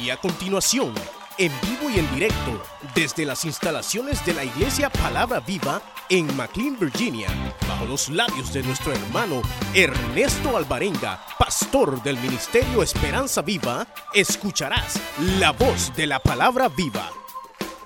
Y 0.00 0.10
a 0.10 0.16
continuación, 0.18 0.94
en 1.38 1.52
vivo 1.62 1.88
y 1.88 1.98
en 1.98 2.14
directo, 2.14 2.62
desde 2.94 3.24
las 3.24 3.44
instalaciones 3.44 4.24
de 4.26 4.34
la 4.34 4.44
Iglesia 4.44 4.90
Palabra 4.90 5.40
Viva 5.40 5.80
en 6.10 6.36
McLean, 6.36 6.78
Virginia, 6.78 7.28
bajo 7.66 7.86
los 7.86 8.10
labios 8.10 8.52
de 8.52 8.62
nuestro 8.62 8.92
hermano 8.92 9.40
Ernesto 9.74 10.56
Alvarenga, 10.56 11.24
pastor 11.38 12.02
del 12.02 12.18
Ministerio 12.18 12.82
Esperanza 12.82 13.40
Viva, 13.40 13.86
escucharás 14.12 15.00
la 15.38 15.52
voz 15.52 15.94
de 15.96 16.06
la 16.06 16.20
Palabra 16.20 16.68
Viva. 16.68 17.10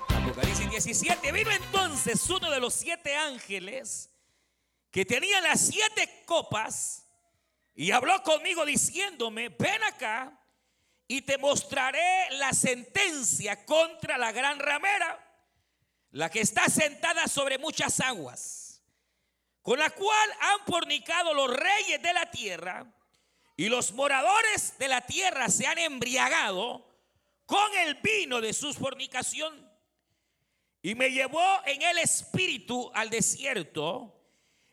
Apocalipsis 0.09 0.69
17. 0.69 1.31
Vino 1.31 1.51
entonces 1.51 2.29
uno 2.29 2.51
de 2.51 2.59
los 2.59 2.73
siete 2.73 3.15
ángeles 3.15 4.09
que 4.91 5.05
tenía 5.05 5.39
las 5.39 5.61
siete 5.67 6.23
copas 6.25 7.07
y 7.73 7.91
habló 7.91 8.21
conmigo 8.23 8.65
diciéndome, 8.65 9.47
ven 9.49 9.83
acá 9.83 10.40
y 11.11 11.23
te 11.23 11.37
mostraré 11.37 12.29
la 12.37 12.53
sentencia 12.53 13.65
contra 13.65 14.17
la 14.17 14.31
gran 14.31 14.57
ramera, 14.59 15.19
la 16.11 16.29
que 16.29 16.39
está 16.39 16.69
sentada 16.69 17.27
sobre 17.27 17.57
muchas 17.57 17.99
aguas, 17.99 18.81
con 19.61 19.77
la 19.77 19.89
cual 19.89 20.29
han 20.39 20.65
fornicado 20.65 21.33
los 21.33 21.53
reyes 21.53 22.01
de 22.01 22.13
la 22.13 22.31
tierra 22.31 22.85
y 23.57 23.67
los 23.67 23.91
moradores 23.91 24.77
de 24.77 24.87
la 24.87 25.01
tierra 25.01 25.49
se 25.49 25.67
han 25.67 25.79
embriagado 25.79 26.87
con 27.45 27.77
el 27.79 27.95
vino 27.95 28.39
de 28.39 28.53
su 28.53 28.73
fornicación. 28.73 29.69
Y 30.81 30.95
me 30.95 31.11
llevó 31.11 31.43
en 31.65 31.81
el 31.81 31.97
espíritu 31.97 32.89
al 32.93 33.09
desierto 33.09 34.17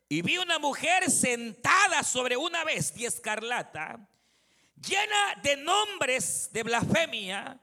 y 0.08 0.22
vi 0.22 0.38
una 0.38 0.60
mujer 0.60 1.10
sentada 1.10 2.04
sobre 2.04 2.36
una 2.36 2.62
bestia 2.62 3.08
escarlata 3.08 4.08
llena 4.80 5.34
de 5.42 5.56
nombres 5.56 6.50
de 6.52 6.62
blasfemia 6.62 7.60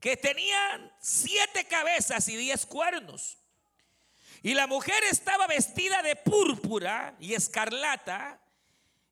que 0.00 0.16
tenían 0.16 0.92
siete 1.00 1.64
cabezas 1.66 2.28
y 2.28 2.36
diez 2.36 2.66
cuernos. 2.66 3.38
Y 4.42 4.54
la 4.54 4.66
mujer 4.66 5.02
estaba 5.10 5.46
vestida 5.46 6.02
de 6.02 6.16
púrpura 6.16 7.14
y 7.20 7.34
escarlata 7.34 8.40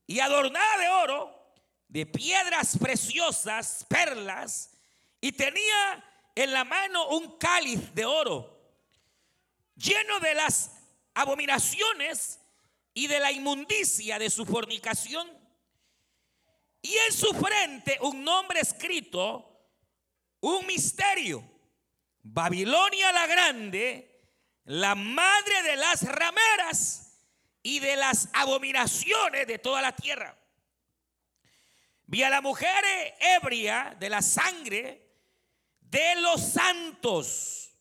y 0.07 0.19
adornada 0.21 0.79
de 0.79 0.89
oro, 0.89 1.53
de 1.89 2.07
piedras 2.07 2.77
preciosas, 2.79 3.87
perlas, 3.89 4.73
y 5.21 5.33
tenía 5.33 6.05
en 6.35 6.53
la 6.53 6.65
mano 6.65 7.09
un 7.09 7.39
cáliz 7.39 7.95
de 7.95 8.05
oro 8.05 8.61
lleno 9.81 10.21
de 10.21 10.35
las 10.35 10.73
abominaciones 11.15 12.39
y 12.93 13.07
de 13.07 13.21
la 13.21 13.33
inmundicia 13.33 14.19
de 14.19 14.31
su 14.31 14.45
fornicación. 14.45 15.29
Y 16.83 16.97
en 16.97 17.13
su 17.13 17.33
frente 17.35 17.99
un 18.01 18.25
nombre 18.25 18.61
escrito, 18.61 19.51
un 20.41 20.67
misterio. 20.67 21.45
Babilonia 22.23 23.13
la 23.13 23.27
Grande, 23.27 24.11
la 24.65 24.95
madre 24.95 25.63
de 25.63 25.77
las 25.77 26.03
rameras 26.03 27.19
y 27.63 27.81
de 27.81 27.97
las 27.97 28.29
abominaciones 28.33 29.47
de 29.47 29.59
toda 29.59 29.83
la 29.83 29.95
tierra. 29.95 30.37
Vi 32.05 32.23
a 32.23 32.31
la 32.31 32.41
mujer 32.41 32.85
ebria 33.21 33.97
de 33.99 34.11
la 34.11 34.21
sangre 34.21 35.11
de 35.81 36.15
los 36.17 36.41
santos 36.41 37.73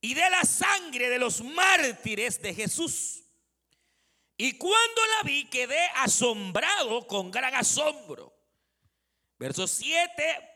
y 0.00 0.14
de 0.14 0.30
la 0.30 0.42
sangre 0.42 1.08
de 1.08 1.18
los 1.18 1.42
mártires 1.42 2.42
de 2.42 2.54
Jesús. 2.54 3.21
Y 4.36 4.58
cuando 4.58 5.06
la 5.16 5.22
vi 5.24 5.44
quedé 5.48 5.80
asombrado 5.96 7.06
con 7.06 7.30
gran 7.30 7.54
asombro. 7.54 8.32
Verso 9.38 9.66
7. 9.66 10.50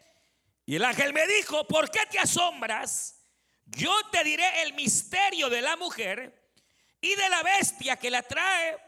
Y 0.66 0.76
el 0.76 0.84
ángel 0.84 1.12
me 1.12 1.26
dijo, 1.26 1.66
¿por 1.66 1.90
qué 1.90 2.00
te 2.10 2.18
asombras? 2.18 3.20
Yo 3.66 3.94
te 4.10 4.24
diré 4.24 4.62
el 4.62 4.74
misterio 4.74 5.48
de 5.48 5.62
la 5.62 5.76
mujer 5.76 6.52
y 7.00 7.14
de 7.14 7.28
la 7.28 7.42
bestia 7.42 7.96
que 7.96 8.10
la 8.10 8.22
trae, 8.22 8.78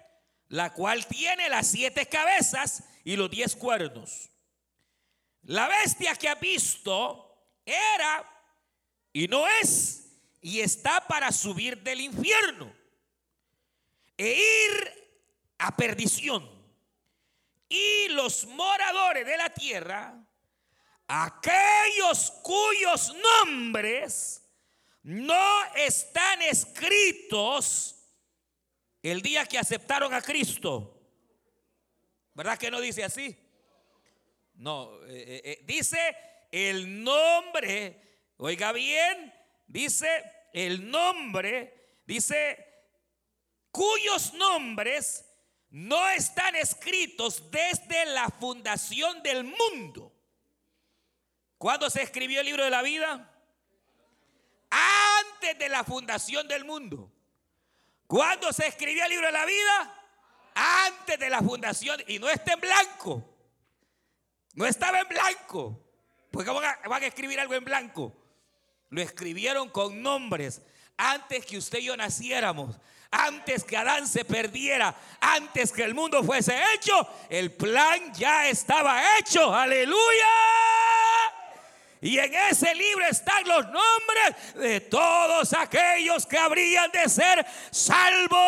la 0.48 0.72
cual 0.72 1.06
tiene 1.06 1.48
las 1.48 1.68
siete 1.68 2.06
cabezas 2.06 2.84
y 3.04 3.16
los 3.16 3.30
diez 3.30 3.54
cuernos. 3.54 4.30
La 5.42 5.68
bestia 5.68 6.14
que 6.14 6.28
ha 6.28 6.34
visto 6.34 7.52
era 7.64 8.24
y 9.12 9.28
no 9.28 9.46
es 9.62 10.04
y 10.40 10.60
está 10.60 11.06
para 11.06 11.32
subir 11.32 11.82
del 11.82 12.00
infierno 12.00 12.77
e 14.18 14.34
ir 14.34 15.08
a 15.58 15.74
perdición. 15.74 16.46
Y 17.68 18.08
los 18.08 18.44
moradores 18.46 19.24
de 19.24 19.36
la 19.36 19.50
tierra, 19.50 20.14
aquellos 21.06 22.30
cuyos 22.42 23.14
nombres 23.44 24.42
no 25.02 25.74
están 25.74 26.42
escritos 26.42 27.94
el 29.02 29.22
día 29.22 29.46
que 29.46 29.58
aceptaron 29.58 30.12
a 30.12 30.20
Cristo. 30.20 30.94
¿Verdad 32.34 32.58
que 32.58 32.70
no 32.70 32.80
dice 32.80 33.04
así? 33.04 33.36
No, 34.54 35.04
eh, 35.06 35.24
eh, 35.26 35.42
eh, 35.44 35.64
dice 35.64 36.16
el 36.50 37.02
nombre, 37.04 38.00
oiga 38.38 38.72
bien, 38.72 39.32
dice 39.66 40.24
el 40.52 40.90
nombre, 40.90 42.00
dice 42.06 42.67
cuyos 43.78 44.34
nombres 44.34 45.24
no 45.70 46.08
están 46.08 46.56
escritos 46.56 47.48
desde 47.48 48.06
la 48.06 48.28
fundación 48.28 49.22
del 49.22 49.44
mundo. 49.44 50.12
¿Cuándo 51.58 51.88
se 51.88 52.02
escribió 52.02 52.40
el 52.40 52.46
libro 52.46 52.64
de 52.64 52.70
la 52.70 52.82
vida? 52.82 53.32
Antes 54.68 55.56
de 55.60 55.68
la 55.68 55.84
fundación 55.84 56.48
del 56.48 56.64
mundo. 56.64 57.12
¿Cuándo 58.08 58.52
se 58.52 58.66
escribió 58.66 59.04
el 59.04 59.10
libro 59.10 59.26
de 59.26 59.32
la 59.32 59.44
vida? 59.44 60.04
Antes 60.56 61.16
de 61.16 61.30
la 61.30 61.40
fundación. 61.40 62.02
Y 62.08 62.18
no 62.18 62.28
está 62.28 62.54
en 62.54 62.60
blanco. 62.60 63.24
No 64.54 64.66
estaba 64.66 64.98
en 64.98 65.08
blanco. 65.08 65.80
Pues 66.32 66.44
¿cómo 66.44 66.60
van 66.60 67.02
a 67.04 67.06
escribir 67.06 67.38
algo 67.38 67.54
en 67.54 67.64
blanco? 67.64 68.12
Lo 68.90 69.00
escribieron 69.00 69.70
con 69.70 70.02
nombres 70.02 70.62
antes 70.96 71.46
que 71.46 71.58
usted 71.58 71.78
y 71.78 71.84
yo 71.84 71.96
naciéramos 71.96 72.76
antes 73.10 73.64
que 73.64 73.76
Adán 73.76 74.06
se 74.06 74.24
perdiera, 74.24 74.94
antes 75.20 75.72
que 75.72 75.82
el 75.82 75.94
mundo 75.94 76.22
fuese 76.22 76.60
hecho, 76.74 77.08
el 77.28 77.52
plan 77.52 78.12
ya 78.14 78.48
estaba 78.48 79.18
hecho. 79.18 79.54
Aleluya. 79.54 80.26
Y 82.00 82.18
en 82.18 82.32
ese 82.32 82.74
libro 82.74 83.04
están 83.06 83.46
los 83.46 83.64
nombres 83.64 84.54
de 84.54 84.80
todos 84.82 85.52
aquellos 85.52 86.26
que 86.26 86.38
habrían 86.38 86.90
de 86.92 87.08
ser 87.08 87.44
salvos. 87.70 88.38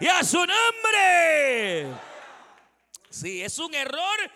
Y 0.00 0.08
a 0.08 0.24
su 0.24 0.38
nombre. 0.38 1.88
Sí, 3.10 3.42
es 3.42 3.58
un 3.58 3.74
error 3.74 4.30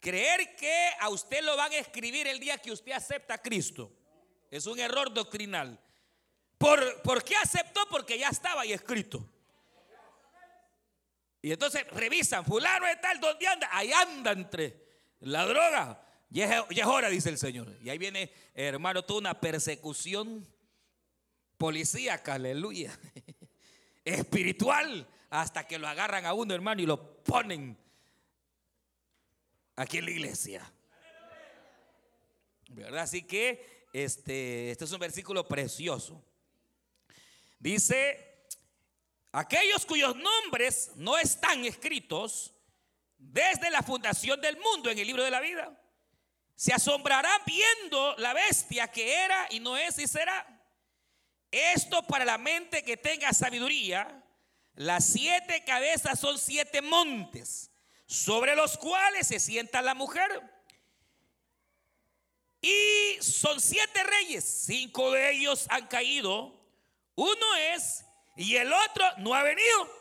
creer 0.00 0.54
que 0.56 0.90
a 1.00 1.08
usted 1.08 1.42
lo 1.42 1.56
van 1.56 1.72
a 1.72 1.76
escribir 1.76 2.26
el 2.26 2.38
día 2.38 2.58
que 2.58 2.72
usted 2.72 2.92
acepta 2.92 3.34
a 3.34 3.38
Cristo. 3.38 3.90
Es 4.50 4.66
un 4.66 4.78
error 4.78 5.12
doctrinal. 5.12 5.78
¿Por, 6.60 7.24
qué 7.24 7.34
aceptó? 7.36 7.80
Porque 7.88 8.18
ya 8.18 8.28
estaba 8.28 8.60
ahí 8.60 8.74
escrito. 8.74 9.26
Y 11.40 11.52
entonces 11.52 11.86
revisan, 11.86 12.44
fulano 12.44 12.86
es 12.86 13.00
tal, 13.00 13.18
¿dónde 13.18 13.46
anda? 13.46 13.70
Ahí 13.72 13.90
anda 13.90 14.32
entre 14.32 14.86
la 15.20 15.46
droga. 15.46 16.06
Ya 16.28 16.66
es, 16.68 16.84
hora, 16.84 17.08
dice 17.08 17.30
el 17.30 17.38
Señor. 17.38 17.74
Y 17.82 17.88
ahí 17.88 17.96
viene, 17.96 18.30
hermano, 18.52 19.02
toda 19.02 19.20
una 19.20 19.40
persecución 19.40 20.46
policíaca, 21.56 22.34
aleluya. 22.34 22.92
Espiritual, 24.04 25.08
hasta 25.30 25.66
que 25.66 25.78
lo 25.78 25.88
agarran 25.88 26.26
a 26.26 26.34
uno, 26.34 26.52
hermano, 26.52 26.82
y 26.82 26.86
lo 26.86 27.22
ponen 27.22 27.74
aquí 29.76 29.96
en 29.96 30.04
la 30.04 30.10
iglesia. 30.10 30.72
¿Verdad? 32.68 33.00
Así 33.00 33.22
que 33.22 33.86
este, 33.94 34.72
este 34.72 34.84
es 34.84 34.92
un 34.92 34.98
versículo 35.00 35.48
precioso. 35.48 36.22
Dice, 37.60 38.48
aquellos 39.32 39.84
cuyos 39.84 40.16
nombres 40.16 40.92
no 40.96 41.18
están 41.18 41.62
escritos 41.66 42.54
desde 43.18 43.70
la 43.70 43.82
fundación 43.82 44.40
del 44.40 44.56
mundo 44.56 44.90
en 44.90 44.98
el 44.98 45.06
libro 45.06 45.22
de 45.22 45.30
la 45.30 45.40
vida, 45.40 45.78
se 46.56 46.72
asombrarán 46.72 47.40
viendo 47.44 48.16
la 48.16 48.32
bestia 48.32 48.88
que 48.88 49.14
era 49.14 49.46
y 49.50 49.60
no 49.60 49.76
es 49.76 49.98
y 49.98 50.06
será. 50.06 50.46
Esto 51.50 52.02
para 52.06 52.24
la 52.24 52.38
mente 52.38 52.82
que 52.82 52.96
tenga 52.96 53.32
sabiduría, 53.34 54.24
las 54.74 55.04
siete 55.04 55.62
cabezas 55.64 56.18
son 56.18 56.38
siete 56.38 56.80
montes, 56.80 57.70
sobre 58.06 58.56
los 58.56 58.78
cuales 58.78 59.26
se 59.26 59.38
sienta 59.38 59.82
la 59.82 59.94
mujer. 59.94 60.30
Y 62.62 63.18
son 63.20 63.60
siete 63.60 64.02
reyes, 64.02 64.44
cinco 64.66 65.10
de 65.12 65.32
ellos 65.32 65.66
han 65.68 65.86
caído 65.88 66.59
uno 67.14 67.56
es 67.74 68.04
y 68.36 68.56
el 68.56 68.72
otro 68.72 69.04
no 69.18 69.34
ha 69.34 69.42
venido. 69.42 70.00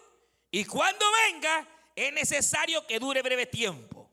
Y 0.52 0.66
cuando 0.66 1.06
venga 1.28 1.68
es 1.96 2.14
necesario 2.14 2.86
que 2.88 3.00
dure 3.00 3.22
breve 3.22 3.46
tiempo. 3.46 4.10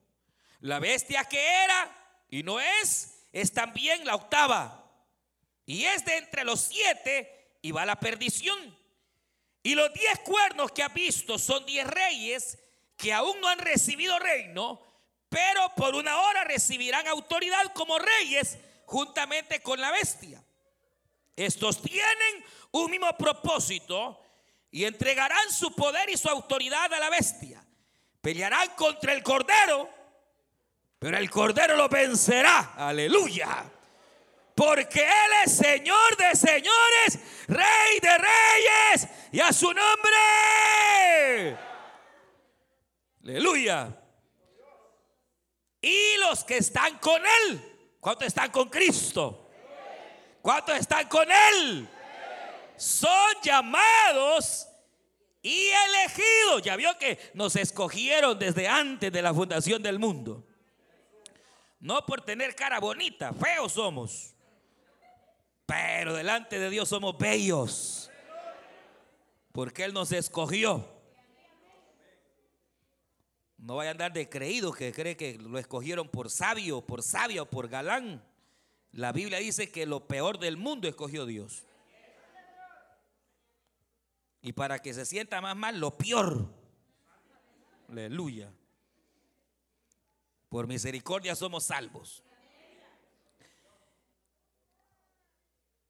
La 0.60 0.78
bestia 0.78 1.24
que 1.24 1.40
era 1.64 2.24
y 2.28 2.42
no 2.42 2.60
es, 2.60 3.26
es 3.32 3.52
también 3.52 4.04
la 4.04 4.16
octava. 4.16 4.82
Y 5.64 5.84
es 5.84 6.04
de 6.04 6.16
entre 6.16 6.44
los 6.44 6.60
siete 6.60 7.58
y 7.62 7.70
va 7.72 7.82
a 7.82 7.86
la 7.86 8.00
perdición. 8.00 8.76
Y 9.62 9.74
los 9.74 9.92
diez 9.92 10.20
cuernos 10.20 10.72
que 10.72 10.82
ha 10.82 10.88
visto 10.88 11.38
son 11.38 11.66
diez 11.66 11.86
reyes 11.86 12.58
que 12.96 13.12
aún 13.12 13.40
no 13.40 13.48
han 13.48 13.58
recibido 13.58 14.18
reino, 14.18 14.80
pero 15.28 15.72
por 15.76 15.94
una 15.94 16.16
hora 16.20 16.44
recibirán 16.44 17.06
autoridad 17.08 17.72
como 17.74 17.98
reyes 17.98 18.58
juntamente 18.86 19.60
con 19.60 19.80
la 19.80 19.90
bestia. 19.90 20.42
Estos 21.36 21.82
tienen 21.82 22.44
un 22.70 22.90
mismo 22.90 23.14
propósito 23.16 24.22
y 24.70 24.84
entregarán 24.84 25.52
su 25.52 25.74
poder 25.74 26.08
y 26.08 26.16
su 26.16 26.28
autoridad 26.28 26.92
a 26.92 26.98
la 26.98 27.10
bestia. 27.10 27.62
Pelearán 28.22 28.70
contra 28.70 29.12
el 29.12 29.22
cordero, 29.22 29.88
pero 30.98 31.18
el 31.18 31.30
cordero 31.30 31.76
lo 31.76 31.88
vencerá. 31.88 32.72
Aleluya. 32.76 33.70
Porque 34.54 35.00
Él 35.00 35.32
es 35.44 35.56
Señor 35.58 36.16
de 36.16 36.34
señores, 36.34 37.18
Rey 37.46 38.00
de 38.00 38.18
reyes, 38.18 39.06
y 39.30 39.40
a 39.40 39.52
su 39.52 39.66
nombre. 39.66 41.58
Aleluya. 43.22 43.94
Y 45.82 46.16
los 46.18 46.42
que 46.44 46.56
están 46.56 46.98
con 46.98 47.22
Él, 47.24 47.96
¿cuántos 48.00 48.28
están 48.28 48.50
con 48.50 48.70
Cristo? 48.70 49.45
¿Cuántos 50.46 50.76
están 50.76 51.08
con 51.08 51.26
Él? 51.28 51.88
Son 52.76 53.34
llamados 53.42 54.68
y 55.42 55.70
elegidos. 55.88 56.62
Ya 56.62 56.76
vio 56.76 56.96
que 57.00 57.18
nos 57.34 57.56
escogieron 57.56 58.38
desde 58.38 58.68
antes 58.68 59.10
de 59.10 59.22
la 59.22 59.34
fundación 59.34 59.82
del 59.82 59.98
mundo. 59.98 60.46
No 61.80 62.06
por 62.06 62.20
tener 62.20 62.54
cara 62.54 62.78
bonita, 62.78 63.32
feos 63.32 63.72
somos. 63.72 64.36
Pero 65.66 66.14
delante 66.14 66.60
de 66.60 66.70
Dios 66.70 66.90
somos 66.90 67.18
bellos. 67.18 68.08
Porque 69.50 69.82
Él 69.82 69.92
nos 69.92 70.12
escogió. 70.12 70.88
No 73.58 73.74
vaya 73.74 73.90
a 73.90 73.94
andar 73.94 74.12
de 74.12 74.28
creído 74.28 74.70
que 74.70 74.92
cree 74.92 75.16
que 75.16 75.38
lo 75.38 75.58
escogieron 75.58 76.08
por 76.08 76.30
sabio, 76.30 76.82
por 76.82 77.02
sabia 77.02 77.42
o 77.42 77.46
por 77.46 77.66
galán. 77.66 78.24
La 78.96 79.12
Biblia 79.12 79.38
dice 79.38 79.70
que 79.70 79.84
lo 79.84 80.08
peor 80.08 80.38
del 80.38 80.56
mundo 80.56 80.88
escogió 80.88 81.26
Dios. 81.26 81.64
Y 84.40 84.54
para 84.54 84.78
que 84.78 84.94
se 84.94 85.04
sienta 85.04 85.42
más 85.42 85.54
mal, 85.54 85.78
lo 85.78 85.98
peor. 85.98 86.50
Aleluya. 87.90 88.50
Por 90.48 90.66
misericordia 90.66 91.36
somos 91.36 91.64
salvos. 91.64 92.24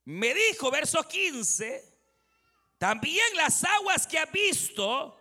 Me 0.03 0.33
dijo, 0.33 0.69
verso 0.69 1.01
15, 1.07 1.99
también 2.77 3.25
las 3.35 3.63
aguas 3.63 4.05
que 4.05 4.19
ha 4.19 4.25
visto, 4.25 5.17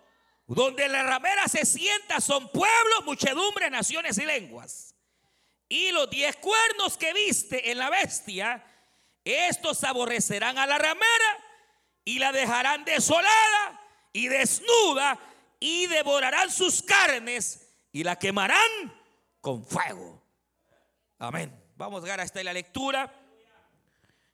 donde 0.49 0.88
la 0.88 1.05
ramera 1.05 1.47
se 1.47 1.65
sienta, 1.65 2.21
son 2.21 2.50
pueblos, 2.50 3.05
muchedumbre, 3.05 3.71
naciones 3.71 4.19
y 4.19 4.27
lenguas. 4.27 4.95
Y 5.68 5.90
los 5.90 6.08
diez 6.10 6.36
cuernos 6.36 6.96
que 6.96 7.12
viste 7.12 7.70
en 7.70 7.78
la 7.78 7.90
bestia, 7.90 8.64
estos 9.24 9.82
aborrecerán 9.84 10.58
a 10.58 10.66
la 10.66 10.78
ramera 10.78 11.44
y 12.04 12.18
la 12.18 12.30
dejarán 12.32 12.84
desolada 12.84 13.80
y 14.12 14.28
desnuda 14.28 15.18
y 15.58 15.86
devorarán 15.86 16.50
sus 16.50 16.82
carnes 16.82 17.68
y 17.90 18.04
la 18.04 18.16
quemarán 18.16 18.94
con 19.40 19.64
fuego. 19.64 20.22
Amén. 21.18 21.52
Vamos 21.76 22.00
a 22.00 22.04
llegar 22.04 22.20
hasta 22.20 22.42
la 22.44 22.52
lectura. 22.52 23.12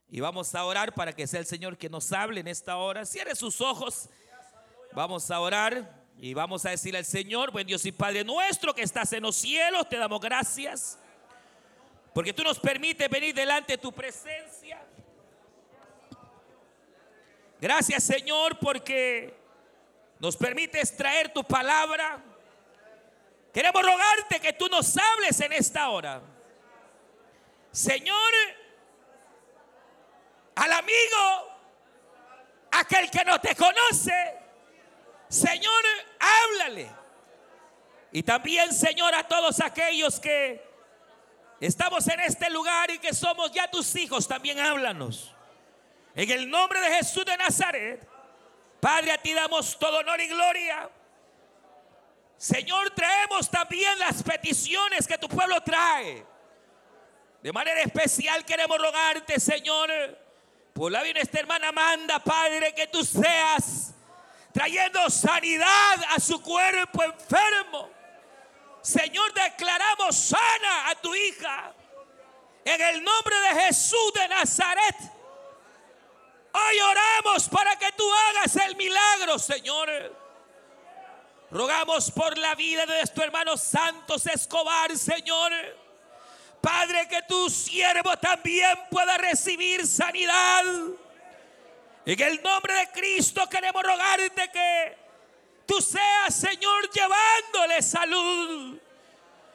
Y 0.08 0.20
vamos 0.20 0.54
a 0.54 0.64
orar 0.66 0.92
para 0.92 1.14
que 1.14 1.26
sea 1.26 1.40
el 1.40 1.46
Señor 1.46 1.78
que 1.78 1.88
nos 1.88 2.12
hable 2.12 2.40
en 2.40 2.48
esta 2.48 2.76
hora. 2.76 3.06
Cierre 3.06 3.34
sus 3.34 3.62
ojos. 3.62 4.10
Vamos 4.92 5.30
a 5.30 5.40
orar 5.40 6.02
y 6.18 6.34
vamos 6.34 6.66
a 6.66 6.70
decirle 6.70 6.98
al 6.98 7.06
Señor, 7.06 7.50
buen 7.50 7.66
Dios 7.66 7.84
y 7.86 7.92
Padre 7.92 8.22
nuestro 8.22 8.74
que 8.74 8.82
estás 8.82 9.12
en 9.14 9.22
los 9.22 9.36
cielos, 9.36 9.88
te 9.88 9.96
damos 9.96 10.20
gracias. 10.20 10.98
Porque 12.12 12.32
tú 12.32 12.42
nos 12.42 12.58
permites 12.58 13.08
venir 13.08 13.34
delante 13.34 13.74
de 13.74 13.78
tu 13.78 13.92
presencia. 13.92 14.82
Gracias 17.60 18.04
Señor 18.04 18.58
porque 18.58 19.34
nos 20.18 20.36
permites 20.36 20.96
traer 20.96 21.32
tu 21.32 21.44
palabra. 21.44 22.22
Queremos 23.52 23.82
rogarte 23.82 24.40
que 24.40 24.52
tú 24.52 24.68
nos 24.68 24.96
hables 24.96 25.40
en 25.40 25.52
esta 25.52 25.88
hora. 25.90 26.22
Señor, 27.70 28.32
al 30.54 30.72
amigo, 30.72 31.56
aquel 32.70 33.10
que 33.10 33.24
no 33.24 33.40
te 33.40 33.54
conoce, 33.56 34.12
Señor, 35.28 35.82
háblale. 36.18 36.90
Y 38.12 38.22
también, 38.22 38.72
Señor, 38.72 39.14
a 39.14 39.26
todos 39.26 39.60
aquellos 39.60 40.20
que 40.20 40.71
estamos 41.66 42.06
en 42.08 42.20
este 42.20 42.50
lugar 42.50 42.90
y 42.90 42.98
que 42.98 43.14
somos 43.14 43.52
ya 43.52 43.70
tus 43.70 43.94
hijos, 43.96 44.26
también 44.26 44.58
háblanos. 44.58 45.32
En 46.14 46.30
el 46.30 46.50
nombre 46.50 46.80
de 46.80 46.96
Jesús 46.96 47.24
de 47.24 47.36
Nazaret, 47.36 48.06
Padre, 48.80 49.12
a 49.12 49.18
ti 49.18 49.32
damos 49.32 49.78
todo 49.78 49.98
honor 49.98 50.20
y 50.20 50.28
gloria. 50.28 50.90
Señor, 52.36 52.90
traemos 52.90 53.48
también 53.48 53.96
las 54.00 54.22
peticiones 54.22 55.06
que 55.06 55.16
tu 55.16 55.28
pueblo 55.28 55.60
trae. 55.62 56.26
De 57.40 57.52
manera 57.52 57.80
especial 57.82 58.44
queremos 58.44 58.78
rogarte, 58.78 59.38
Señor, 59.38 59.90
por 60.72 60.90
la 60.90 61.02
vida 61.02 61.14
de 61.14 61.20
esta 61.20 61.38
hermana 61.38 61.68
Amanda, 61.68 62.18
Padre, 62.18 62.74
que 62.74 62.88
tú 62.88 63.04
seas 63.04 63.94
trayendo 64.52 65.08
sanidad 65.10 65.94
a 66.10 66.20
su 66.20 66.42
cuerpo 66.42 67.02
enfermo. 67.02 68.01
Señor, 68.82 69.32
declaramos 69.32 70.16
sana 70.16 70.90
a 70.90 70.94
tu 70.96 71.14
hija. 71.14 71.72
En 72.64 72.80
el 72.80 73.02
nombre 73.02 73.34
de 73.40 73.60
Jesús 73.62 74.12
de 74.14 74.28
Nazaret. 74.28 74.96
Hoy 76.52 76.80
oramos 76.80 77.48
para 77.48 77.76
que 77.76 77.90
tú 77.92 78.04
hagas 78.12 78.56
el 78.56 78.76
milagro, 78.76 79.38
Señor. 79.38 79.88
Rogamos 81.50 82.10
por 82.10 82.36
la 82.38 82.54
vida 82.54 82.84
de 82.86 82.96
nuestro 82.96 83.24
hermano 83.24 83.56
Santos 83.56 84.26
Escobar, 84.26 84.96
Señor. 84.96 85.52
Padre, 86.60 87.08
que 87.08 87.22
tu 87.22 87.50
siervo 87.50 88.16
también 88.16 88.78
pueda 88.90 89.16
recibir 89.18 89.86
sanidad. 89.86 90.64
En 92.04 92.20
el 92.20 92.42
nombre 92.42 92.74
de 92.74 92.90
Cristo 92.90 93.48
queremos 93.48 93.82
rogarte 93.82 94.50
que 94.50 95.01
tú 95.66 95.80
seas, 95.80 96.34
Señor, 96.34 96.90
llevándole 96.90 97.82
salud. 97.82 98.78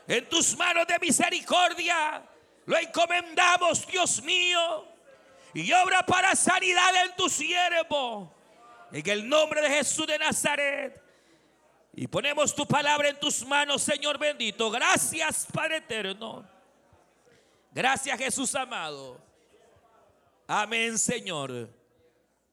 En 0.08 0.30
tus 0.30 0.56
manos 0.58 0.88
de 0.88 1.00
misericordia 1.00 2.24
lo 2.66 2.78
encomendamos, 2.78 3.86
Dios 3.88 4.22
mío. 4.24 4.86
Y 5.54 5.72
obra 5.74 6.06
para 6.06 6.36
sanidad 6.36 7.06
en 7.06 7.16
tu 7.16 7.30
siervo. 7.30 8.34
En 8.92 9.10
el 9.10 9.28
nombre 9.28 9.62
de 9.62 9.70
Jesús 9.70 10.08
de 10.08 10.18
Nazaret. 10.18 11.02
Y 11.94 12.08
ponemos 12.08 12.54
tu 12.54 12.68
palabra 12.68 13.10
en 13.10 13.20
tus 13.20 13.46
manos, 13.46 13.82
Señor 13.82 14.18
bendito. 14.18 14.70
Gracias, 14.70 15.48
Padre 15.52 15.78
eterno. 15.78 16.48
Gracias 17.72 18.18
Jesús 18.18 18.56
amado. 18.56 19.22
Amén 20.48 20.98
Señor. 20.98 21.70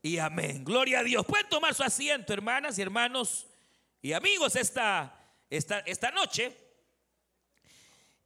Y 0.07 0.19
amén. 0.19 0.63
Gloria 0.65 0.99
a 0.99 1.03
Dios. 1.03 1.25
Pueden 1.25 1.49
tomar 1.49 1.75
su 1.75 1.83
asiento, 1.83 2.35
hermanas 2.35 2.79
y 2.79 2.83
hermanos 2.83 3.47
y 4.03 4.13
amigos, 4.13 4.55
esta, 4.55 5.19
esta, 5.49 5.79
esta 5.79 6.11
noche. 6.11 6.55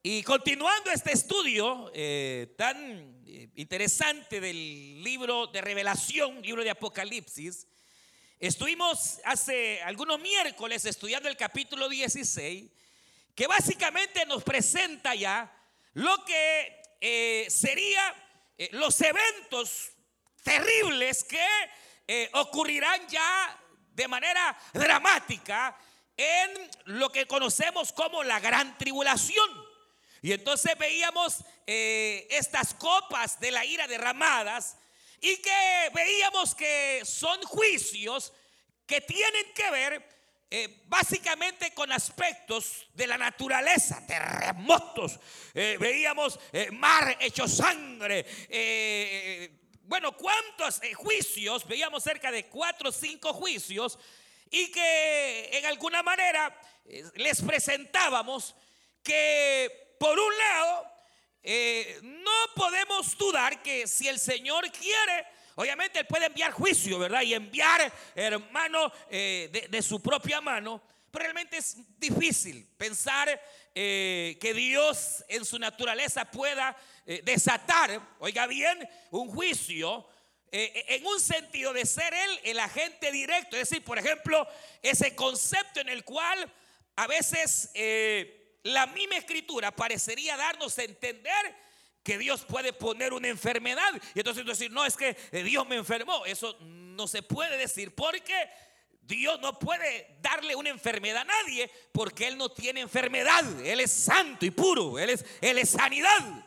Y 0.03 0.25
continuando 0.25 0.91
este 0.91 1.13
estudio 1.13 1.93
eh, 1.95 2.53
tan 2.59 3.23
eh, 3.25 3.51
interesante 3.55 4.41
del 4.41 5.05
libro 5.05 5.47
de 5.47 5.61
revelación, 5.61 6.43
libro 6.43 6.65
de 6.65 6.71
Apocalipsis, 6.71 7.69
estuvimos 8.41 9.21
hace 9.25 9.81
algunos 9.83 10.19
miércoles 10.19 10.85
estudiando 10.85 11.29
el 11.29 11.37
capítulo 11.37 11.89
16, 11.89 12.73
que 13.37 13.47
básicamente 13.47 14.27
nos 14.27 14.43
presenta 14.43 15.15
ya 15.15 15.49
lo 15.93 16.25
que 16.25 16.83
eh, 17.01 17.47
sería 17.49 18.17
eh, 18.59 18.69
los 18.73 19.01
eventos 19.01 19.93
terribles 20.43 21.25
que 21.25 21.47
eh, 22.07 22.31
ocurrirán 22.35 23.07
ya 23.09 23.59
de 23.93 24.09
manera 24.09 24.57
dramática 24.73 25.77
en 26.17 26.71
lo 26.87 27.11
que 27.11 27.27
conocemos 27.27 27.93
como 27.93 28.23
la 28.23 28.41
gran 28.41 28.77
tribulación. 28.79 29.49
Y 30.21 30.33
entonces 30.33 30.77
veíamos 30.79 31.45
estas 31.65 32.75
copas 32.75 33.39
de 33.39 33.51
la 33.53 33.65
ira 33.65 33.87
derramadas 33.87 34.79
y 35.21 35.37
que 35.37 35.91
veíamos 35.95 36.55
que 36.55 37.03
son 37.05 37.41
juicios 37.43 38.33
que 38.87 39.01
tienen 39.01 39.53
que 39.55 39.71
ver 39.71 40.19
eh, 40.51 40.83
básicamente 40.87 41.75
con 41.75 41.93
aspectos 41.93 42.87
de 42.95 43.07
la 43.07 43.19
naturaleza, 43.19 44.03
terremotos, 44.07 45.21
eh, 45.53 45.77
veíamos 45.79 46.41
eh, 46.53 46.71
mar 46.71 47.19
hecho 47.21 47.47
sangre, 47.47 48.25
bueno, 49.89 50.17
cuántos 50.17 50.81
juicios, 50.95 51.67
veíamos 51.67 52.05
cerca 52.05 52.31
de 52.31 52.47
cuatro 52.47 52.91
o 52.91 52.93
cinco 52.93 53.33
juicios, 53.33 53.99
y 54.51 54.71
que 54.71 55.51
en 55.53 55.67
alguna 55.67 56.03
manera 56.03 56.57
les 57.17 57.43
presentábamos 57.43 58.55
que 59.03 59.97
por 59.99 60.19
un 60.19 60.39
lado, 60.39 60.93
no 62.03 62.31
podemos 62.55 63.19
dudar 63.19 63.63
que 63.63 63.87
si 63.87 64.07
el 64.07 64.19
Señor 64.19 64.71
quiere, 64.71 65.27
Obviamente 65.59 65.99
Él 65.99 66.07
puede 66.07 66.27
enviar 66.27 66.53
juicio, 66.53 67.01
¿verdad? 67.01 67.23
Y 67.23 67.35
enviar, 67.35 67.93
hermano, 68.15 68.93
eh, 69.11 69.67
de, 69.69 69.83
su 69.83 70.01
propia 70.01 70.41
mano. 70.41 70.81
Pero 71.11 71.25
realmente 71.25 71.57
es 71.57 71.77
difícil 71.99 72.65
pensar 72.77 73.43
eh, 73.81 74.39
que 74.41 74.55
Dios 74.55 75.25
en 75.29 75.45
su 75.45 75.57
naturaleza 75.57 76.25
pueda 76.25 76.77
eh, 77.07 77.21
desatar, 77.25 78.17
oiga 78.19 78.49
bien, 78.49 78.89
un 79.11 79.29
juicio 79.29 80.05
en 80.51 81.07
un 81.07 81.21
sentido 81.21 81.75
de 81.75 81.85
ser 81.85 82.13
Él 82.13 82.41
el 82.43 82.59
agente 82.59 83.13
directo. 83.13 83.55
Es 83.57 83.69
decir, 83.69 83.85
por 83.85 83.99
ejemplo, 83.99 84.49
ese 84.83 85.15
concepto 85.15 85.81
en 85.81 85.91
el 85.91 86.05
cual 86.05 86.51
a 86.97 87.07
veces 87.07 87.71
la 88.63 88.87
misma 88.87 89.19
escritura 89.19 89.71
parecería 89.71 90.39
darnos 90.39 90.79
a 90.79 90.85
entender 90.85 91.55
que 92.09 92.17
Dios 92.17 92.43
puede 92.47 92.73
poner 92.73 93.13
una 93.13 93.29
enfermedad. 93.29 93.91
Y 94.15 94.21
entonces 94.21 94.47
decir, 94.47 94.71
no, 94.71 94.87
es 94.87 94.97
que 94.97 95.15
eh, 95.31 95.43
Dios 95.43 95.69
me 95.69 95.77
enfermó. 95.77 96.25
Eso 96.25 96.57
no 96.61 97.07
se 97.07 97.23
puede 97.23 97.59
decir 97.59 97.95
porque 97.95 98.49
Dios 99.09 99.41
no 99.41 99.59
puede 99.59 100.19
darle 100.21 100.55
una 100.55 100.69
enfermedad 100.69 101.23
a 101.23 101.25
nadie 101.25 101.71
porque 101.93 102.29
Él 102.29 102.37
no 102.37 102.51
tiene 102.51 102.81
enfermedad. 102.81 103.43
Él 103.65 103.81
es 103.81 103.91
santo 103.91 104.45
y 104.45 104.51
puro. 104.51 104.99
Él 104.99 105.09
es, 105.09 105.25
él 105.41 105.57
es 105.57 105.71
sanidad. 105.71 106.45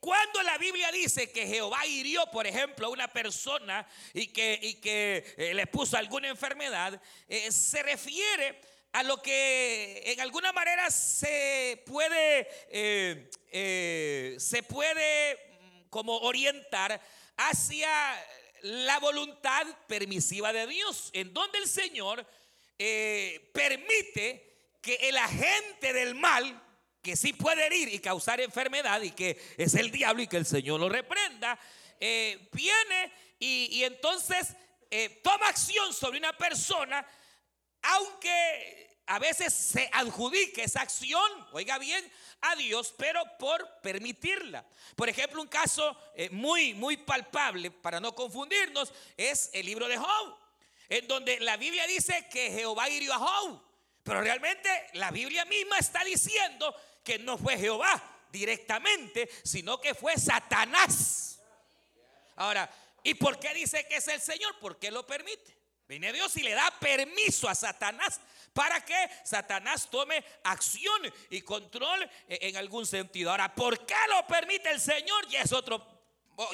Cuando 0.00 0.42
la 0.42 0.58
Biblia 0.58 0.90
dice 0.90 1.30
que 1.30 1.46
Jehová 1.46 1.86
hirió, 1.86 2.26
por 2.32 2.44
ejemplo, 2.44 2.88
a 2.88 2.90
una 2.90 3.06
persona 3.06 3.86
y 4.12 4.26
que, 4.26 4.58
y 4.60 4.74
que 4.74 5.34
eh, 5.36 5.54
le 5.54 5.68
puso 5.68 5.96
alguna 5.96 6.26
enfermedad, 6.26 7.00
eh, 7.28 7.52
se 7.52 7.84
refiere 7.84 8.60
a 8.92 9.04
lo 9.04 9.22
que 9.22 10.02
en 10.06 10.20
alguna 10.20 10.52
manera 10.52 10.90
se 10.90 11.82
puede, 11.86 12.48
eh, 12.68 14.36
se 14.40 14.62
puede 14.64 15.36
mm, 15.60 15.88
como 15.88 16.18
orientar 16.18 17.00
hacia 17.36 17.88
la 18.62 18.98
voluntad 18.98 19.66
permisiva 19.86 20.52
de 20.52 20.66
Dios, 20.66 21.10
en 21.12 21.32
donde 21.32 21.58
el 21.58 21.68
Señor 21.68 22.26
eh, 22.78 23.50
permite 23.52 24.54
que 24.80 24.94
el 24.94 25.16
agente 25.16 25.92
del 25.92 26.14
mal, 26.14 26.62
que 27.02 27.16
sí 27.16 27.32
puede 27.32 27.66
herir 27.66 27.92
y 27.92 27.98
causar 27.98 28.40
enfermedad, 28.40 29.00
y 29.02 29.10
que 29.10 29.40
es 29.56 29.74
el 29.74 29.90
diablo 29.90 30.22
y 30.22 30.26
que 30.26 30.36
el 30.36 30.46
Señor 30.46 30.80
lo 30.80 30.88
reprenda, 30.88 31.58
viene 31.98 33.12
y, 33.38 33.68
y 33.78 33.84
entonces 33.84 34.54
toma 35.22 35.48
acción 35.48 35.92
sobre 35.94 36.18
una 36.18 36.36
persona, 36.36 37.06
aunque 37.82 38.95
a 39.06 39.18
veces 39.18 39.54
se 39.54 39.88
adjudica 39.92 40.62
esa 40.62 40.82
acción, 40.82 41.22
oiga 41.52 41.78
bien, 41.78 42.10
a 42.40 42.56
Dios, 42.56 42.92
pero 42.96 43.22
por 43.38 43.80
permitirla. 43.80 44.64
Por 44.96 45.08
ejemplo, 45.08 45.40
un 45.40 45.48
caso 45.48 45.96
eh, 46.14 46.28
muy, 46.30 46.74
muy 46.74 46.96
palpable, 46.96 47.70
para 47.70 48.00
no 48.00 48.14
confundirnos, 48.14 48.92
es 49.16 49.50
el 49.52 49.66
libro 49.66 49.86
de 49.86 49.96
Job, 49.96 50.36
en 50.88 51.06
donde 51.06 51.38
la 51.40 51.56
Biblia 51.56 51.86
dice 51.86 52.26
que 52.30 52.50
Jehová 52.50 52.88
hirió 52.90 53.14
a 53.14 53.18
Job, 53.18 53.62
pero 54.02 54.20
realmente 54.20 54.68
la 54.94 55.10
Biblia 55.10 55.44
misma 55.44 55.78
está 55.78 56.02
diciendo 56.04 56.74
que 57.04 57.18
no 57.18 57.38
fue 57.38 57.56
Jehová 57.56 58.02
directamente, 58.32 59.28
sino 59.44 59.80
que 59.80 59.94
fue 59.94 60.16
Satanás. 60.16 61.40
Ahora, 62.36 62.68
¿y 63.02 63.14
por 63.14 63.38
qué 63.38 63.54
dice 63.54 63.86
que 63.88 63.96
es 63.96 64.08
el 64.08 64.20
Señor? 64.20 64.58
¿Por 64.58 64.78
qué 64.78 64.90
lo 64.90 65.06
permite? 65.06 65.56
Viene 65.88 66.12
Dios 66.12 66.36
y 66.36 66.42
le 66.42 66.52
da 66.52 66.72
permiso 66.80 67.48
a 67.48 67.54
Satanás 67.54 68.20
para 68.52 68.84
que 68.84 69.10
Satanás 69.24 69.88
tome 69.90 70.24
acción 70.42 71.00
y 71.30 71.42
control 71.42 72.10
en 72.28 72.56
algún 72.56 72.86
sentido. 72.86 73.30
Ahora, 73.30 73.54
¿por 73.54 73.86
qué 73.86 73.94
lo 74.08 74.26
permite 74.26 74.70
el 74.70 74.80
Señor? 74.80 75.28
Ya 75.28 75.42
es, 75.42 75.52
otro, 75.52 75.86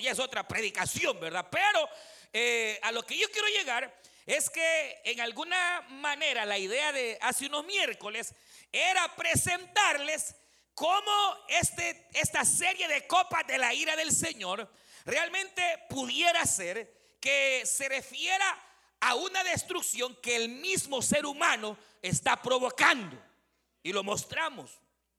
ya 0.01 0.11
es 0.11 0.19
otra 0.19 0.47
predicación, 0.47 1.19
¿verdad? 1.19 1.47
Pero 1.51 1.89
eh, 2.33 2.79
a 2.83 2.93
lo 2.93 3.05
que 3.05 3.17
yo 3.17 3.31
quiero 3.31 3.49
llegar 3.49 4.03
es 4.27 4.51
que 4.51 5.01
en 5.05 5.21
alguna 5.21 5.83
manera 5.89 6.45
la 6.45 6.59
idea 6.59 6.93
de 6.93 7.17
hace 7.23 7.47
unos 7.47 7.65
miércoles 7.65 8.35
era 8.71 9.15
presentarles 9.17 10.35
cómo 10.75 11.37
este, 11.49 12.09
esta 12.13 12.45
serie 12.45 12.87
de 12.89 13.07
copas 13.07 13.47
de 13.47 13.59
la 13.59 13.73
ira 13.73 13.97
del 13.97 14.13
Señor 14.13 14.71
realmente 15.05 15.63
pudiera 15.89 16.45
ser 16.47 17.17
que 17.21 17.63
se 17.65 17.89
refiera 17.89 18.72
a 19.03 19.17
una 19.17 19.43
destrucción 19.43 20.17
que 20.23 20.37
el 20.37 20.49
mismo 20.49 21.03
ser 21.03 21.27
humano 21.27 21.77
está 22.01 22.41
provocando. 22.41 23.21
Y 23.83 23.93
lo 23.93 24.05
mostramos, 24.05 24.71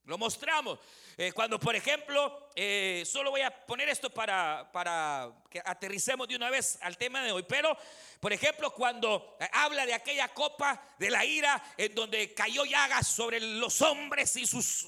lo 0.06 0.18
mostramos. 0.18 0.80
Eh, 1.16 1.32
cuando, 1.32 1.60
por 1.60 1.76
ejemplo, 1.76 2.50
eh, 2.56 3.04
solo 3.06 3.30
voy 3.30 3.42
a 3.42 3.52
poner 3.52 3.88
esto 3.88 4.10
para, 4.10 5.32
que 5.50 5.62
aterricemos 5.64 6.28
de 6.28 6.36
una 6.36 6.50
vez 6.50 6.80
al 6.82 6.98
tema 6.98 7.22
de 7.22 7.32
hoy, 7.32 7.44
pero, 7.44 7.78
por 8.20 8.34
ejemplo, 8.34 8.74
cuando 8.74 9.38
eh, 9.40 9.48
habla 9.54 9.86
de 9.86 9.94
aquella 9.94 10.30
copa 10.30 10.82
de 10.98 11.12
la 11.12 11.24
ira 11.24 11.64
en 11.78 11.94
donde 11.94 12.34
cayó 12.34 12.66
llagas 12.66 13.08
sobre 13.08 13.40
los 13.40 13.80
hombres 13.84 14.36
y 14.38 14.48
sus, 14.48 14.88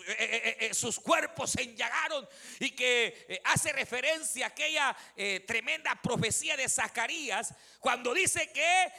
sus 0.72 1.00
cuerpos 1.00 1.52
se 1.52 1.62
enllagaron 1.62 2.28
y 2.60 2.72
que 2.72 3.42
hace 3.44 3.72
referencia 3.72 4.46
a 4.46 4.50
aquella 4.50 4.98
tremenda 5.46 5.94
profecía 6.02 6.58
de 6.58 6.68
Zacarías, 6.68 7.54
cuando 7.80 8.14
dice 8.14 8.52
que 8.52 8.92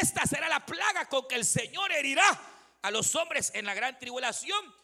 esta 0.00 0.26
será 0.26 0.48
la 0.48 0.64
plaga 0.66 1.08
con 1.08 1.28
que 1.28 1.36
el 1.36 1.44
Señor 1.44 1.92
herirá 1.92 2.40
a 2.82 2.90
los 2.90 3.14
hombres 3.14 3.52
en 3.54 3.66
la 3.66 3.74
gran 3.74 3.98
tribulación 3.98 4.79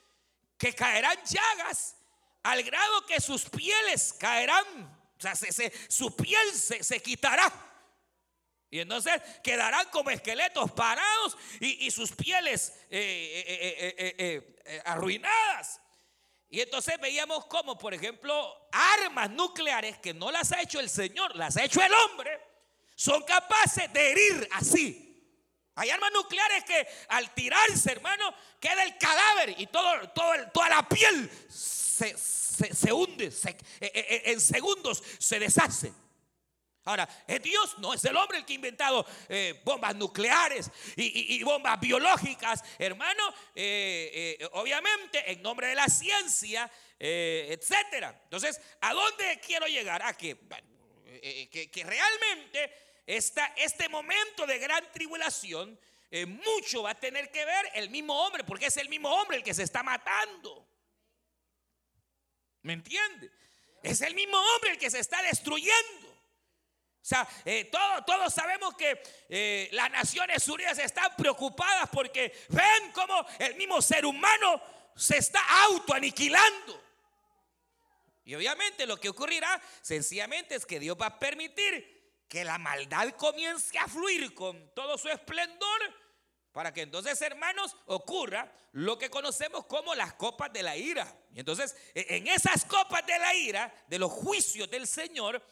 que 0.58 0.72
caerán 0.74 1.16
llagas 1.24 1.96
al 2.42 2.62
grado 2.62 3.04
que 3.06 3.20
sus 3.20 3.44
pieles 3.48 4.12
caerán, 4.12 4.64
o 5.18 5.20
sea, 5.20 5.34
su 5.88 6.14
piel 6.14 6.52
se, 6.54 7.00
quitará. 7.00 7.52
Y 8.70 8.80
entonces 8.80 9.20
quedarán 9.42 9.88
como 9.90 10.10
esqueletos 10.10 10.70
parados 10.72 11.36
y, 11.60 11.90
sus 11.90 12.12
pieles 12.12 12.72
eh, 12.90 13.94
eh, 13.98 14.54
eh, 14.64 14.82
arruinadas. 14.84 15.80
Y 16.48 16.60
entonces 16.60 16.98
veíamos 17.00 17.46
como, 17.46 17.76
por 17.76 17.92
ejemplo, 17.94 18.68
armas 18.70 19.30
nucleares 19.30 19.98
que 19.98 20.14
no 20.14 20.30
las 20.30 20.52
ha 20.52 20.62
hecho 20.62 20.78
el 20.78 20.88
Señor, 20.88 21.34
las 21.34 21.56
ha 21.56 21.64
hecho 21.64 21.82
el 21.82 21.92
hombre, 21.92 22.40
son 22.94 23.22
capaces 23.24 23.92
de 23.92 24.12
herir 24.12 24.48
así 24.52 25.05
hay 25.76 25.90
armas 25.90 26.10
nucleares 26.12 26.64
que 26.64 26.88
al 27.08 27.32
tirarse, 27.34 27.92
hermano, 27.92 28.34
queda 28.58 28.82
el 28.82 28.96
cadáver 28.96 29.54
y 29.58 29.66
todo, 29.66 30.08
todo 30.10 30.32
toda 30.52 30.70
la 30.70 30.88
piel 30.88 31.30
se, 31.50 32.92
hunde, 32.92 33.26
eh, 33.26 33.56
eh, 33.80 33.90
eh, 33.94 34.22
en 34.26 34.40
segundos 34.40 35.02
se 35.18 35.38
deshace. 35.38 35.92
Ahora, 36.84 37.08
es 37.26 37.42
Dios, 37.42 37.78
no 37.78 37.92
es 37.92 38.04
el 38.04 38.16
hombre 38.16 38.38
el 38.38 38.44
que 38.44 38.52
ha 38.52 38.54
inventado 38.54 39.04
bombas 39.64 39.96
nucleares 39.96 40.70
y, 40.94 41.42
bombas 41.42 41.80
biológicas, 41.80 42.62
hermano. 42.78 43.26
obviamente, 44.52 45.32
en 45.32 45.42
nombre 45.42 45.66
de 45.66 45.74
la 45.74 45.88
ciencia, 45.88 46.70
etcétera. 46.96 48.16
Entonces, 48.22 48.60
¿a 48.80 48.94
dónde 48.94 49.40
quiero 49.44 49.66
llegar? 49.66 50.00
A 50.00 50.16
que, 50.16 50.38
que, 51.50 51.68
que 51.72 51.82
realmente 51.82 52.85
este 53.06 53.88
momento 53.88 54.46
de 54.46 54.58
gran 54.58 54.90
tribulación, 54.92 55.78
eh, 56.10 56.26
mucho 56.26 56.82
va 56.82 56.90
a 56.90 57.00
tener 57.00 57.30
que 57.30 57.44
ver 57.44 57.70
el 57.74 57.90
mismo 57.90 58.14
hombre, 58.24 58.44
porque 58.44 58.66
es 58.66 58.76
el 58.76 58.88
mismo 58.88 59.10
hombre 59.10 59.38
el 59.38 59.42
que 59.42 59.54
se 59.54 59.62
está 59.62 59.82
matando. 59.82 60.66
¿Me 62.62 62.72
entiende? 62.72 63.30
Es 63.82 64.00
el 64.00 64.14
mismo 64.14 64.36
hombre 64.36 64.72
el 64.72 64.78
que 64.78 64.90
se 64.90 64.98
está 64.98 65.22
destruyendo. 65.22 66.08
O 66.08 67.08
sea, 67.08 67.28
eh, 67.44 67.70
todos 67.70 68.34
sabemos 68.34 68.74
que 68.74 69.00
eh, 69.28 69.68
las 69.70 69.88
Naciones 69.92 70.48
Unidas 70.48 70.76
están 70.80 71.14
preocupadas 71.16 71.88
porque 71.92 72.32
ven 72.48 72.90
cómo 72.92 73.24
el 73.38 73.54
mismo 73.54 73.80
ser 73.80 74.04
humano 74.04 74.60
se 74.96 75.18
está 75.18 75.40
autoaniquilando. 75.66 76.82
Y 78.24 78.34
obviamente 78.34 78.86
lo 78.86 78.98
que 78.98 79.08
ocurrirá 79.08 79.62
sencillamente 79.82 80.56
es 80.56 80.66
que 80.66 80.80
Dios 80.80 80.96
va 81.00 81.06
a 81.06 81.18
permitir 81.20 81.95
que 82.28 82.44
la 82.44 82.58
maldad 82.58 83.10
comience 83.12 83.78
a 83.78 83.86
fluir 83.88 84.34
con 84.34 84.74
todo 84.74 84.98
su 84.98 85.08
esplendor 85.08 85.80
para 86.56 86.72
que 86.72 86.80
entonces, 86.80 87.20
hermanos, 87.20 87.76
ocurra 87.84 88.50
lo 88.72 88.96
que 88.96 89.10
conocemos 89.10 89.66
como 89.66 89.94
las 89.94 90.14
copas 90.14 90.50
de 90.54 90.62
la 90.62 90.74
ira. 90.74 91.14
Y 91.34 91.40
entonces, 91.40 91.76
e, 91.94 92.16
en 92.16 92.26
esas 92.28 92.64
copas 92.64 93.06
de 93.06 93.18
la 93.18 93.34
ira, 93.34 93.74
de 93.86 93.98
los 93.98 94.10
juicios 94.10 94.70
del 94.70 94.86
Señor, 94.86 95.46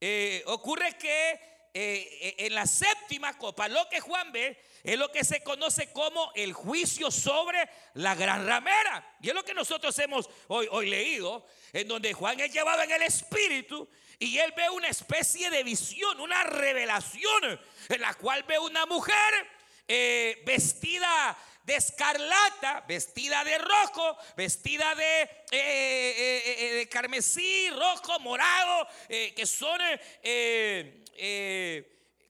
eh, 0.00 0.44
ocurre 0.46 0.96
que 0.96 1.40
eh, 1.74 2.36
en 2.38 2.54
la 2.54 2.68
séptima 2.68 3.36
copa, 3.36 3.66
lo 3.66 3.88
que 3.88 3.98
Juan 3.98 4.30
ve 4.30 4.56
es 4.84 4.96
lo 4.96 5.10
que 5.10 5.24
se 5.24 5.42
conoce 5.42 5.92
como 5.92 6.30
el 6.36 6.52
juicio 6.52 7.10
sobre 7.10 7.68
la 7.94 8.14
gran 8.14 8.46
ramera. 8.46 9.16
Y 9.20 9.30
es 9.30 9.34
lo 9.34 9.44
que 9.44 9.54
nosotros 9.54 9.98
hemos 9.98 10.30
hoy, 10.46 10.68
hoy 10.70 10.88
leído, 10.88 11.44
en 11.72 11.88
donde 11.88 12.12
Juan 12.12 12.38
es 12.38 12.52
llevado 12.52 12.80
en 12.82 12.92
el 12.92 13.02
espíritu 13.02 13.88
y 14.18 14.38
él 14.38 14.52
ve 14.56 14.70
una 14.70 14.88
especie 14.88 15.50
de 15.50 15.62
visión, 15.62 16.20
una 16.20 16.42
revelación, 16.44 17.60
en 17.88 18.00
la 18.00 18.14
cual 18.14 18.42
ve 18.44 18.58
una 18.58 18.86
mujer 18.86 19.14
eh, 19.86 20.42
vestida 20.46 21.36
de 21.64 21.76
escarlata, 21.76 22.84
vestida 22.86 23.44
de 23.44 23.58
rojo, 23.58 24.16
vestida 24.36 24.94
de, 24.94 25.22
eh, 25.22 25.36
eh, 25.50 26.72
de 26.74 26.88
carmesí, 26.88 27.70
rojo, 27.70 28.18
morado, 28.20 28.88
que 29.08 29.46
son 29.46 29.80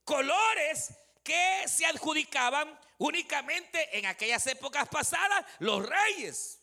colores 0.05 0.95
que 1.23 1.65
se 1.67 1.87
adjudicaban 1.87 2.79
únicamente 2.99 3.99
en 3.99 4.07
aquellas 4.07 4.47
épocas 4.47 4.89
pasadas 4.89 5.45
los 5.59 5.85
reyes. 5.85 6.61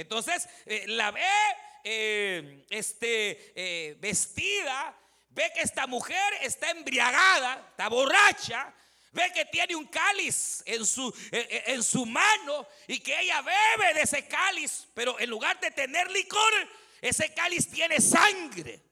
Entonces 0.00 0.48
la 0.86 1.10
ve 1.10 2.64
este, 2.70 3.96
vestida, 4.00 4.96
ve 5.30 5.50
que 5.54 5.60
esta 5.60 5.86
mujer 5.86 6.34
está 6.40 6.70
embriagada, 6.70 7.68
está 7.70 7.88
borracha, 7.88 8.74
Ve 9.14 9.30
que 9.32 9.44
tiene 9.44 9.76
un 9.76 9.86
cáliz 9.86 10.60
en 10.66 10.84
su, 10.84 11.08
eh, 11.30 11.46
eh, 11.48 11.64
en 11.68 11.84
su 11.84 12.04
mano 12.04 12.66
y 12.88 12.98
que 12.98 13.16
ella 13.20 13.42
bebe 13.42 13.94
de 13.94 14.02
ese 14.02 14.26
cáliz, 14.26 14.88
pero 14.92 15.20
en 15.20 15.30
lugar 15.30 15.58
de 15.60 15.70
tener 15.70 16.10
licor, 16.10 16.52
ese 17.00 17.32
cáliz 17.32 17.70
tiene 17.70 18.00
sangre. 18.00 18.82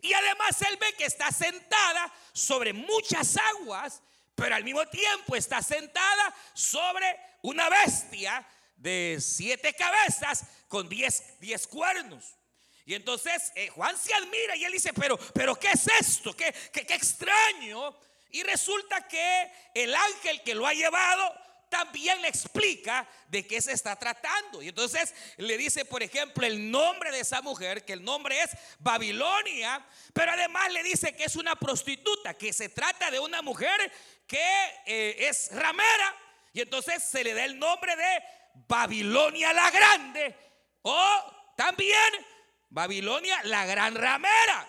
Y 0.00 0.14
además 0.14 0.62
él 0.62 0.78
ve 0.78 0.94
que 0.94 1.04
está 1.04 1.30
sentada 1.30 2.10
sobre 2.32 2.72
muchas 2.72 3.36
aguas, 3.36 4.02
pero 4.34 4.54
al 4.54 4.64
mismo 4.64 4.86
tiempo 4.86 5.36
está 5.36 5.60
sentada 5.60 6.34
sobre 6.54 7.20
una 7.42 7.68
bestia 7.68 8.48
de 8.76 9.18
siete 9.20 9.74
cabezas 9.74 10.44
con 10.68 10.88
diez, 10.88 11.38
diez 11.40 11.66
cuernos. 11.66 12.36
Y 12.84 12.94
entonces 12.94 13.52
eh, 13.56 13.68
Juan 13.68 13.96
se 13.98 14.14
admira 14.14 14.54
y 14.56 14.64
él 14.64 14.72
dice, 14.72 14.92
pero, 14.92 15.18
pero 15.34 15.56
¿qué 15.56 15.70
es 15.72 15.88
esto? 16.00 16.34
¿Qué, 16.34 16.54
qué, 16.72 16.86
qué 16.86 16.94
extraño? 16.94 17.96
Y 18.30 18.42
resulta 18.42 19.06
que 19.08 19.50
el 19.74 19.94
ángel 19.94 20.42
que 20.42 20.54
lo 20.54 20.66
ha 20.66 20.72
llevado 20.72 21.34
también 21.68 22.22
le 22.22 22.28
explica 22.28 23.08
de 23.28 23.46
qué 23.46 23.60
se 23.60 23.72
está 23.72 23.96
tratando. 23.96 24.62
Y 24.62 24.68
entonces 24.68 25.14
le 25.36 25.58
dice, 25.58 25.84
por 25.84 26.02
ejemplo, 26.02 26.46
el 26.46 26.70
nombre 26.70 27.10
de 27.10 27.20
esa 27.20 27.42
mujer, 27.42 27.84
que 27.84 27.92
el 27.92 28.04
nombre 28.04 28.40
es 28.40 28.50
Babilonia, 28.78 29.84
pero 30.12 30.32
además 30.32 30.72
le 30.72 30.82
dice 30.82 31.14
que 31.14 31.24
es 31.24 31.36
una 31.36 31.56
prostituta, 31.56 32.34
que 32.34 32.52
se 32.52 32.68
trata 32.68 33.10
de 33.10 33.18
una 33.18 33.42
mujer 33.42 33.92
que 34.26 34.48
eh, 34.86 35.28
es 35.28 35.50
ramera. 35.52 36.14
Y 36.52 36.60
entonces 36.60 37.02
se 37.02 37.22
le 37.22 37.34
da 37.34 37.44
el 37.44 37.58
nombre 37.58 37.94
de 37.96 38.22
Babilonia 38.68 39.52
la 39.52 39.70
Grande 39.70 40.36
o 40.82 41.54
también 41.56 42.26
Babilonia 42.70 43.42
la 43.44 43.66
Gran 43.66 43.94
Ramera. 43.94 44.68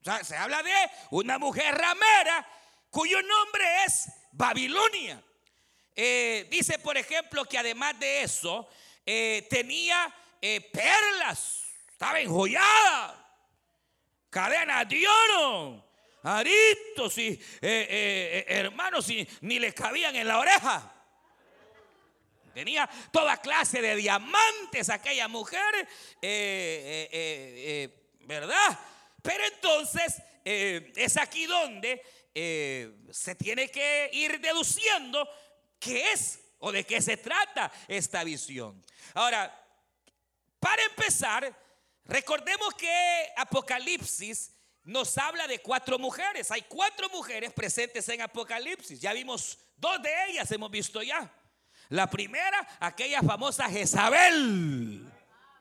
O 0.00 0.04
sea, 0.04 0.24
se 0.24 0.36
habla 0.36 0.62
de 0.62 0.72
una 1.10 1.38
mujer 1.38 1.74
ramera 1.74 2.46
cuyo 2.90 3.20
nombre 3.22 3.84
es 3.86 4.10
Babilonia. 4.32 5.22
Eh, 5.94 6.46
dice, 6.50 6.78
por 6.78 6.96
ejemplo, 6.96 7.44
que 7.44 7.58
además 7.58 7.98
de 7.98 8.22
eso, 8.22 8.68
eh, 9.04 9.46
tenía 9.50 10.14
eh, 10.40 10.60
perlas, 10.72 11.64
estaba 11.90 12.20
enjollada, 12.20 13.38
cadenas 14.30 14.88
de 14.88 15.06
oro, 15.06 15.92
aritos 16.22 17.18
y 17.18 17.40
hermanos, 17.60 19.10
y 19.10 19.28
ni 19.42 19.58
le 19.58 19.74
cabían 19.74 20.16
en 20.16 20.28
la 20.28 20.38
oreja. 20.38 20.99
Tenía 22.52 22.88
toda 23.12 23.36
clase 23.38 23.80
de 23.80 23.96
diamantes 23.96 24.88
aquella 24.90 25.28
mujer, 25.28 25.88
¿verdad? 28.20 28.78
Pero 29.22 29.44
entonces 29.44 30.22
es 30.44 31.16
aquí 31.16 31.46
donde 31.46 32.02
eh, 32.34 32.92
se 33.10 33.34
tiene 33.34 33.68
que 33.68 34.08
ir 34.12 34.40
deduciendo 34.40 35.28
qué 35.78 36.12
es 36.12 36.38
o 36.58 36.70
de 36.70 36.84
qué 36.84 37.00
se 37.00 37.16
trata 37.16 37.72
esta 37.88 38.22
visión. 38.22 38.84
Ahora, 39.14 39.52
para 40.60 40.82
empezar, 40.84 41.52
recordemos 42.04 42.74
que 42.74 43.32
Apocalipsis 43.36 44.52
nos 44.84 45.18
habla 45.18 45.46
de 45.48 45.60
cuatro 45.60 45.98
mujeres. 45.98 46.50
Hay 46.50 46.62
cuatro 46.62 47.08
mujeres 47.10 47.52
presentes 47.52 48.08
en 48.08 48.20
Apocalipsis. 48.20 49.00
Ya 49.00 49.12
vimos 49.12 49.58
dos 49.76 50.00
de 50.02 50.10
ellas, 50.28 50.50
hemos 50.52 50.70
visto 50.70 51.02
ya. 51.02 51.32
La 51.90 52.08
primera, 52.08 52.66
aquella 52.78 53.20
famosa 53.20 53.68
Jezabel, 53.68 55.12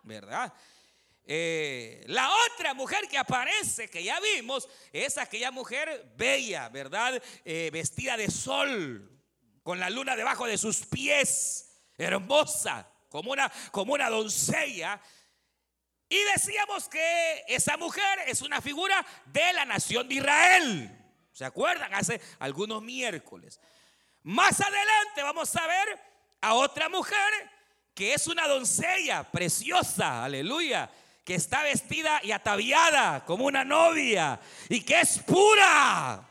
¿verdad? 0.04 0.54
Eh, 1.26 2.04
la 2.06 2.30
otra 2.54 2.76
mujer 2.76 3.08
que 3.10 3.18
aparece, 3.18 3.90
que 3.90 4.04
ya 4.04 4.20
vimos, 4.20 4.70
es 4.94 5.18
aquella 5.18 5.50
mujer 5.50 6.14
bella, 6.16 6.70
¿verdad? 6.70 7.20
Eh, 7.44 7.72
vestida 7.74 8.16
de 8.16 8.30
sol, 8.30 9.10
con 9.64 9.80
la 9.80 9.90
luna 9.90 10.16
debajo 10.16 10.46
de 10.46 10.60
sus 10.60 10.86
pies, 10.86 11.72
hermosa, 11.98 12.88
como 13.10 13.32
una, 13.32 13.52
como 13.72 13.94
una 13.94 14.08
doncella. 14.12 15.02
Y 16.08 16.18
decíamos 16.36 16.88
que 16.90 17.44
esa 17.48 17.76
mujer 17.76 18.20
es 18.28 18.44
una 18.44 18.62
figura 18.62 19.04
de 19.26 19.54
la 19.54 19.66
nación 19.66 20.08
de 20.08 20.16
Israel. 20.16 20.96
¿Se 21.32 21.44
acuerdan? 21.44 21.92
Hace 21.96 22.22
algunos 22.38 22.84
miércoles. 22.84 23.60
Más 24.22 24.62
adelante 24.62 25.24
vamos 25.24 25.56
a 25.56 25.66
ver 25.66 26.09
a 26.42 26.54
otra 26.54 26.90
mujer 26.90 27.50
que 27.94 28.14
es 28.14 28.28
una 28.28 28.48
doncella 28.48 29.24
preciosa, 29.24 30.24
aleluya, 30.24 30.90
que 31.26 31.36
está 31.36 31.64
vestida 31.64 32.22
y 32.24 32.32
ataviada 32.32 33.26
como 33.26 33.46
una 33.46 33.64
novia 33.64 34.40
y 34.70 34.82
que 34.82 35.02
es 35.02 35.20
pura 35.20 36.24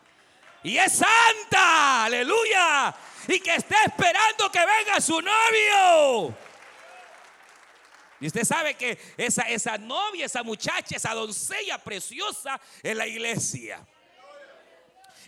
y 0.62 0.76
es 0.76 0.92
santa, 0.92 2.04
aleluya, 2.04 2.94
y 3.28 3.38
que 3.40 3.54
está 3.54 3.84
esperando 3.84 4.50
que 4.50 4.58
venga 4.58 5.00
su 5.00 5.20
novio. 5.20 6.34
Y 8.20 8.26
usted 8.26 8.44
sabe 8.44 8.74
que 8.74 8.98
esa, 9.16 9.42
esa 9.42 9.78
novia, 9.78 10.26
esa 10.26 10.42
muchacha, 10.42 10.96
esa 10.96 11.14
doncella 11.14 11.78
preciosa 11.78 12.60
es 12.82 12.96
la 12.96 13.06
iglesia. 13.06 13.86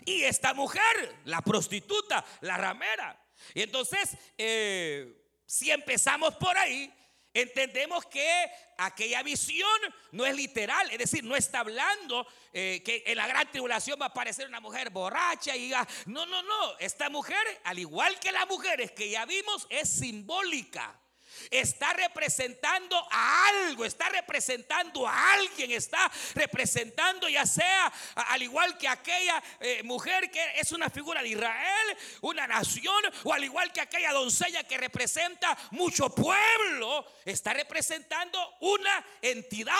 Y 0.03 0.23
esta 0.23 0.53
mujer, 0.53 1.15
la 1.25 1.41
prostituta, 1.41 2.25
la 2.41 2.57
ramera. 2.57 3.17
Y 3.53 3.61
entonces, 3.61 4.17
eh, 4.37 5.25
si 5.45 5.71
empezamos 5.71 6.35
por 6.35 6.57
ahí, 6.57 6.91
Entendemos 7.33 8.05
que 8.07 8.51
aquella 8.77 9.23
visión 9.23 9.79
no 10.11 10.25
es 10.25 10.35
literal, 10.35 10.91
es 10.91 10.97
decir, 10.97 11.23
no 11.23 11.37
está 11.37 11.61
hablando 11.61 12.27
eh, 12.51 12.81
que 12.83 13.03
en 13.05 13.15
la 13.15 13.25
gran 13.25 13.49
tribulación 13.49 13.97
va 14.01 14.07
a 14.07 14.09
aparecer 14.09 14.47
una 14.47 14.59
mujer 14.59 14.89
borracha 14.89 15.55
y 15.55 15.61
diga, 15.61 15.87
no, 16.07 16.25
no, 16.25 16.43
no, 16.43 16.77
esta 16.77 17.09
mujer, 17.09 17.37
al 17.63 17.79
igual 17.79 18.19
que 18.19 18.33
las 18.33 18.45
mujeres 18.49 18.91
que 18.91 19.09
ya 19.09 19.25
vimos, 19.25 19.65
es 19.69 19.87
simbólica 19.89 21.00
está 21.49 21.93
representando 21.93 22.95
a 23.11 23.47
algo, 23.47 23.85
está 23.85 24.09
representando 24.09 25.07
a 25.07 25.33
alguien, 25.33 25.71
está 25.71 26.11
representando 26.35 27.27
ya 27.29 27.45
sea 27.45 27.91
al 28.15 28.41
igual 28.41 28.77
que 28.77 28.87
aquella 28.87 29.41
eh, 29.59 29.83
mujer 29.83 30.29
que 30.29 30.59
es 30.59 30.71
una 30.71 30.89
figura 30.89 31.21
de 31.21 31.29
Israel, 31.29 31.97
una 32.21 32.47
nación, 32.47 33.03
o 33.23 33.33
al 33.33 33.43
igual 33.43 33.71
que 33.71 33.81
aquella 33.81 34.11
doncella 34.11 34.63
que 34.63 34.77
representa 34.77 35.57
mucho 35.71 36.13
pueblo, 36.13 37.05
está 37.25 37.53
representando 37.53 38.39
una 38.61 39.05
entidad 39.21 39.75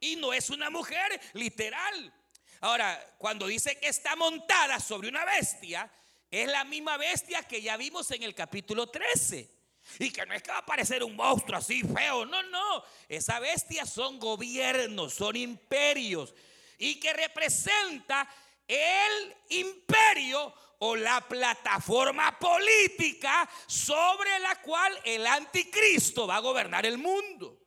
y 0.00 0.16
no 0.16 0.32
es 0.32 0.50
una 0.50 0.70
mujer 0.70 1.20
literal. 1.34 2.12
Ahora, 2.60 3.14
cuando 3.18 3.46
dice 3.46 3.78
que 3.78 3.88
está 3.88 4.16
montada 4.16 4.80
sobre 4.80 5.08
una 5.08 5.24
bestia, 5.24 5.90
es 6.30 6.48
la 6.48 6.64
misma 6.64 6.96
bestia 6.96 7.42
que 7.42 7.62
ya 7.62 7.76
vimos 7.76 8.10
en 8.10 8.22
el 8.22 8.34
capítulo 8.34 8.88
13. 8.88 9.59
Y 9.98 10.10
que 10.10 10.24
no 10.26 10.34
es 10.34 10.42
que 10.42 10.50
va 10.50 10.58
a 10.58 10.60
aparecer 10.60 11.02
un 11.02 11.16
monstruo 11.16 11.58
así 11.58 11.82
feo. 11.82 12.24
No, 12.26 12.42
no. 12.44 12.84
Esa 13.08 13.40
bestia 13.40 13.86
son 13.86 14.18
gobiernos, 14.18 15.14
son 15.14 15.36
imperios. 15.36 16.34
Y 16.78 16.98
que 16.98 17.12
representa 17.12 18.28
el 18.66 19.36
imperio 19.50 20.54
o 20.78 20.96
la 20.96 21.20
plataforma 21.20 22.38
política 22.38 23.48
sobre 23.66 24.38
la 24.38 24.56
cual 24.62 24.98
el 25.04 25.26
anticristo 25.26 26.26
va 26.26 26.36
a 26.36 26.40
gobernar 26.40 26.86
el 26.86 26.96
mundo. 26.96 27.58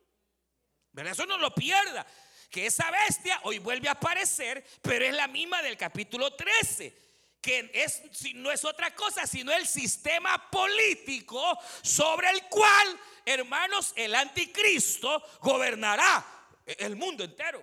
Pero 0.92 1.10
eso 1.10 1.26
no 1.26 1.38
lo 1.38 1.54
pierda. 1.54 2.06
Que 2.50 2.66
esa 2.66 2.90
bestia 2.90 3.40
hoy 3.44 3.58
vuelve 3.58 3.88
a 3.88 3.92
aparecer, 3.92 4.64
pero 4.82 5.04
es 5.04 5.14
la 5.14 5.28
misma 5.28 5.62
del 5.62 5.76
capítulo 5.76 6.34
13 6.34 7.04
que 7.44 7.70
es, 7.74 8.02
no 8.36 8.50
es 8.50 8.64
otra 8.64 8.94
cosa 8.94 9.26
sino 9.26 9.52
el 9.52 9.66
sistema 9.66 10.50
político 10.50 11.58
sobre 11.82 12.30
el 12.30 12.42
cual, 12.44 12.98
hermanos, 13.26 13.92
el 13.96 14.14
anticristo 14.14 15.22
gobernará 15.42 16.24
el 16.64 16.96
mundo 16.96 17.22
entero. 17.22 17.62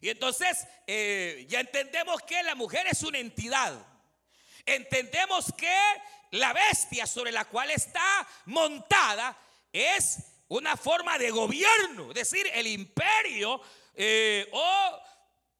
Y 0.00 0.08
entonces 0.08 0.66
eh, 0.86 1.44
ya 1.50 1.60
entendemos 1.60 2.22
que 2.22 2.42
la 2.42 2.54
mujer 2.54 2.86
es 2.86 3.02
una 3.02 3.18
entidad. 3.18 3.74
Entendemos 4.64 5.52
que 5.54 5.76
la 6.30 6.54
bestia 6.54 7.06
sobre 7.06 7.32
la 7.32 7.44
cual 7.44 7.70
está 7.70 8.26
montada 8.46 9.36
es 9.70 10.18
una 10.48 10.78
forma 10.78 11.18
de 11.18 11.30
gobierno, 11.30 12.08
es 12.08 12.14
decir, 12.14 12.50
el 12.54 12.66
imperio 12.66 13.60
eh, 13.94 14.48
o 14.50 15.02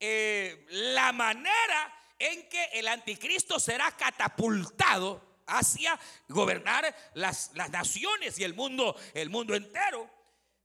eh, 0.01 0.67
la 0.71 1.13
manera 1.13 2.00
en 2.21 2.49
que 2.49 2.63
el 2.75 2.87
anticristo 2.87 3.59
será 3.59 3.91
catapultado 3.97 5.43
hacia 5.47 5.99
gobernar 6.29 6.95
las, 7.15 7.51
las 7.55 7.71
naciones 7.71 8.39
y 8.39 8.45
el 8.45 8.55
mundo, 8.55 8.95
el 9.15 9.31
mundo 9.31 9.57
entero. 9.57 10.09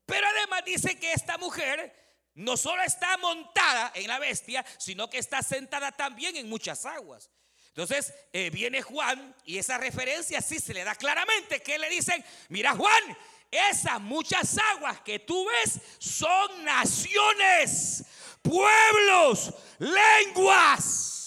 Pero 0.06 0.28
además 0.28 0.64
dice 0.64 1.00
que 1.00 1.12
esta 1.14 1.40
mujer 1.40 2.06
no 2.36 2.58
solo 2.58 2.84
está 2.84 3.18
montada 3.18 3.92
en 3.96 4.08
la 4.08 4.20
bestia, 4.20 4.64
sino 4.78 5.10
que 5.10 5.18
está 5.18 5.42
sentada 5.42 5.92
también 5.92 6.36
en 6.36 6.50
muchas 6.50 6.86
aguas. 6.86 7.32
Entonces 7.70 8.14
eh, 8.32 8.50
viene 8.52 8.82
Juan 8.82 9.36
y 9.44 9.58
esa 9.58 9.78
referencia 9.78 10.42
sí 10.42 10.60
se 10.60 10.74
le 10.74 10.84
da 10.84 10.96
claramente 10.96 11.62
que 11.62 11.78
le 11.78 11.90
dicen, 11.90 12.24
mira 12.50 12.74
Juan, 12.74 13.18
esas 13.52 14.00
muchas 14.02 14.58
aguas 14.58 15.02
que 15.02 15.20
tú 15.20 15.46
ves 15.46 15.80
son 16.00 16.64
naciones, 16.64 18.04
pueblos, 18.42 19.54
lenguas. 19.80 21.25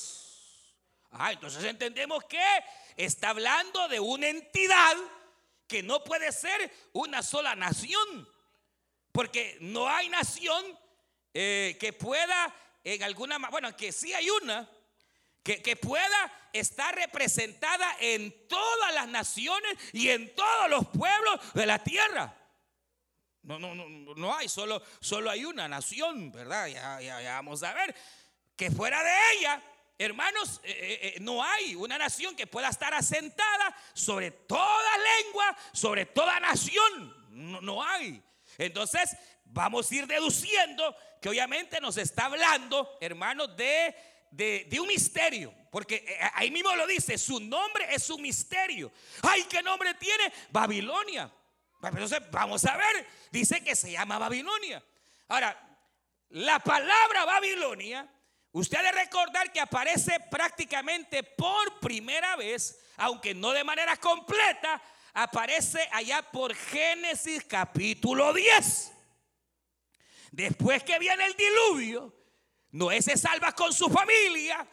Ah, 1.11 1.33
entonces 1.33 1.65
entendemos 1.65 2.25
que 2.25 2.45
está 2.97 3.31
hablando 3.31 3.89
de 3.89 4.01
una 4.01 4.29
entidad 4.29 4.97
que 5.67 5.83
no 5.83 6.03
puede 6.05 6.33
ser 6.33 6.73
una 6.93 7.23
sola 7.23 7.55
nación. 7.55 8.29
Porque 9.13 9.59
no 9.61 9.89
hay 9.89 10.09
nación 10.09 10.65
eh, 11.35 11.77
que 11.81 11.93
pueda 11.93 12.55
en 12.85 13.03
alguna, 13.03 13.39
bueno, 13.51 13.77
que 13.77 13.93
sí 13.93 14.13
hay 14.15 14.31
una, 14.31 14.69
que, 15.43 15.61
que, 15.63 15.77
pueda 15.77 16.51
estar 16.53 16.95
representada 16.95 17.97
en 18.01 18.49
todas 18.49 18.95
las 18.95 19.09
naciones 19.09 19.77
y 19.93 20.11
en 20.11 20.35
todos 20.35 20.71
los 20.71 20.87
pueblos 20.89 21.53
de 21.55 21.67
la 21.67 21.83
tierra. 21.83 22.35
No, 23.43 23.59
no, 23.59 23.75
no, 23.75 24.15
no 24.15 24.37
hay, 24.37 24.49
solo, 24.49 24.83
solo 25.01 25.31
hay 25.31 25.45
una 25.45 25.69
nación, 25.69 26.31
¿verdad? 26.33 26.67
Ya, 26.67 27.01
ya, 27.01 27.33
vamos 27.35 27.63
a 27.63 27.73
ver. 27.73 27.95
Que 28.57 28.71
fuera 28.71 29.03
de 29.03 29.13
ella, 29.39 29.63
hermanos, 29.99 30.61
eh, 30.63 31.15
eh, 31.17 31.21
no 31.21 31.43
hay 31.43 31.75
una 31.75 31.99
nación 31.99 32.37
que 32.37 32.47
pueda 32.47 32.69
estar 32.69 32.95
asentada 32.95 33.77
sobre 33.93 34.31
toda 34.31 34.91
lengua, 35.23 35.57
sobre 35.73 36.07
toda 36.07 36.39
nación. 36.41 37.15
No, 37.31 37.61
no 37.61 37.83
hay. 37.83 38.23
Entonces, 38.57 39.17
vamos 39.45 39.91
a 39.91 39.95
ir 39.95 40.07
deduciendo 40.07 40.97
que 41.21 41.29
obviamente 41.29 41.81
nos 41.81 41.97
está 41.97 42.27
hablando, 42.27 42.97
hermanos, 43.01 43.57
de, 43.57 43.95
de, 44.31 44.81
un 44.81 44.87
misterio. 44.87 45.53
Porque 45.71 45.97
eh, 45.97 46.31
ahí 46.35 46.51
mismo 46.51 46.75
lo 46.75 46.87
dice, 46.87 47.19
su 47.19 47.41
nombre 47.41 47.87
es 47.91 48.09
un 48.11 48.23
misterio. 48.23 48.93
Ay, 49.23 49.45
¿qué 49.45 49.63
nombre 49.63 49.95
tiene? 49.95 50.33
Babilonia. 50.51 51.31
Entonces, 51.83 52.21
vamos 52.31 52.65
a 52.65 52.77
ver, 52.77 53.07
dice 53.31 53.63
que 53.63 53.77
se 53.77 53.93
llama 53.93 54.19
Babilonia. 54.19 54.83
Ahora, 55.29 55.57
la 56.31 56.59
palabra 56.59 57.25
Babilonia, 57.25 58.09
usted 58.53 58.79
debe 58.79 58.93
recordar 58.93 59.53
que 59.53 59.61
aparece 59.61 60.19
prácticamente 60.31 61.23
por 61.23 61.81
primera 61.81 62.37
vez, 62.37 62.79
aunque 62.97 63.35
no 63.35 63.53
de 63.53 63.65
manera 63.65 63.97
completa, 63.97 64.81
aparece 65.15 65.89
allá 65.93 66.23
por 66.23 66.55
Génesis 66.55 67.45
capítulo 67.45 68.33
10. 68.33 68.93
Después 70.31 70.83
que 70.83 70.99
viene 70.99 71.25
el 71.27 71.35
diluvio, 71.35 72.15
Noé 72.71 73.01
se 73.03 73.17
salva 73.17 73.53
con 73.53 73.73
su 73.73 73.89
familia, 73.89 74.67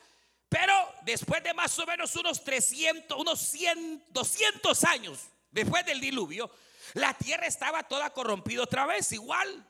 pero 0.50 0.74
después 1.04 1.42
de 1.44 1.54
más 1.54 1.78
o 1.80 1.86
menos 1.86 2.16
unos 2.16 2.44
300, 2.44 3.18
unos 3.18 3.40
100, 3.40 4.06
200 4.10 4.84
años 4.84 5.20
después 5.52 5.86
del 5.86 6.00
diluvio, 6.00 6.52
la 6.94 7.14
tierra 7.14 7.48
estaba 7.48 7.84
toda 7.84 8.12
corrompida 8.12 8.64
otra 8.64 8.86
vez, 8.86 9.12
igual. 9.12 9.66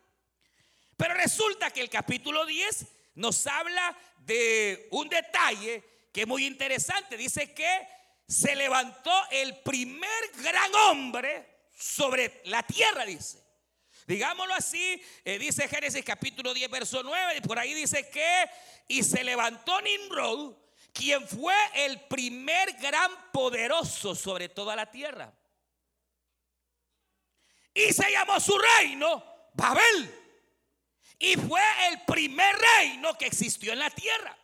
Pero 0.97 1.13
resulta 1.13 1.71
que 1.71 1.81
el 1.81 1.89
capítulo 1.89 2.45
10 2.45 2.87
nos 3.15 3.47
habla 3.47 3.97
de 4.19 4.87
un 4.91 5.09
detalle 5.09 5.83
que 6.11 6.21
es 6.21 6.27
muy 6.27 6.45
interesante. 6.45 7.17
Dice 7.17 7.53
que 7.53 7.87
se 8.27 8.55
levantó 8.55 9.11
el 9.31 9.57
primer 9.57 10.31
gran 10.41 10.73
hombre 10.75 11.69
sobre 11.77 12.41
la 12.45 12.63
tierra, 12.63 13.05
dice. 13.05 13.43
Digámoslo 14.07 14.53
así, 14.53 15.01
eh, 15.23 15.39
dice 15.39 15.67
Génesis 15.67 16.05
capítulo 16.05 16.53
10, 16.53 16.69
verso 16.69 17.01
9, 17.01 17.37
y 17.37 17.41
por 17.41 17.57
ahí 17.57 17.73
dice 17.73 18.07
que, 18.09 18.49
y 18.87 19.01
se 19.01 19.23
levantó 19.23 19.81
Nimrod, 19.81 20.55
quien 20.93 21.27
fue 21.27 21.55
el 21.73 22.01
primer 22.01 22.73
gran 22.73 23.11
poderoso 23.31 24.13
sobre 24.15 24.49
toda 24.49 24.75
la 24.75 24.89
tierra. 24.91 25.33
Y 27.73 27.91
se 27.91 28.09
llamó 28.11 28.39
su 28.39 28.57
reino 28.57 29.23
Babel. 29.53 30.24
Y 31.19 31.35
fue 31.35 31.61
el 31.89 32.01
primer 32.01 32.55
reino 32.77 33.17
que 33.17 33.27
existió 33.27 33.73
en 33.73 33.79
la 33.79 33.89
tierra. 33.89 34.37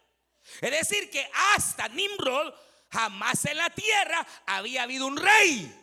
Es 0.60 0.72
decir, 0.72 1.10
que 1.10 1.30
hasta 1.56 1.88
Nimrod 1.90 2.54
jamás 2.90 3.46
en 3.46 3.58
la 3.58 3.70
tierra 3.70 4.26
había 4.46 4.84
habido 4.84 5.08
un 5.08 5.18
rey. 5.18 5.78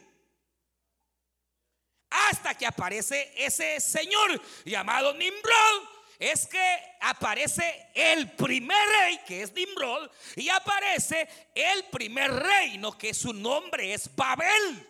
Hasta 2.11 2.55
que 2.57 2.67
aparece 2.67 3.33
ese 3.37 3.81
señor 3.81 4.41
llamado 4.65 5.13
Nimrod, 5.15 5.89
es 6.19 6.47
que 6.47 6.97
aparece 7.01 7.91
el 7.95 8.33
primer 8.33 8.89
rey, 9.01 9.21
que 9.27 9.43
es 9.43 9.53
Nimrod, 9.53 10.11
y 10.37 10.49
aparece 10.49 11.29
el 11.55 11.85
primer 11.85 12.33
reino, 12.33 12.97
que 12.97 13.15
su 13.15 13.33
nombre 13.33 13.93
es 13.93 14.15
Babel. 14.17 14.89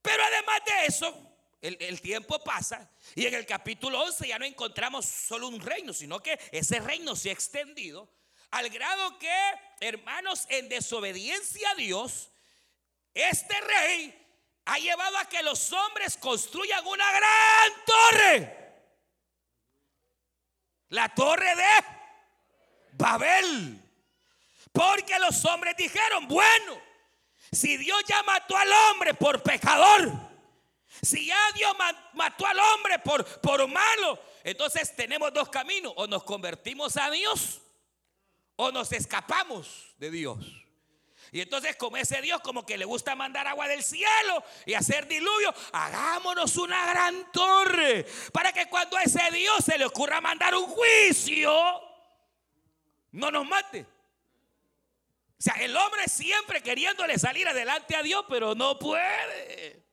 Pero 0.00 0.22
además 0.22 0.60
de 0.64 0.86
eso, 0.86 1.27
el, 1.60 2.00
tiempo 2.00 2.42
pasa 2.44 2.90
y 3.14 3.26
en 3.26 3.34
el 3.34 3.44
capítulo 3.44 4.00
11 4.02 4.28
ya 4.28 4.38
no 4.38 4.44
encontramos 4.44 5.06
solo 5.06 5.48
un 5.48 5.60
reino, 5.60 5.92
sino 5.92 6.20
que 6.20 6.38
ese 6.52 6.78
reino 6.78 7.16
se 7.16 7.30
ha 7.30 7.32
extendido 7.32 8.08
al 8.50 8.70
grado 8.70 9.18
que, 9.18 9.52
hermanos, 9.80 10.46
en 10.48 10.68
desobediencia 10.68 11.70
a 11.70 11.74
Dios, 11.74 12.30
este 13.12 13.60
rey 13.60 14.26
ha 14.64 14.78
llevado 14.78 15.18
a 15.18 15.28
que 15.28 15.42
los 15.42 15.72
hombres 15.72 16.16
construyan 16.16 16.86
una 16.86 17.10
gran 17.10 17.72
torre. 17.84 18.58
La 20.90 21.14
torre 21.14 21.54
de 21.56 21.84
Babel. 22.92 23.84
Porque 24.72 25.18
los 25.18 25.44
hombres 25.44 25.76
dijeron, 25.76 26.28
bueno, 26.28 26.80
si 27.50 27.76
Dios 27.76 28.02
ya 28.06 28.22
mató 28.22 28.56
al 28.56 28.70
hombre 28.72 29.14
por 29.14 29.42
pecador, 29.42 30.27
si 31.02 31.26
ya 31.26 31.38
Dios 31.54 31.74
mató 32.14 32.46
al 32.46 32.58
hombre 32.58 32.98
por, 33.00 33.24
por 33.40 33.66
malo, 33.68 34.20
entonces 34.44 34.94
tenemos 34.96 35.32
dos 35.32 35.48
caminos. 35.48 35.92
O 35.96 36.06
nos 36.06 36.22
convertimos 36.24 36.96
a 36.96 37.10
Dios 37.10 37.60
o 38.56 38.72
nos 38.72 38.92
escapamos 38.92 39.94
de 39.98 40.10
Dios. 40.10 40.38
Y 41.30 41.40
entonces 41.40 41.76
como 41.76 41.96
ese 41.96 42.20
Dios 42.22 42.40
como 42.40 42.64
que 42.64 42.78
le 42.78 42.84
gusta 42.84 43.14
mandar 43.14 43.46
agua 43.46 43.68
del 43.68 43.82
cielo 43.82 44.42
y 44.64 44.74
hacer 44.74 45.06
diluvio, 45.06 45.54
hagámonos 45.72 46.56
una 46.56 46.86
gran 46.86 47.30
torre 47.32 48.06
para 48.32 48.52
que 48.52 48.66
cuando 48.66 48.96
a 48.96 49.02
ese 49.02 49.30
Dios 49.30 49.64
se 49.64 49.76
le 49.76 49.84
ocurra 49.84 50.20
mandar 50.20 50.54
un 50.54 50.64
juicio, 50.64 51.52
no 53.12 53.30
nos 53.30 53.46
mate. 53.46 53.82
O 53.82 55.40
sea, 55.40 55.54
el 55.54 55.76
hombre 55.76 56.08
siempre 56.08 56.62
queriéndole 56.62 57.18
salir 57.18 57.46
adelante 57.46 57.94
a 57.94 58.02
Dios, 58.02 58.24
pero 58.28 58.54
no 58.54 58.78
puede. 58.78 59.87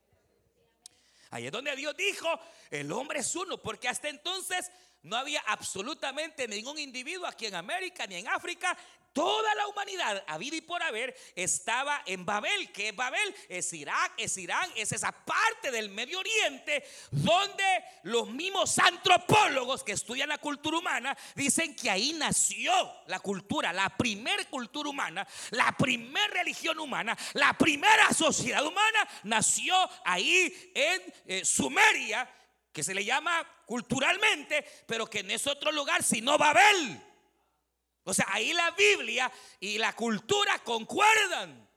Ahí 1.36 1.48
es 1.48 1.52
donde 1.52 1.76
Dios 1.76 1.94
dijo, 1.98 2.30
el 2.72 2.90
hombre 2.94 3.20
es 3.20 3.36
uno, 3.36 3.58
porque 3.58 3.90
hasta 3.90 4.08
entonces 4.08 4.72
no 5.06 5.16
había 5.16 5.40
absolutamente 5.48 6.48
ningún 6.48 6.78
individuo 6.78 7.26
aquí 7.26 7.46
en 7.46 7.56
América 7.56 8.06
ni 8.06 8.16
en 8.16 8.28
África 8.28 8.78
Toda 9.16 9.56
la 9.56 9.70
humanidad, 9.70 10.26
a 10.28 10.38
vida 10.38 10.58
y 10.58 10.62
por 10.62 10.84
haber, 10.84 11.16
estaba 11.38 12.04
en 12.06 12.26
Babel. 12.26 12.70
que 12.74 12.90
es 12.90 12.96
Babel? 12.98 13.34
Es 13.48 13.72
Irak, 13.72 14.12
es 14.18 14.36
Irán, 14.36 14.70
es 14.76 14.92
esa 14.92 15.14
parte 15.14 15.72
del 15.72 15.88
Medio 15.90 16.20
Oriente 16.20 16.84
donde 17.12 17.64
los 18.04 18.28
mismos 18.28 18.78
antropólogos 18.78 19.86
que 19.86 19.94
estudian 19.94 20.28
la 20.28 20.38
cultura 20.38 20.80
humana 20.80 21.18
dicen 21.34 21.78
que 21.78 21.90
ahí 21.90 22.12
nació 22.12 22.74
la 23.08 23.22
cultura, 23.22 23.72
la 23.72 23.88
primera 23.88 24.44
cultura 24.50 24.90
humana, 24.90 25.26
la 25.52 25.72
primera 25.78 26.34
religión 26.34 26.78
humana, 26.78 27.18
la 27.36 27.54
primera 27.54 28.12
sociedad 28.14 28.66
humana 28.66 29.08
nació 29.24 29.76
ahí 30.04 30.72
en 30.76 31.02
eh, 31.26 31.46
Sumeria, 31.46 32.30
que 32.76 32.84
se 32.84 32.94
le 32.94 33.06
llama 33.06 33.42
culturalmente, 33.66 34.66
pero 34.86 35.10
que 35.10 35.24
no 35.24 35.32
es 35.32 35.48
otro 35.48 35.72
lugar 35.72 36.04
sino 36.04 36.38
Babel. 36.38 37.02
O 38.04 38.14
sea, 38.14 38.28
ahí 38.32 38.52
la 38.52 38.70
Biblia 38.72 39.32
y 39.62 39.78
la 39.78 39.94
cultura 39.94 40.60
concuerdan. 40.60 41.70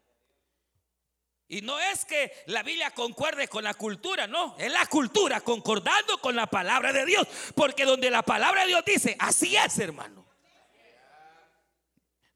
Y 1.47 1.63
no 1.63 1.79
es 1.79 2.05
que 2.05 2.33
la 2.47 2.65
Biblia 2.65 2.91
concuerde 2.91 3.47
con 3.47 3.63
la 3.63 3.75
cultura, 3.75 4.27
no, 4.27 4.57
es 4.59 4.73
la 4.73 4.87
cultura 4.87 5.41
concordando 5.41 6.21
con 6.21 6.35
la 6.35 6.49
palabra 6.49 6.93
de 6.93 7.07
Dios. 7.07 7.29
Porque 7.55 7.85
donde 7.85 8.11
la 8.11 8.23
palabra 8.23 8.63
de 8.63 8.67
Dios 8.67 8.85
dice, 8.85 9.17
así 9.21 9.57
es, 9.57 9.79
hermano. 9.79 10.28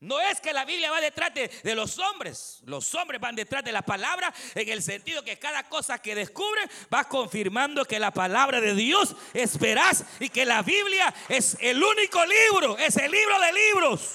No 0.02 0.20
es 0.20 0.40
que 0.40 0.52
la 0.52 0.64
Biblia 0.64 0.90
va 0.90 1.00
detrás 1.00 1.32
de, 1.32 1.74
los 1.76 1.96
hombres. 2.00 2.58
Los 2.64 2.92
hombres 2.96 3.20
van 3.20 3.36
detrás 3.36 3.62
de 3.62 3.70
la 3.70 3.82
palabra 3.82 4.34
en 4.52 4.68
el 4.68 4.82
sentido 4.82 5.22
que 5.22 5.38
cada 5.38 5.68
cosa 5.68 6.02
que 6.02 6.16
descubren 6.16 6.68
va 6.92 7.04
confirmando 7.04 7.84
que 7.84 8.00
la 8.00 8.10
palabra 8.10 8.60
de 8.60 8.74
Dios 8.74 9.14
es 9.32 9.56
veraz 9.60 10.04
y 10.18 10.28
que 10.28 10.44
la 10.44 10.62
Biblia 10.62 11.14
es 11.28 11.56
el 11.60 11.80
único 11.80 12.20
libro, 12.26 12.76
es 12.78 12.96
el 12.96 13.12
libro 13.12 13.40
de 13.42 13.52
libros. 13.52 14.14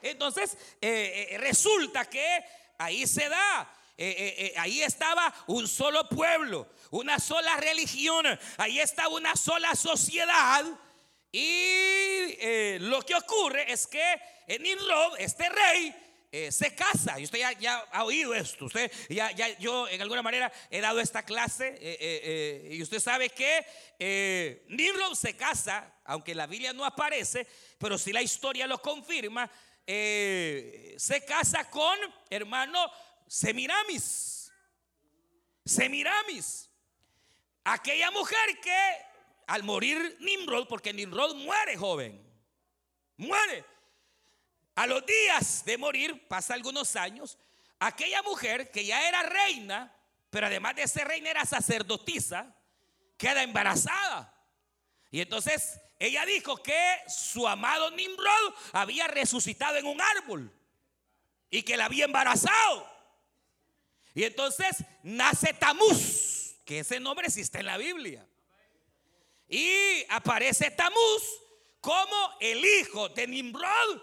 Entonces, 0.00 0.56
eh, 0.80 1.28
eh, 1.32 1.38
resulta 1.38 2.06
que 2.06 2.42
ahí 2.78 3.06
se 3.06 3.28
da. 3.28 3.70
Eh, 3.98 4.54
ahí 4.56 4.80
estaba 4.80 5.34
un 5.46 5.68
solo 5.68 6.08
pueblo, 6.08 6.70
una 6.90 7.18
sola 7.18 7.56
religión, 7.58 8.26
ahí 8.56 8.80
estaba 8.80 9.08
una 9.08 9.36
sola 9.36 9.74
sociedad 9.74 10.64
y 11.32 12.36
eh, 12.38 12.78
lo 12.80 13.02
que 13.02 13.14
ocurre 13.14 13.70
es 13.70 13.86
que 13.86 14.20
Nimrod, 14.58 15.18
este 15.18 15.48
rey, 15.48 15.94
eh, 16.32 16.52
se 16.52 16.74
casa. 16.74 17.18
Y 17.18 17.24
usted 17.24 17.40
ya, 17.58 17.78
ha 17.92 18.04
oído 18.04 18.34
esto. 18.34 18.66
Usted 18.66 18.90
ya, 19.08 19.30
ya, 19.32 19.56
yo 19.58 19.88
en 19.88 20.00
alguna 20.02 20.22
manera 20.22 20.52
he 20.70 20.80
dado 20.80 21.00
esta 21.00 21.24
clase. 21.24 21.76
Eh, 21.80 22.70
y 22.72 22.82
usted 22.82 23.00
sabe 23.00 23.30
que 23.30 24.64
Nimrod 24.68 25.14
se 25.14 25.36
casa, 25.36 25.92
aunque 26.04 26.34
la 26.34 26.46
Biblia 26.46 26.72
no 26.72 26.84
aparece, 26.84 27.46
pero 27.78 27.98
si 27.98 28.12
la 28.12 28.22
historia 28.22 28.66
lo 28.66 28.80
confirma, 28.80 29.50
se 29.86 31.24
casa 31.26 31.68
con 31.70 31.98
hermano 32.30 32.90
Semiramis. 33.26 34.52
Semiramis. 35.64 36.70
Aquella 37.64 38.10
mujer 38.12 38.60
que 38.62 39.05
al 39.46 39.62
morir 39.62 40.16
Nimrod, 40.20 40.66
porque 40.68 40.92
Nimrod 40.92 41.34
muere 41.36 41.76
joven, 41.76 42.20
muere. 43.16 43.64
A 44.74 44.86
los 44.86 45.04
días 45.06 45.64
de 45.64 45.78
morir, 45.78 46.26
pasa 46.28 46.54
algunos 46.54 46.96
años, 46.96 47.38
aquella 47.78 48.22
mujer 48.22 48.70
que 48.70 48.84
ya 48.84 49.08
era 49.08 49.22
reina, 49.22 49.94
pero 50.30 50.46
además 50.46 50.76
de 50.76 50.86
ser 50.86 51.08
reina 51.08 51.30
era 51.30 51.44
sacerdotisa, 51.44 52.54
queda 53.16 53.42
embarazada. 53.42 54.34
Y 55.10 55.20
entonces 55.20 55.80
ella 55.98 56.26
dijo 56.26 56.62
que 56.62 56.98
su 57.08 57.48
amado 57.48 57.90
Nimrod 57.92 58.54
había 58.72 59.06
resucitado 59.06 59.76
en 59.76 59.86
un 59.86 60.00
árbol 60.00 60.52
y 61.48 61.62
que 61.62 61.76
la 61.76 61.86
había 61.86 62.04
embarazado. 62.04 62.86
Y 64.14 64.24
entonces 64.24 64.84
nace 65.02 65.54
Tamuz, 65.54 66.56
que 66.64 66.80
ese 66.80 67.00
nombre 67.00 67.28
existe 67.28 67.60
en 67.60 67.66
la 67.66 67.78
Biblia. 67.78 68.26
Y 69.48 70.04
aparece 70.08 70.70
Tamuz 70.70 71.22
como 71.80 72.36
el 72.40 72.64
hijo 72.64 73.08
de 73.10 73.26
Nimrod 73.26 74.02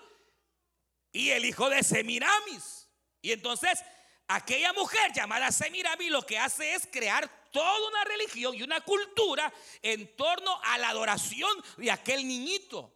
y 1.11 1.29
el 1.31 1.45
hijo 1.45 1.69
de 1.69 1.83
Semiramis. 1.83 2.87
Y 3.21 3.31
entonces 3.31 3.83
aquella 4.27 4.73
mujer 4.73 5.11
llamada 5.13 5.51
Semiramis 5.51 6.09
lo 6.09 6.25
que 6.25 6.39
hace 6.39 6.73
es 6.73 6.87
crear 6.87 7.29
toda 7.51 7.87
una 7.87 8.03
religión 8.05 8.55
y 8.55 8.63
una 8.63 8.81
cultura 8.81 9.53
en 9.81 10.15
torno 10.15 10.59
a 10.63 10.77
la 10.77 10.89
adoración 10.89 11.51
de 11.77 11.91
aquel 11.91 12.27
niñito. 12.27 12.93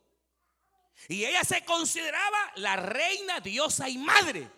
Y 1.07 1.25
ella 1.25 1.43
se 1.43 1.63
consideraba 1.63 2.51
la 2.55 2.75
reina, 2.75 3.39
diosa 3.39 3.87
y 3.87 3.97
madre. 3.97 4.49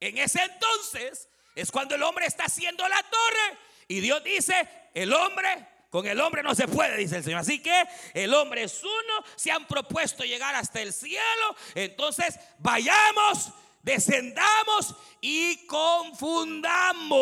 En 0.00 0.16
ese 0.18 0.42
entonces 0.42 1.28
es 1.56 1.72
cuando 1.72 1.96
el 1.96 2.02
hombre 2.02 2.26
está 2.26 2.44
haciendo 2.44 2.86
la 2.86 3.02
torre 3.02 3.58
y 3.88 4.00
Dios 4.00 4.22
dice, 4.22 4.68
el 4.94 5.12
hombre 5.12 5.66
con 5.90 6.06
el 6.06 6.20
hombre 6.20 6.42
no 6.42 6.54
se 6.54 6.68
puede, 6.68 6.96
dice 6.98 7.16
el 7.16 7.24
Señor. 7.24 7.40
Así 7.40 7.60
que 7.60 7.84
el 8.14 8.34
hombre 8.34 8.62
es 8.64 8.82
uno, 8.82 9.24
se 9.36 9.50
han 9.50 9.66
propuesto 9.66 10.24
llegar 10.24 10.54
hasta 10.54 10.80
el 10.82 10.92
cielo. 10.92 11.56
Entonces 11.74 12.38
vayamos, 12.58 13.50
descendamos 13.82 14.94
y 15.20 15.66
confundamos. 15.66 17.16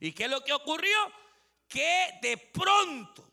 ¿Y 0.00 0.12
qué 0.12 0.24
es 0.24 0.30
lo 0.30 0.42
que 0.42 0.52
ocurrió? 0.52 0.96
Que 1.68 2.18
de 2.22 2.36
pronto 2.36 3.24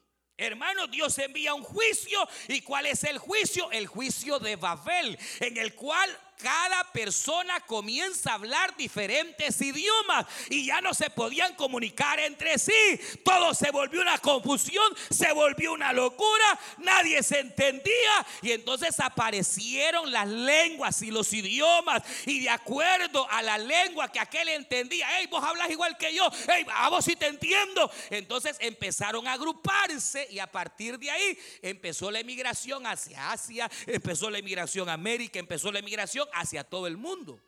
Hermano, 0.41 0.87
Dios 0.87 1.19
envía 1.19 1.53
un 1.53 1.61
juicio. 1.61 2.27
¿Y 2.47 2.61
cuál 2.61 2.87
es 2.87 3.03
el 3.03 3.19
juicio? 3.19 3.69
El 3.71 3.85
juicio 3.85 4.39
de 4.39 4.55
Babel, 4.55 5.17
en 5.39 5.55
el 5.57 5.75
cual 5.75 6.09
cada 6.41 6.91
persona 6.91 7.59
comienza 7.61 8.31
a 8.31 8.35
hablar 8.35 8.75
diferentes 8.75 9.61
idiomas 9.61 10.25
y 10.49 10.65
ya 10.65 10.81
no 10.81 10.93
se 10.93 11.09
podían 11.09 11.55
comunicar 11.55 12.19
entre 12.19 12.57
sí. 12.57 12.99
Todo 13.23 13.53
se 13.53 13.71
volvió 13.71 14.01
una 14.01 14.17
confusión, 14.17 14.95
se 15.09 15.31
volvió 15.33 15.73
una 15.73 15.93
locura, 15.93 16.59
nadie 16.79 17.21
se 17.23 17.39
entendía 17.39 18.25
y 18.41 18.51
entonces 18.51 18.99
aparecieron 18.99 20.11
las 20.11 20.27
lenguas 20.27 21.01
y 21.01 21.11
los 21.11 21.31
idiomas 21.33 22.03
y 22.25 22.41
de 22.41 22.49
acuerdo 22.49 23.27
a 23.29 23.41
la 23.41 23.57
lengua 23.57 24.11
que 24.11 24.19
aquel 24.19 24.49
entendía, 24.49 25.07
hey, 25.17 25.27
vos 25.29 25.43
hablas 25.43 25.69
igual 25.69 25.97
que 25.97 26.13
yo, 26.13 26.29
hey, 26.47 26.65
a 26.73 26.89
vos 26.89 27.05
sí 27.05 27.15
te 27.15 27.27
entiendo. 27.27 27.91
Entonces 28.09 28.57
empezaron 28.59 29.27
a 29.27 29.33
agruparse 29.33 30.27
y 30.31 30.39
a 30.39 30.47
partir 30.47 30.97
de 30.97 31.11
ahí 31.11 31.37
empezó 31.61 32.09
la 32.09 32.19
emigración 32.19 32.85
hacia 32.85 33.31
Asia, 33.31 33.69
empezó 33.85 34.29
la 34.29 34.39
emigración 34.39 34.89
a 34.89 34.93
América, 34.93 35.39
empezó 35.39 35.71
la 35.71 35.79
emigración 35.79 36.27
hacia 36.33 36.63
todo 36.63 36.87
el 36.87 36.97
mundo. 36.97 37.39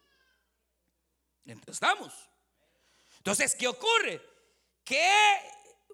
Estamos. 1.68 2.14
Entonces, 3.18 3.56
¿qué 3.56 3.68
ocurre? 3.68 4.22
Que 4.84 5.10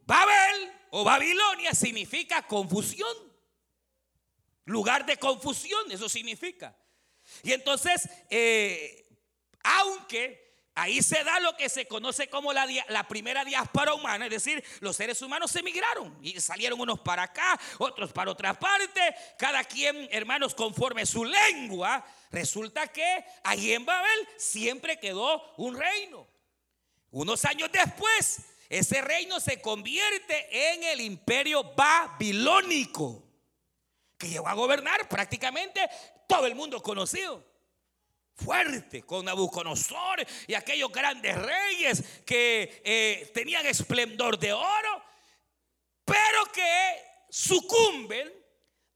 Babel 0.04 0.72
o 0.92 1.04
Babilonia 1.04 1.74
significa 1.74 2.46
confusión. 2.46 3.16
Lugar 4.66 5.06
de 5.06 5.18
confusión, 5.18 5.92
eso 5.92 6.10
significa. 6.10 6.76
Y 7.44 7.54
entonces, 7.54 8.10
eh, 8.30 9.08
aunque 9.64 10.49
Ahí 10.80 11.02
se 11.02 11.22
da 11.26 11.42
lo 11.42 11.58
que 11.58 11.68
se 11.68 11.88
conoce 11.88 12.30
como 12.30 12.54
la, 12.54 13.06
primera 13.10 13.44
diáspora 13.44 13.94
humana, 13.94 14.28
es 14.28 14.32
decir, 14.32 14.64
los 14.80 14.96
seres 14.96 15.22
humanos 15.22 15.54
emigraron 15.58 16.18
y 16.22 16.40
salieron 16.40 16.80
unos 16.80 17.02
para 17.02 17.24
acá, 17.24 17.60
otros 17.80 18.14
para 18.14 18.32
otra 18.32 18.58
parte, 18.58 19.02
cada 19.38 19.62
quien, 19.66 20.08
hermanos, 20.10 20.56
conforme 20.56 21.06
su 21.06 21.26
lengua. 21.26 22.06
Resulta 22.32 22.88
que 22.88 23.26
ahí 23.44 23.74
en 23.74 23.86
Babel 23.86 24.26
siempre 24.38 24.98
quedó 24.98 25.54
un 25.58 25.78
reino. 25.78 26.26
Unos 27.12 27.44
años 27.44 27.70
después, 27.74 28.40
ese 28.70 29.02
reino 29.02 29.42
se 29.42 29.60
convierte 29.60 30.72
en 30.72 30.84
el 30.86 31.02
imperio 31.02 31.74
babilónico, 31.76 33.22
que 34.18 34.30
llegó 34.30 34.48
a 34.48 34.54
gobernar 34.54 35.10
prácticamente 35.10 35.90
todo 36.26 36.46
el 36.46 36.56
mundo 36.56 36.82
conocido 36.82 37.49
fuerte 38.44 39.04
con 39.04 39.26
Nabucodonosor 39.26 40.26
y 40.48 40.54
aquellos 40.54 40.92
grandes 40.92 41.36
reyes 41.38 42.04
que 42.26 42.82
eh, 42.84 43.32
tenían 43.34 43.66
esplendor 43.66 44.40
de 44.40 44.54
oro, 44.54 45.04
pero 46.06 46.46
que 46.54 47.04
sucumben 47.30 48.32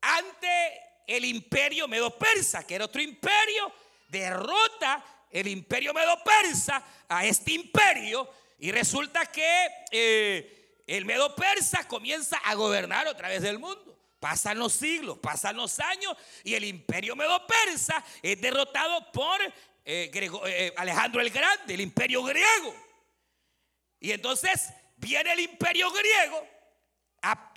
ante 0.01 0.81
el 1.07 1.25
imperio 1.25 1.87
medo-persa, 1.87 2.65
que 2.65 2.75
era 2.75 2.85
otro 2.85 3.01
imperio, 3.01 3.71
derrota 4.07 5.03
el 5.29 5.47
imperio 5.47 5.93
medo-persa 5.93 6.83
a 7.07 7.25
este 7.25 7.53
imperio 7.53 8.29
y 8.59 8.71
resulta 8.71 9.25
que 9.25 9.67
eh, 9.91 10.81
el 10.87 11.05
medo-persa 11.05 11.87
comienza 11.87 12.37
a 12.37 12.55
gobernar 12.55 13.07
otra 13.07 13.29
vez 13.29 13.41
del 13.41 13.59
mundo. 13.59 13.92
Pasan 14.23 14.57
los 14.57 14.71
siglos, 14.71 15.17
pasan 15.17 15.57
los 15.57 15.81
años 15.81 16.15
y 16.45 16.53
el 16.53 16.63
imperio 16.63 17.13
medo-persa 17.13 18.01
es 18.21 18.39
derrotado 18.39 19.11
por 19.11 19.41
eh, 19.41 19.51
eh, 19.83 20.31
eh, 20.45 20.73
Alejandro 20.77 21.19
el 21.19 21.29
Grande, 21.29 21.73
el 21.73 21.81
imperio 21.81 22.23
griego. 22.23 22.73
Y 23.99 24.13
entonces 24.13 24.69
viene 24.95 25.33
el 25.33 25.41
imperio 25.41 25.91
griego, 25.91 26.47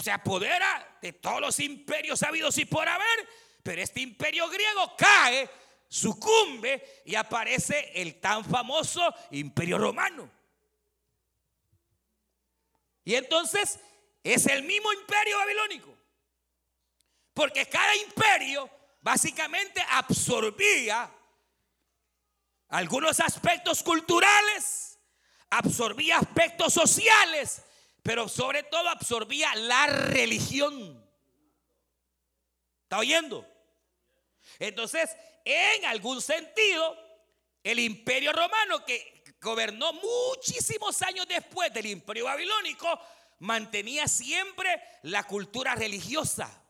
se 0.03 0.11
apodera 0.11 0.99
de 1.01 1.13
todos 1.13 1.41
los 1.41 1.61
imperios 1.61 2.21
habidos 2.25 2.59
y 2.59 2.65
por 2.65 2.89
haber, 2.89 3.29
pero 3.63 3.81
este 3.81 4.01
imperio 4.01 4.49
griego 4.49 4.97
cae, 4.99 5.49
sucumbe 5.87 7.03
y 7.05 7.15
aparece 7.15 7.93
el 7.95 8.19
tan 8.19 8.45
famoso 8.45 9.15
imperio 9.31 9.79
romano. 9.79 10.29
Y 13.05 13.15
entonces 13.15 13.79
es 14.25 14.47
el 14.47 14.65
mismo 14.65 14.93
imperio 14.93 15.39
babilónico 15.39 15.96
porque 17.37 17.67
cada 17.67 17.95
imperio 17.97 18.71
básicamente 19.03 19.85
absorbía 19.91 21.13
algunos 22.69 23.21
aspectos 23.21 23.83
culturales, 23.83 24.99
absorbía 25.51 26.17
aspectos 26.17 26.73
sociales, 26.73 27.63
pero 28.03 28.27
sobre 28.27 28.63
todo 28.63 28.89
absorbía 28.89 29.55
la 29.55 29.87
religión. 29.87 31.07
¿Está 32.85 33.01
oyendo? 33.01 33.47
Entonces, 34.59 35.15
en 35.45 35.85
algún 35.85 36.23
sentido, 36.23 36.97
el 37.63 37.81
imperio 37.81 38.33
romano 38.33 38.83
que 38.83 39.23
gobernó 39.43 39.93
muchísimos 39.93 41.03
años 41.03 41.29
después 41.29 41.71
del 41.75 41.85
imperio 41.85 42.25
babilónico, 42.25 42.99
mantenía 43.41 44.09
siempre 44.09 44.83
la 45.03 45.25
cultura 45.25 45.75
religiosa, 45.75 46.63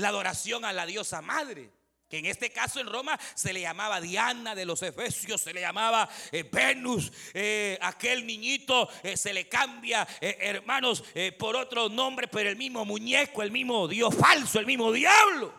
la 0.00 0.08
adoración 0.08 0.64
a 0.64 0.72
la 0.72 0.86
diosa 0.86 1.22
madre 1.22 1.70
que 2.08 2.18
en 2.18 2.26
este 2.26 2.50
caso 2.50 2.78
en 2.78 2.86
Roma 2.86 3.18
se 3.34 3.52
le 3.52 3.62
llamaba 3.62 4.00
Diana 4.00 4.54
de 4.54 4.64
los 4.64 4.80
Efesios, 4.82 5.40
se 5.40 5.52
le 5.52 5.60
llamaba 5.60 6.08
eh, 6.30 6.44
Venus, 6.44 7.10
eh, 7.34 7.76
aquel 7.82 8.24
niñito 8.24 8.88
eh, 9.02 9.16
se 9.16 9.32
le 9.32 9.48
cambia, 9.48 10.06
hermanos, 10.20 11.02
por 11.36 11.56
otro 11.56 11.88
nombre, 11.88 12.28
pero 12.28 12.48
el 12.48 12.56
mismo 12.56 12.84
muñeco, 12.84 13.42
el 13.42 13.50
mismo 13.50 13.88
Dios 13.88 14.14
falso, 14.14 14.60
el 14.60 14.66
mismo 14.66 14.92
diablo. 14.92 15.52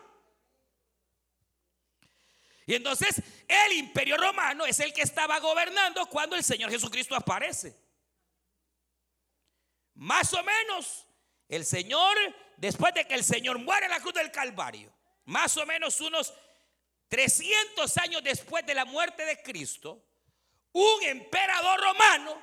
Y 2.65 2.75
entonces 2.75 3.21
el 3.47 3.73
imperio 3.73 4.15
romano 4.15 4.65
es 4.65 4.79
el 4.79 4.93
que 4.93 5.01
estaba 5.01 5.39
gobernando 5.39 6.05
cuando 6.05 6.37
el 6.37 6.43
Señor 6.43 6.69
Jesucristo 6.69 7.15
aparece. 7.15 7.77
Más 9.95 10.33
o 10.33 10.43
menos 10.43 11.05
el 11.49 11.65
Señor, 11.65 12.15
después 12.57 12.93
de 12.93 13.05
que 13.05 13.13
el 13.13 13.23
Señor 13.23 13.59
muere 13.59 13.85
en 13.85 13.91
la 13.91 13.99
cruz 13.99 14.13
del 14.13 14.31
Calvario, 14.31 14.91
más 15.25 15.55
o 15.57 15.65
menos 15.65 16.01
unos 16.01 16.33
300 17.07 17.97
años 17.97 18.23
después 18.23 18.65
de 18.65 18.73
la 18.73 18.85
muerte 18.85 19.23
de 19.25 19.41
Cristo, 19.41 20.03
un 20.73 21.03
emperador 21.03 21.79
romano 21.79 22.41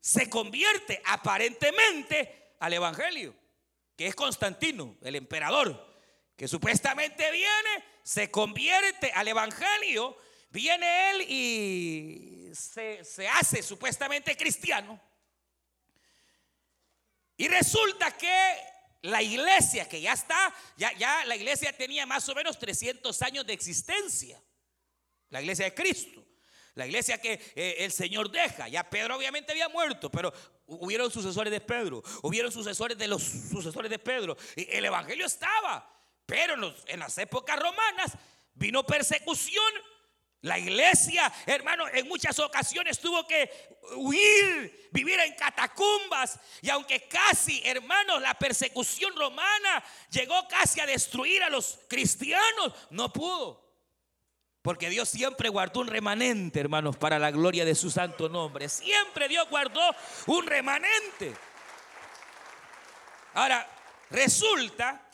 se 0.00 0.30
convierte 0.30 1.02
aparentemente 1.04 2.54
al 2.60 2.72
Evangelio, 2.72 3.34
que 3.96 4.06
es 4.06 4.14
Constantino, 4.14 4.96
el 5.02 5.16
emperador, 5.16 5.98
que 6.36 6.48
supuestamente 6.48 7.30
viene, 7.30 7.84
se 8.02 8.30
convierte 8.30 9.12
al 9.12 9.28
Evangelio, 9.28 10.16
viene 10.48 11.10
él 11.10 11.22
y 11.28 12.54
se, 12.54 13.04
se 13.04 13.28
hace 13.28 13.62
supuestamente 13.62 14.36
cristiano. 14.36 14.98
Y 17.36 17.48
resulta 17.48 18.16
que 18.16 18.56
la 19.02 19.22
iglesia 19.22 19.88
que 19.88 20.00
ya 20.00 20.12
está, 20.12 20.54
ya, 20.76 20.92
ya 20.92 21.24
la 21.24 21.36
iglesia 21.36 21.72
tenía 21.72 22.04
más 22.06 22.28
o 22.28 22.34
menos 22.34 22.58
300 22.58 23.22
años 23.22 23.46
de 23.46 23.52
existencia. 23.52 24.42
La 25.30 25.40
iglesia 25.40 25.64
de 25.66 25.74
Cristo. 25.74 26.24
La 26.74 26.86
iglesia 26.86 27.18
que 27.18 27.40
eh, 27.54 27.76
el 27.78 27.92
Señor 27.92 28.30
deja. 28.30 28.68
Ya 28.68 28.88
Pedro 28.88 29.16
obviamente 29.16 29.52
había 29.52 29.68
muerto, 29.68 30.10
pero 30.10 30.32
hubieron 30.66 31.10
sucesores 31.10 31.50
de 31.50 31.60
Pedro. 31.60 32.02
Hubieron 32.22 32.52
sucesores 32.52 32.96
de 32.98 33.08
los 33.08 33.22
sucesores 33.22 33.90
de 33.90 33.98
Pedro. 33.98 34.36
Y 34.56 34.68
el 34.70 34.84
evangelio 34.84 35.26
estaba. 35.26 35.88
Pero 36.26 36.54
en 36.86 37.00
las 37.00 37.18
épocas 37.18 37.58
romanas 37.58 38.12
vino 38.54 38.86
persecución 38.86 39.72
la 40.42 40.58
iglesia, 40.58 41.30
hermano, 41.44 41.86
en 41.88 42.08
muchas 42.08 42.38
ocasiones 42.38 42.98
tuvo 42.98 43.26
que 43.26 43.78
huir, 43.94 44.88
vivir 44.90 45.20
en 45.20 45.34
catacumbas. 45.34 46.38
Y 46.62 46.70
aunque 46.70 47.06
casi, 47.08 47.60
hermanos, 47.64 48.22
la 48.22 48.34
persecución 48.34 49.14
romana 49.16 49.84
llegó 50.10 50.48
casi 50.48 50.80
a 50.80 50.86
destruir 50.86 51.42
a 51.42 51.50
los 51.50 51.80
cristianos, 51.88 52.72
no 52.88 53.12
pudo. 53.12 53.68
Porque 54.62 54.88
Dios 54.88 55.10
siempre 55.10 55.50
guardó 55.50 55.80
un 55.80 55.88
remanente, 55.88 56.60
hermanos, 56.60 56.96
para 56.96 57.18
la 57.18 57.30
gloria 57.30 57.66
de 57.66 57.74
su 57.74 57.90
santo 57.90 58.28
nombre. 58.30 58.68
Siempre 58.70 59.28
Dios 59.28 59.46
guardó 59.50 59.82
un 60.26 60.46
remanente. 60.46 61.34
Ahora, 63.34 63.68
resulta 64.10 65.06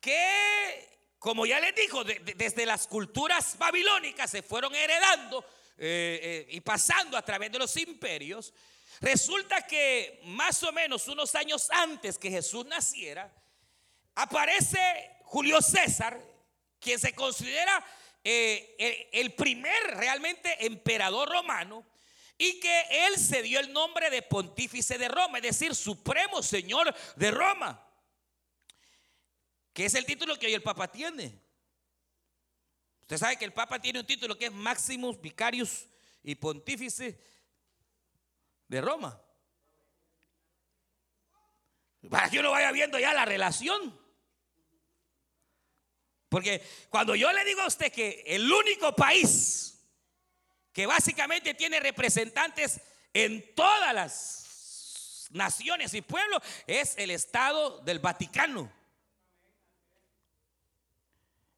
que 0.00 0.89
como 1.20 1.44
ya 1.44 1.60
les 1.60 1.74
dijo, 1.74 2.02
desde 2.02 2.64
las 2.64 2.86
culturas 2.86 3.56
babilónicas 3.58 4.30
se 4.30 4.42
fueron 4.42 4.74
heredando 4.74 5.44
eh, 5.76 6.18
eh, 6.22 6.46
y 6.48 6.62
pasando 6.62 7.14
a 7.14 7.22
través 7.22 7.52
de 7.52 7.58
los 7.58 7.76
imperios. 7.76 8.54
Resulta 9.02 9.66
que 9.66 10.22
más 10.24 10.62
o 10.62 10.72
menos 10.72 11.08
unos 11.08 11.34
años 11.34 11.68
antes 11.70 12.16
que 12.16 12.30
Jesús 12.30 12.64
naciera, 12.64 13.30
aparece 14.14 14.78
Julio 15.24 15.60
César, 15.60 16.18
quien 16.80 16.98
se 16.98 17.14
considera 17.14 17.84
eh, 18.24 19.10
el 19.12 19.34
primer 19.34 19.98
realmente 19.98 20.64
emperador 20.64 21.28
romano, 21.28 21.84
y 22.38 22.58
que 22.60 23.06
él 23.06 23.18
se 23.18 23.42
dio 23.42 23.60
el 23.60 23.70
nombre 23.74 24.08
de 24.08 24.22
pontífice 24.22 24.96
de 24.96 25.08
Roma, 25.08 25.36
es 25.36 25.42
decir, 25.42 25.74
supremo 25.74 26.42
señor 26.42 26.94
de 27.16 27.30
Roma 27.30 27.89
que 29.72 29.84
es 29.84 29.94
el 29.94 30.04
título 30.04 30.38
que 30.38 30.46
hoy 30.46 30.54
el 30.54 30.62
Papa 30.62 30.90
tiene. 30.90 31.38
Usted 33.02 33.18
sabe 33.18 33.36
que 33.36 33.44
el 33.44 33.52
Papa 33.52 33.80
tiene 33.80 34.00
un 34.00 34.06
título 34.06 34.38
que 34.38 34.46
es 34.46 34.52
Maximus 34.52 35.20
Vicarius 35.20 35.86
y 36.22 36.34
Pontífice 36.34 37.20
de 38.68 38.80
Roma. 38.80 39.20
Para 42.08 42.30
que 42.30 42.38
uno 42.38 42.52
vaya 42.52 42.72
viendo 42.72 42.98
ya 42.98 43.12
la 43.12 43.24
relación. 43.24 43.98
Porque 46.28 46.64
cuando 46.88 47.16
yo 47.16 47.32
le 47.32 47.44
digo 47.44 47.60
a 47.60 47.66
usted 47.66 47.92
que 47.92 48.22
el 48.26 48.50
único 48.50 48.94
país 48.94 49.84
que 50.72 50.86
básicamente 50.86 51.54
tiene 51.54 51.80
representantes 51.80 52.80
en 53.12 53.54
todas 53.54 53.92
las 53.92 55.28
naciones 55.30 55.92
y 55.94 56.02
pueblos 56.02 56.40
es 56.66 56.96
el 56.96 57.10
Estado 57.10 57.80
del 57.80 57.98
Vaticano. 57.98 58.79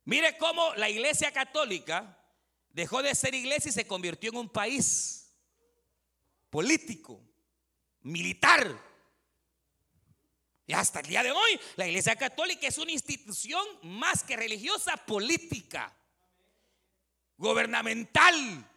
Mire 0.05 0.37
cómo 0.37 0.75
la 0.75 0.89
iglesia 0.89 1.31
católica 1.33 2.19
dejó 2.71 3.03
de 3.03 3.15
ser 3.15 3.35
iglesia 3.35 3.69
y 3.69 3.73
se 3.73 3.87
convirtió 3.87 4.31
en 4.31 4.39
un 4.39 4.49
país 4.49 5.33
político, 6.51 7.21
militar. 8.03 8.79
Y 10.67 10.73
hasta 10.75 11.01
el 11.01 11.07
día 11.07 11.23
de 11.23 11.31
hoy 11.31 11.61
la 11.77 11.87
iglesia 11.87 12.17
católica 12.17 12.67
es 12.67 12.79
una 12.79 12.93
institución 12.93 13.65
más 13.83 14.25
que 14.25 14.37
religiosa, 14.37 14.97
política, 14.97 15.95
gubernamental 17.37 18.69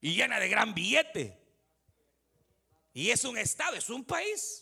y 0.00 0.14
llena 0.14 0.40
de 0.40 0.48
gran 0.48 0.74
billete. 0.74 1.38
Y 2.92 3.10
es 3.10 3.24
un 3.24 3.38
estado, 3.38 3.76
es 3.76 3.88
un 3.88 4.04
país. 4.04 4.61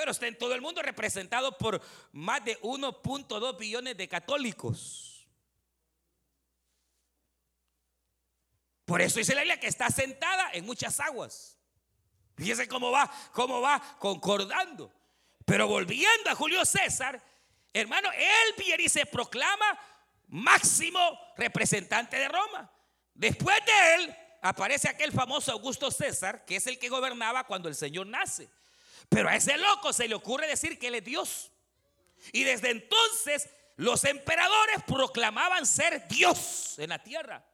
Pero 0.00 0.12
está 0.12 0.26
en 0.26 0.38
todo 0.38 0.54
el 0.54 0.62
mundo 0.62 0.80
representado 0.80 1.58
por 1.58 1.78
más 2.12 2.42
de 2.42 2.58
1.2 2.62 3.58
billones 3.58 3.98
de 3.98 4.08
católicos. 4.08 5.28
Por 8.86 9.02
eso 9.02 9.18
dice 9.18 9.34
la 9.34 9.42
Biblia 9.42 9.60
que 9.60 9.66
está 9.66 9.90
sentada 9.90 10.52
en 10.54 10.64
muchas 10.64 11.00
aguas. 11.00 11.58
Fíjese 12.34 12.66
cómo 12.66 12.90
va, 12.90 13.12
cómo 13.32 13.60
va 13.60 13.78
concordando. 13.98 14.90
Pero 15.44 15.68
volviendo 15.68 16.30
a 16.30 16.34
Julio 16.34 16.64
César, 16.64 17.22
hermano, 17.74 18.10
él 18.10 18.54
viene 18.56 18.84
y 18.84 18.88
se 18.88 19.04
proclama 19.04 19.78
máximo 20.28 20.98
representante 21.36 22.16
de 22.16 22.28
Roma. 22.28 22.72
Después 23.12 23.58
de 23.66 23.94
él 23.96 24.16
aparece 24.40 24.88
aquel 24.88 25.12
famoso 25.12 25.52
Augusto 25.52 25.90
César, 25.90 26.46
que 26.46 26.56
es 26.56 26.66
el 26.66 26.78
que 26.78 26.88
gobernaba 26.88 27.46
cuando 27.46 27.68
el 27.68 27.74
Señor 27.74 28.06
nace. 28.06 28.48
Pero 29.10 29.28
a 29.28 29.36
ese 29.36 29.58
loco 29.58 29.92
se 29.92 30.08
le 30.08 30.14
ocurre 30.14 30.46
decir 30.46 30.78
que 30.78 30.86
él 30.86 30.94
es 30.94 31.04
Dios. 31.04 31.52
Y 32.32 32.44
desde 32.44 32.70
entonces 32.70 33.50
los 33.76 34.04
emperadores 34.04 34.82
proclamaban 34.86 35.66
ser 35.66 36.06
Dios 36.08 36.78
en 36.78 36.90
la 36.90 37.02
tierra. 37.02 37.44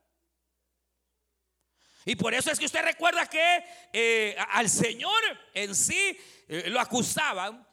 Y 2.05 2.15
por 2.15 2.35
eso 2.35 2.53
es 2.53 2.59
que 2.59 2.67
usted 2.67 2.83
recuerda 2.83 3.27
que 3.27 3.65
eh, 3.93 4.37
al 4.51 4.69
Señor 4.69 5.21
en 5.55 5.75
sí 5.75 6.19
eh, 6.47 6.65
lo 6.69 6.79
acusaban 6.79 7.67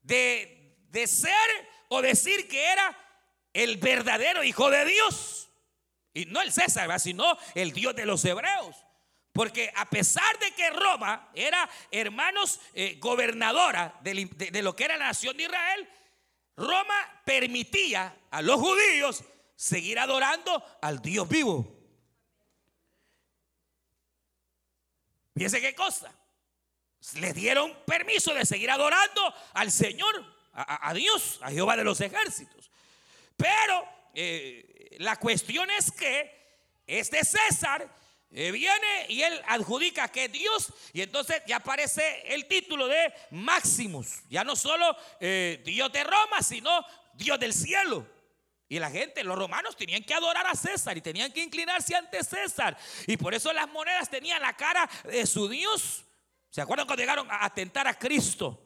de, 0.00 0.78
de 0.88 1.06
ser 1.06 1.32
o 1.88 2.00
decir 2.00 2.48
que 2.48 2.64
era 2.64 2.96
el 3.52 3.76
verdadero 3.76 4.44
Hijo 4.44 4.70
de 4.70 4.84
Dios. 4.84 5.50
Y 6.14 6.26
no 6.26 6.40
el 6.40 6.52
César, 6.52 6.98
sino 7.00 7.36
el 7.54 7.72
Dios 7.72 7.94
de 7.96 8.06
los 8.06 8.24
hebreos. 8.24 8.85
Porque 9.36 9.70
a 9.76 9.84
pesar 9.84 10.38
de 10.38 10.50
que 10.52 10.70
Roma 10.70 11.28
era, 11.34 11.68
hermanos, 11.90 12.58
eh, 12.72 12.96
gobernadora 12.98 13.94
de, 14.00 14.62
lo 14.62 14.74
que 14.74 14.84
era 14.84 14.96
la 14.96 15.08
nación 15.08 15.36
de 15.36 15.42
Israel, 15.42 15.86
Roma 16.56 16.94
permitía 17.22 18.16
a 18.30 18.40
los 18.40 18.58
judíos 18.58 19.22
seguir 19.54 19.98
adorando 19.98 20.64
al 20.80 21.02
Dios 21.02 21.28
vivo. 21.28 21.70
Fíjense 25.34 25.60
qué 25.60 25.74
cosa. 25.74 26.10
Les 27.16 27.34
dieron 27.34 27.76
permiso 27.84 28.32
de 28.32 28.46
seguir 28.46 28.70
adorando 28.70 29.34
al 29.52 29.70
Señor, 29.70 30.24
a, 30.54 30.94
Dios, 30.94 31.40
a 31.42 31.50
Jehová 31.50 31.76
de 31.76 31.84
los 31.84 32.00
ejércitos. 32.00 32.70
Pero 33.36 33.86
eh, 34.14 34.96
la 34.98 35.16
cuestión 35.16 35.70
es 35.72 35.92
que 35.92 36.34
este 36.86 37.22
César 37.22 37.86
eh, 38.38 38.50
viene 38.50 39.06
y 39.08 39.22
él 39.22 39.40
adjudica 39.48 40.08
que 40.08 40.26
es 40.26 40.32
Dios 40.32 40.70
y 40.92 41.00
entonces 41.00 41.40
ya 41.46 41.56
aparece 41.56 42.22
el 42.26 42.44
título 42.44 42.86
de 42.86 43.10
Maximus. 43.30 44.20
Ya 44.28 44.44
no 44.44 44.54
solo 44.54 44.94
eh, 45.18 45.62
Dios 45.64 45.90
de 45.90 46.04
Roma, 46.04 46.42
sino 46.42 46.84
Dios 47.14 47.40
del 47.40 47.54
cielo. 47.54 48.06
Y 48.68 48.78
la 48.78 48.90
gente, 48.90 49.24
los 49.24 49.38
romanos 49.38 49.74
tenían 49.74 50.02
que 50.02 50.12
adorar 50.12 50.46
a 50.46 50.54
César 50.54 50.98
y 50.98 51.00
tenían 51.00 51.32
que 51.32 51.40
inclinarse 51.42 51.96
ante 51.96 52.22
César. 52.22 52.76
Y 53.06 53.16
por 53.16 53.32
eso 53.32 53.54
las 53.54 53.70
monedas 53.70 54.10
tenían 54.10 54.42
la 54.42 54.54
cara 54.54 54.86
de 55.04 55.24
su 55.24 55.48
Dios. 55.48 56.04
¿Se 56.50 56.60
acuerdan 56.60 56.86
cuando 56.86 57.00
llegaron 57.00 57.30
a 57.30 57.42
atentar 57.42 57.88
a 57.88 57.98
Cristo? 57.98 58.62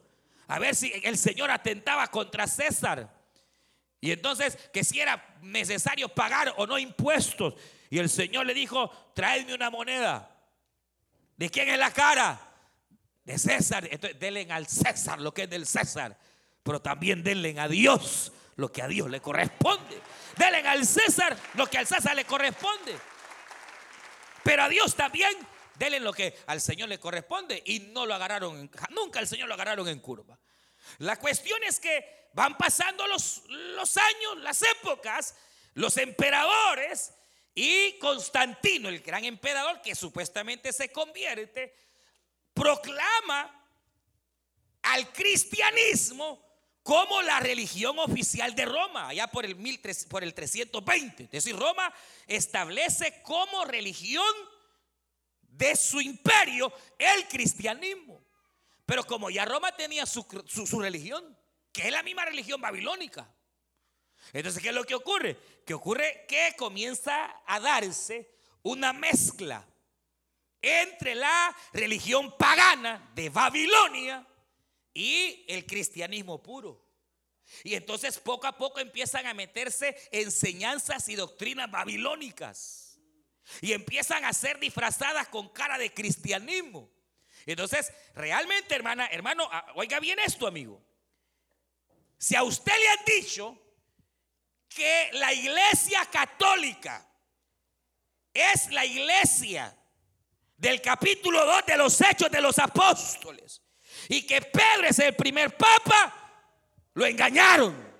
A 0.49 0.59
ver 0.59 0.75
si 0.75 0.91
el 1.01 1.17
Señor 1.17 1.49
atentaba 1.49 2.07
contra 2.07 2.45
César. 2.45 3.09
Y 4.01 4.11
entonces 4.11 4.57
que 4.73 4.83
si 4.83 4.99
era 4.99 5.33
necesario 5.41 6.09
pagar 6.09 6.53
o 6.57 6.67
no 6.67 6.77
impuestos. 6.77 7.53
Y 7.91 7.99
el 7.99 8.09
Señor 8.09 8.45
le 8.45 8.53
dijo, 8.53 8.89
tráeme 9.13 9.53
una 9.53 9.69
moneda. 9.69 10.33
¿De 11.35 11.49
quién 11.49 11.67
es 11.67 11.77
la 11.77 11.91
cara? 11.91 12.39
De 13.25 13.37
César. 13.37 13.85
Entonces 13.91 14.17
denle 14.17 14.47
al 14.49 14.65
César 14.65 15.19
lo 15.19 15.33
que 15.33 15.43
es 15.43 15.49
del 15.49 15.67
César. 15.67 16.17
Pero 16.63 16.81
también 16.81 17.21
denle 17.21 17.59
a 17.59 17.67
Dios 17.67 18.31
lo 18.55 18.71
que 18.71 18.81
a 18.81 18.87
Dios 18.87 19.09
le 19.09 19.19
corresponde. 19.19 20.01
Denle 20.37 20.65
al 20.69 20.85
César 20.85 21.37
lo 21.55 21.67
que 21.67 21.79
al 21.79 21.85
César 21.85 22.15
le 22.15 22.23
corresponde. 22.23 22.97
Pero 24.41 24.63
a 24.63 24.69
Dios 24.69 24.95
también 24.95 25.33
denle 25.75 25.99
lo 25.99 26.13
que 26.13 26.39
al 26.47 26.61
Señor 26.61 26.87
le 26.87 26.97
corresponde. 26.97 27.61
Y 27.65 27.81
no 27.91 28.05
lo 28.05 28.15
agarraron, 28.15 28.71
nunca 28.91 29.19
al 29.19 29.27
Señor 29.27 29.49
lo 29.49 29.55
agarraron 29.55 29.89
en 29.89 29.99
curva. 29.99 30.39
La 30.99 31.17
cuestión 31.19 31.61
es 31.65 31.77
que 31.81 32.29
van 32.31 32.57
pasando 32.57 33.05
los 33.05 33.97
años, 33.97 34.37
las 34.37 34.61
épocas, 34.61 35.35
los 35.73 35.97
emperadores 35.97 37.15
y 37.53 37.97
Constantino, 37.99 38.89
el 38.89 39.01
gran 39.01 39.25
emperador 39.25 39.81
que 39.81 39.95
supuestamente 39.95 40.71
se 40.71 40.91
convierte, 40.91 41.75
proclama 42.53 43.65
al 44.83 45.11
cristianismo 45.11 46.43
como 46.83 47.21
la 47.21 47.39
religión 47.39 47.99
oficial 47.99 48.55
de 48.55 48.65
Roma, 48.65 49.09
allá 49.09 49.27
por 49.27 49.45
el, 49.45 49.55
por 50.09 50.23
el 50.23 50.33
320. 50.33 51.23
Es 51.25 51.31
decir, 51.31 51.55
Roma 51.55 51.93
establece 52.27 53.21
como 53.21 53.65
religión 53.65 54.25
de 55.41 55.75
su 55.75 56.01
imperio 56.01 56.73
el 56.97 57.27
cristianismo. 57.27 58.23
Pero 58.85 59.03
como 59.03 59.29
ya 59.29 59.45
Roma 59.45 59.71
tenía 59.73 60.05
su, 60.05 60.25
religión, 60.79 61.37
que 61.71 61.83
es 61.83 61.91
la 61.91 62.03
misma 62.03 62.25
religión 62.25 62.59
babilónica. 62.59 63.31
Entonces, 64.33 64.61
¿qué 64.61 64.69
es 64.69 64.75
lo 64.75 64.83
que 64.83 64.95
ocurre? 64.95 65.37
Que 65.65 65.73
ocurre 65.73 66.25
que 66.27 66.55
comienza 66.57 67.41
a 67.45 67.59
darse 67.59 68.29
una 68.63 68.93
mezcla 68.93 69.65
entre 70.61 71.15
la 71.15 71.55
religión 71.73 72.35
pagana 72.37 73.11
de 73.15 73.29
Babilonia 73.29 74.25
y 74.93 75.43
el 75.47 75.65
cristianismo 75.65 76.41
puro. 76.41 76.91
Y 77.63 77.75
entonces 77.75 78.19
poco 78.19 78.47
a 78.47 78.57
poco 78.57 78.79
empiezan 78.79 79.25
a 79.25 79.33
meterse 79.33 79.95
enseñanzas 80.11 81.09
y 81.09 81.15
doctrinas 81.15 81.69
babilónicas. 81.69 82.99
Y 83.59 83.73
empiezan 83.73 84.23
a 84.23 84.33
ser 84.33 84.59
disfrazadas 84.59 85.27
con 85.27 85.49
cara 85.49 85.77
de 85.77 85.93
cristianismo. 85.93 86.89
Entonces, 87.45 87.91
realmente, 88.13 88.75
hermana, 88.75 89.07
hermano, 89.07 89.49
ah, 89.51 89.65
oiga 89.75 89.99
bien 89.99 90.19
esto, 90.19 90.47
amigo. 90.47 90.81
Si 92.17 92.35
a 92.35 92.43
usted 92.43 92.71
le 92.71 92.87
han 92.87 93.05
dicho 93.05 93.59
que 94.75 95.09
la 95.13 95.33
iglesia 95.33 96.05
católica 96.05 97.05
es 98.33 98.71
la 98.71 98.85
iglesia 98.85 99.75
del 100.55 100.81
capítulo 100.81 101.45
2 101.45 101.65
de 101.65 101.77
los 101.77 101.99
Hechos 101.99 102.31
de 102.31 102.39
los 102.39 102.57
Apóstoles 102.57 103.61
y 104.07 104.25
que 104.25 104.41
Pedro 104.41 104.87
es 104.87 104.99
el 104.99 105.15
primer 105.15 105.57
papa, 105.57 106.13
lo 106.93 107.05
engañaron. 107.05 107.91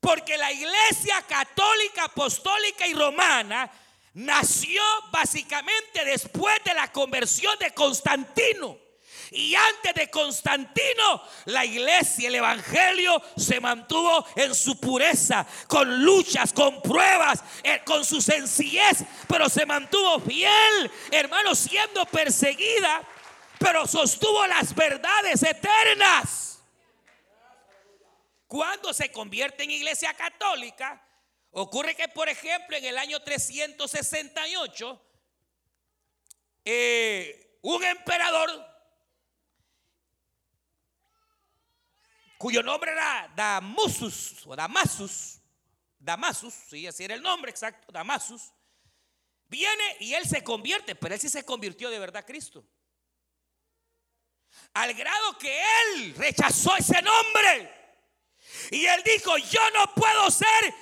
Porque 0.00 0.36
la 0.36 0.50
iglesia 0.50 1.22
católica, 1.28 2.04
apostólica 2.04 2.86
y 2.86 2.94
romana 2.94 3.70
nació 4.14 4.82
básicamente 5.10 6.04
después 6.04 6.56
de 6.64 6.74
la 6.74 6.90
conversión 6.90 7.58
de 7.58 7.72
Constantino. 7.72 8.78
Y 9.30 9.54
antes 9.54 9.94
de 9.94 10.10
Constantino, 10.10 11.22
la 11.46 11.64
iglesia, 11.64 12.28
el 12.28 12.34
evangelio 12.34 13.22
se 13.36 13.60
mantuvo 13.60 14.26
en 14.36 14.54
su 14.54 14.78
pureza, 14.78 15.46
con 15.68 16.04
luchas, 16.04 16.52
con 16.52 16.82
pruebas, 16.82 17.42
eh, 17.62 17.82
con 17.84 18.04
su 18.04 18.20
sencillez, 18.20 19.04
pero 19.28 19.48
se 19.48 19.66
mantuvo 19.66 20.20
fiel, 20.20 20.90
hermano, 21.10 21.54
siendo 21.54 22.04
perseguida, 22.06 23.02
pero 23.58 23.86
sostuvo 23.86 24.46
las 24.46 24.74
verdades 24.74 25.42
eternas. 25.42 26.62
Cuando 28.46 28.92
se 28.92 29.12
convierte 29.12 29.62
en 29.62 29.70
iglesia 29.70 30.12
católica, 30.14 31.00
Ocurre 31.52 31.96
que, 31.96 32.08
por 32.08 32.28
ejemplo, 32.28 32.76
en 32.76 32.84
el 32.84 32.96
año 32.96 33.20
368, 33.20 35.02
eh, 36.64 37.58
un 37.62 37.82
emperador 37.82 38.69
cuyo 42.40 42.62
nombre 42.62 42.90
era 42.92 43.30
Damasus 43.36 44.46
o 44.46 44.56
Damasus, 44.56 45.42
Damasus, 45.98 46.54
sí, 46.54 46.86
así 46.86 47.04
era 47.04 47.14
el 47.14 47.20
nombre 47.20 47.50
exacto, 47.50 47.92
Damasus, 47.92 48.54
viene 49.46 49.98
y 50.00 50.14
él 50.14 50.26
se 50.26 50.42
convierte, 50.42 50.94
pero 50.94 51.14
él 51.14 51.20
sí 51.20 51.28
se 51.28 51.44
convirtió 51.44 51.90
de 51.90 51.98
verdad 51.98 52.24
Cristo. 52.24 52.66
Al 54.72 54.94
grado 54.94 55.36
que 55.36 55.54
él 55.60 56.14
rechazó 56.16 56.74
ese 56.78 57.02
nombre. 57.02 57.70
Y 58.70 58.86
él 58.86 59.02
dijo, 59.04 59.36
yo 59.36 59.70
no 59.74 59.94
puedo 59.94 60.30
ser 60.30 60.74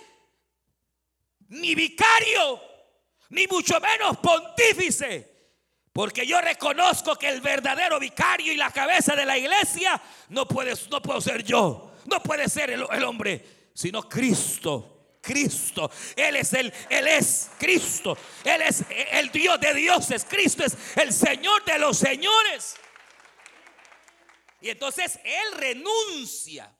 ni 1.48 1.74
vicario, 1.74 2.62
ni 3.30 3.48
mucho 3.48 3.80
menos 3.80 4.16
pontífice. 4.18 5.38
Porque 5.99 6.24
yo 6.24 6.40
reconozco 6.40 7.16
que 7.16 7.28
el 7.28 7.40
verdadero 7.40 7.99
vicario 7.99 8.53
y 8.53 8.57
la 8.57 8.70
cabeza 8.70 9.16
de 9.16 9.26
la 9.26 9.36
iglesia 9.36 10.01
no 10.28 10.46
puede, 10.46 10.74
no 10.92 11.03
puedo 11.03 11.20
ser 11.20 11.42
yo, 11.42 11.92
no 12.05 12.22
puede 12.22 12.49
ser 12.49 12.70
el, 12.70 12.84
hombre, 13.03 13.70
sino 13.74 14.09
Cristo. 14.09 15.16
Cristo, 15.20 15.90
Él 16.14 16.36
es 16.36 16.53
el, 16.53 16.72
Él 16.88 17.09
es 17.09 17.51
Cristo, 17.59 18.16
Él 18.44 18.62
es 18.62 18.84
el 19.11 19.32
Dios 19.32 19.59
de 19.59 19.74
dioses, 19.74 20.24
Cristo 20.24 20.64
es 20.64 20.76
el 20.94 21.12
Señor 21.12 21.64
de 21.64 21.80
los 21.80 21.99
señores. 21.99 22.76
Y 24.61 24.70
entonces 24.70 25.18
Él 25.24 25.53
renuncia 25.57 26.72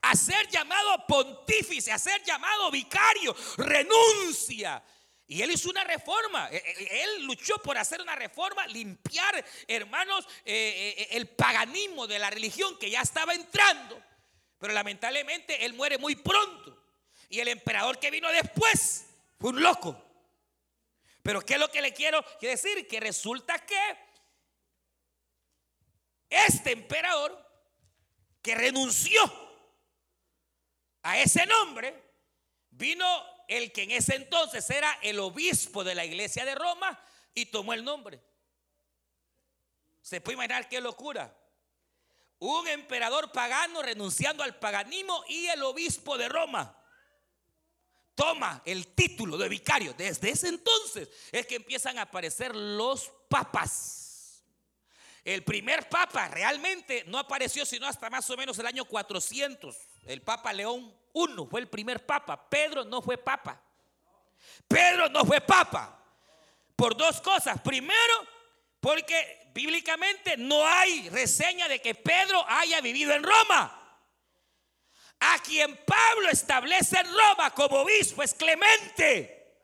a 0.00 0.16
ser 0.16 0.48
llamado 0.48 1.04
pontífice, 1.06 1.92
a 1.92 1.98
ser 1.98 2.22
llamado 2.24 2.70
vicario, 2.70 3.36
renuncia. 3.58 4.82
Y 5.28 5.42
él 5.42 5.50
hizo 5.50 5.70
una 5.70 5.84
reforma. 5.84 6.48
E, 6.50 6.56
e, 6.56 7.02
él 7.02 7.24
luchó 7.24 7.58
por 7.58 7.76
hacer 7.76 8.00
una 8.00 8.14
reforma, 8.14 8.66
limpiar, 8.68 9.44
hermanos, 9.66 10.26
eh, 10.44 10.94
eh, 10.98 11.08
el 11.12 11.28
paganismo 11.28 12.06
de 12.06 12.18
la 12.18 12.30
religión 12.30 12.78
que 12.78 12.90
ya 12.90 13.00
estaba 13.00 13.34
entrando. 13.34 14.00
Pero 14.58 14.72
lamentablemente 14.72 15.64
él 15.64 15.74
muere 15.74 15.98
muy 15.98 16.16
pronto. 16.16 16.84
Y 17.28 17.40
el 17.40 17.48
emperador 17.48 17.98
que 17.98 18.10
vino 18.10 18.30
después 18.30 19.06
fue 19.38 19.50
un 19.50 19.62
loco. 19.62 20.00
Pero 21.22 21.40
¿qué 21.40 21.54
es 21.54 21.60
lo 21.60 21.70
que 21.70 21.82
le 21.82 21.92
quiero 21.92 22.24
decir? 22.40 22.86
Que 22.86 23.00
resulta 23.00 23.58
que 23.58 23.98
este 26.30 26.72
emperador 26.72 27.44
que 28.40 28.54
renunció 28.54 29.20
a 31.02 31.18
ese 31.18 31.44
nombre 31.46 32.00
vino 32.70 33.35
el 33.48 33.72
que 33.72 33.84
en 33.84 33.92
ese 33.92 34.16
entonces 34.16 34.68
era 34.70 34.98
el 35.02 35.18
obispo 35.18 35.84
de 35.84 35.94
la 35.94 36.04
iglesia 36.04 36.44
de 36.44 36.54
Roma 36.54 36.98
y 37.34 37.46
tomó 37.46 37.72
el 37.72 37.84
nombre. 37.84 38.20
Se 40.02 40.20
puede 40.20 40.34
imaginar 40.34 40.68
qué 40.68 40.80
locura. 40.80 41.36
Un 42.38 42.68
emperador 42.68 43.32
pagano 43.32 43.82
renunciando 43.82 44.42
al 44.42 44.58
paganismo 44.58 45.24
y 45.28 45.46
el 45.46 45.62
obispo 45.62 46.18
de 46.18 46.28
Roma 46.28 46.76
toma 48.14 48.62
el 48.64 48.88
título 48.88 49.36
de 49.36 49.48
vicario. 49.48 49.94
Desde 49.94 50.30
ese 50.30 50.48
entonces 50.48 51.08
es 51.30 51.46
que 51.46 51.56
empiezan 51.56 51.98
a 51.98 52.02
aparecer 52.02 52.54
los 52.54 53.12
papas. 53.28 54.05
El 55.26 55.42
primer 55.42 55.88
papa 55.88 56.28
realmente 56.28 57.02
no 57.08 57.18
apareció 57.18 57.66
sino 57.66 57.84
hasta 57.88 58.08
más 58.08 58.30
o 58.30 58.36
menos 58.36 58.56
el 58.60 58.66
año 58.66 58.84
400 58.84 59.76
el 60.06 60.22
Papa 60.22 60.52
León 60.52 60.94
I 61.12 61.26
fue 61.50 61.60
el 61.60 61.68
primer 61.68 62.06
papa. 62.06 62.48
Pedro 62.48 62.84
no 62.84 63.02
fue 63.02 63.18
papa. 63.18 63.60
Pedro 64.68 65.08
no 65.08 65.24
fue 65.24 65.40
papa. 65.40 66.00
Por 66.76 66.96
dos 66.96 67.20
cosas. 67.20 67.60
Primero, 67.60 68.14
porque 68.78 69.50
bíblicamente 69.52 70.36
no 70.36 70.64
hay 70.64 71.08
reseña 71.08 71.66
de 71.66 71.80
que 71.80 71.96
Pedro 71.96 72.44
haya 72.48 72.80
vivido 72.80 73.12
en 73.12 73.24
Roma. 73.24 73.98
A 75.18 75.38
quien 75.42 75.76
Pablo 75.84 76.28
establece 76.30 77.00
en 77.00 77.06
Roma 77.06 77.50
como 77.50 77.80
obispo 77.80 78.22
es 78.22 78.32
Clemente. 78.32 79.56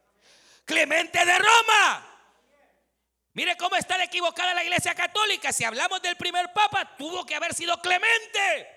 Clemente 0.65 1.25
de 1.25 1.39
Roma. 1.39 2.12
Mire 3.35 3.57
cómo 3.57 3.76
está 3.76 4.03
equivocada 4.03 4.53
la 4.53 4.62
iglesia 4.62 4.95
católica. 4.95 5.53
Si 5.53 5.64
hablamos 5.64 6.03
del 6.03 6.16
primer 6.16 6.53
papa, 6.53 6.97
tuvo 6.99 7.24
que 7.24 7.35
haber 7.35 7.55
sido 7.55 7.80
Clemente. 7.80 8.68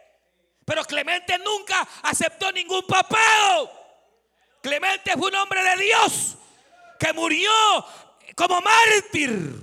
Pero 0.63 0.83
Clemente 0.85 1.37
nunca 1.39 1.87
aceptó 2.03 2.51
ningún 2.51 2.83
papado. 2.83 3.71
Clemente 4.61 5.11
fue 5.17 5.29
un 5.29 5.35
hombre 5.35 5.61
de 5.61 5.83
Dios 5.83 6.37
que 6.97 7.13
murió 7.13 7.51
como 8.35 8.61
mártir. 8.61 9.61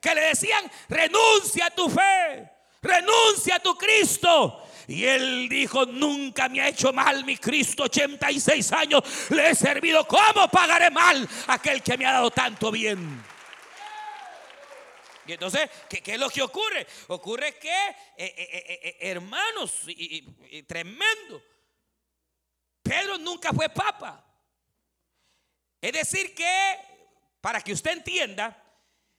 Que 0.00 0.14
le 0.14 0.22
decían, 0.22 0.70
renuncia 0.88 1.66
a 1.66 1.70
tu 1.70 1.90
fe, 1.90 2.50
renuncia 2.80 3.56
a 3.56 3.60
tu 3.60 3.76
Cristo. 3.76 4.64
Y 4.86 5.04
él 5.04 5.48
dijo, 5.48 5.84
nunca 5.84 6.48
me 6.48 6.62
ha 6.62 6.68
hecho 6.68 6.92
mal 6.92 7.24
mi 7.24 7.36
Cristo, 7.36 7.82
86 7.82 8.72
años 8.72 9.02
le 9.30 9.50
he 9.50 9.54
servido. 9.54 10.06
¿Cómo 10.06 10.48
pagaré 10.48 10.90
mal 10.90 11.28
a 11.48 11.54
aquel 11.54 11.82
que 11.82 11.98
me 11.98 12.06
ha 12.06 12.12
dado 12.12 12.30
tanto 12.30 12.70
bien? 12.70 13.22
Entonces, 15.34 15.68
¿qué, 15.88 16.02
es 16.14 16.18
lo 16.18 16.30
que 16.30 16.42
ocurre? 16.42 16.86
Ocurre 17.08 17.58
que, 17.58 17.68
eh, 17.68 17.96
eh, 18.16 18.80
eh, 18.82 18.96
hermanos, 19.00 19.82
y 19.86 20.62
tremendo, 20.64 21.42
Pedro 22.82 23.18
nunca 23.18 23.52
fue 23.52 23.68
papa. 23.68 24.24
Es 25.80 25.92
decir, 25.92 26.34
que, 26.34 26.78
para 27.40 27.60
que 27.60 27.72
usted 27.72 27.92
entienda, 27.92 28.56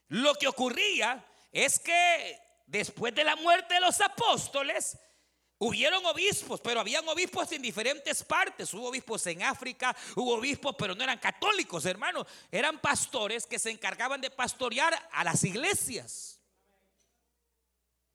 lo 0.10 0.36
que 0.36 0.48
ocurría 0.48 1.26
es 1.52 1.80
que 1.80 2.40
después 2.68 3.14
de 3.16 3.24
la 3.24 3.36
muerte 3.36 3.74
de 3.76 3.80
los 3.80 4.00
apóstoles, 4.02 4.98
Hubieron 5.64 6.04
obispos, 6.08 6.60
pero 6.60 6.80
habían 6.80 7.08
obispos 7.08 7.52
en 7.52 7.62
diferentes 7.62 8.24
partes. 8.24 8.74
Hubo 8.74 8.88
obispos 8.88 9.28
en 9.28 9.44
África, 9.44 9.96
hubo 10.16 10.34
obispos, 10.34 10.76
pero 10.76 10.96
no 10.96 11.04
eran 11.04 11.20
católicos, 11.20 11.86
hermanos. 11.86 12.26
Eran 12.52 12.82
pastores 12.82 13.46
que 13.46 13.60
se 13.60 13.70
encargaban 13.70 14.20
de 14.20 14.32
pastorear 14.32 15.08
a 15.12 15.24
las 15.24 15.44
iglesias. 15.44 16.40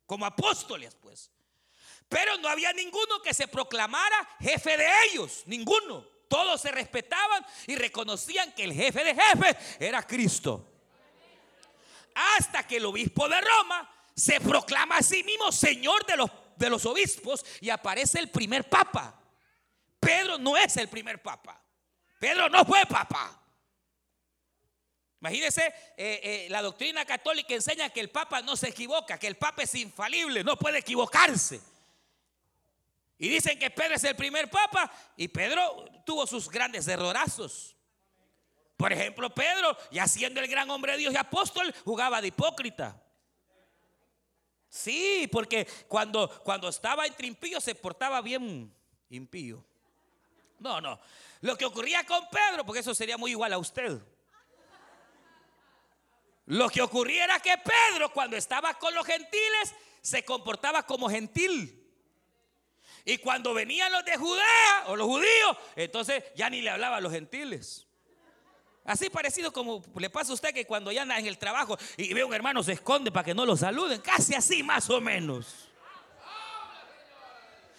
Como 0.07 0.26
apóstoles, 0.26 0.97
pues. 0.97 1.30
Pero 2.09 2.36
no 2.38 2.49
había 2.49 2.72
ninguno 2.72 3.22
que 3.22 3.32
se 3.32 3.47
proclamara 3.47 4.28
jefe 4.40 4.76
de 4.76 4.88
ellos, 5.05 5.44
ninguno. 5.47 6.05
Todos 6.26 6.61
se 6.61 6.72
respetaban 6.72 7.47
y 7.68 7.76
reconocían 7.76 8.53
que 8.55 8.64
el 8.64 8.72
jefe 8.72 9.05
de 9.05 9.14
jefes 9.14 9.57
era 9.78 10.03
Cristo. 10.05 10.68
Hasta 12.12 12.66
que 12.66 12.78
el 12.78 12.86
obispo 12.86 13.28
de 13.28 13.40
Roma 13.40 13.88
se 14.16 14.40
proclama 14.40 14.97
a 14.97 15.03
sí 15.05 15.22
mismo 15.22 15.53
Señor 15.53 16.05
de 16.07 16.16
los 16.16 16.30
de 16.57 16.70
los 16.70 16.84
obispos 16.86 17.44
y 17.61 17.70
aparece 17.70 18.18
el 18.18 18.30
primer 18.30 18.68
papa. 18.68 19.20
Pedro 20.00 20.38
no 20.38 20.57
es 20.57 20.76
el 20.76 20.88
primer 20.88 21.22
papa. 21.22 21.61
Pedro 22.18 22.48
no 22.48 22.64
fue 22.64 22.84
papa. 22.86 23.42
Imagínense, 25.20 25.66
eh, 25.96 26.20
eh, 26.22 26.46
la 26.50 26.62
doctrina 26.62 27.04
católica 27.04 27.54
enseña 27.54 27.90
que 27.90 28.00
el 28.00 28.11
papa 28.11 28.42
no 28.42 28.57
se 28.57 28.68
equivoca, 28.68 29.18
que 29.18 29.26
el 29.26 29.36
papa 29.36 29.62
es 29.62 29.74
infalible, 29.74 30.44
no 30.44 30.57
puede 30.57 30.78
equivocarse. 30.78 31.61
Y 33.18 33.28
dicen 33.28 33.59
que 33.59 33.70
Pedro 33.70 33.94
es 33.94 34.04
el 34.04 34.14
primer 34.14 34.50
papa 34.50 34.92
y 35.16 35.28
Pedro 35.28 35.86
tuvo 36.04 36.26
sus 36.26 36.50
grandes 36.50 36.86
errorazos. 36.86 37.74
Por 38.76 38.92
ejemplo, 38.92 39.34
Pedro, 39.34 39.76
ya 39.90 40.07
siendo 40.07 40.40
el 40.40 40.48
gran 40.48 40.68
hombre 40.70 40.92
de 40.92 40.98
Dios 40.98 41.14
y 41.14 41.16
apóstol, 41.16 41.74
jugaba 41.84 42.20
de 42.20 42.28
hipócrita. 42.28 43.02
Sí, 44.77 45.27
porque 45.33 45.66
cuando, 45.89 46.29
cuando 46.45 46.68
estaba 46.68 47.07
entre 47.07 47.27
impíos 47.27 47.64
se 47.64 47.74
portaba 47.74 48.20
bien 48.20 48.70
impío. 49.09 49.64
No, 50.59 50.83
no. 50.83 51.01
Lo 51.41 51.57
que 51.57 51.64
ocurría 51.64 52.05
con 52.05 52.29
Pedro, 52.29 52.64
porque 52.64 52.81
eso 52.81 52.95
sería 52.95 53.16
muy 53.16 53.31
igual 53.31 53.55
a 53.55 53.59
usted. 53.59 53.99
Lo 56.45 56.68
que 56.68 56.83
ocurría 56.83 57.24
era 57.24 57.41
que 57.41 57.57
Pedro, 57.57 58.12
cuando 58.12 58.37
estaba 58.37 58.74
con 58.74 58.95
los 58.95 59.07
gentiles, 59.07 59.74
se 60.03 60.24
comportaba 60.24 60.83
como 60.85 61.09
gentil. 61.09 61.83
Y 63.07 63.16
cuando 63.18 63.55
venían 63.55 63.91
los 63.91 64.05
de 64.05 64.16
Judea 64.16 64.85
o 64.89 64.97
los 64.97 65.07
judíos, 65.07 65.57
entonces 65.74 66.22
ya 66.35 66.51
ni 66.51 66.61
le 66.61 66.68
hablaba 66.68 66.99
a 66.99 67.01
los 67.01 67.12
gentiles. 67.12 67.86
Así 68.87 69.11
parecido 69.11 69.53
como 69.53 69.82
le 69.97 70.09
pasa 70.09 70.30
a 70.30 70.34
usted 70.34 70.55
que 70.55 70.64
cuando 70.64 70.93
ya 70.93 71.03
anda 71.03 71.18
en 71.18 71.26
el 71.26 71.39
trabajo 71.39 71.76
y 71.97 72.14
ve 72.14 72.20
a 72.20 72.26
un 72.26 72.34
hermano 72.34 72.62
se 72.62 72.72
esconde 72.72 73.11
para 73.11 73.24
que 73.24 73.34
no 73.34 73.45
lo 73.45 73.57
saluden. 73.57 74.01
Casi 74.01 74.34
así 74.34 74.62
más 74.62 74.89
o 74.91 75.01
menos. 75.01 75.68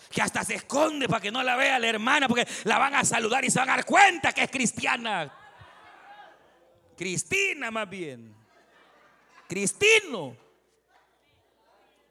Que 0.09 0.21
hasta 0.21 0.43
se 0.43 0.55
esconde 0.55 1.07
para 1.07 1.21
que 1.21 1.31
no 1.31 1.41
la 1.43 1.55
vea 1.55 1.79
la 1.79 1.87
hermana 1.87 2.27
porque 2.27 2.45
la 2.65 2.77
van 2.77 2.95
a 2.95 3.05
saludar 3.05 3.45
y 3.45 3.49
se 3.49 3.59
van 3.59 3.69
a 3.69 3.75
dar 3.77 3.85
cuenta 3.85 4.33
que 4.33 4.43
es 4.43 4.51
cristiana. 4.51 5.33
Cristina 6.97 7.71
más 7.71 7.89
bien. 7.89 8.35
Cristino. 9.47 10.35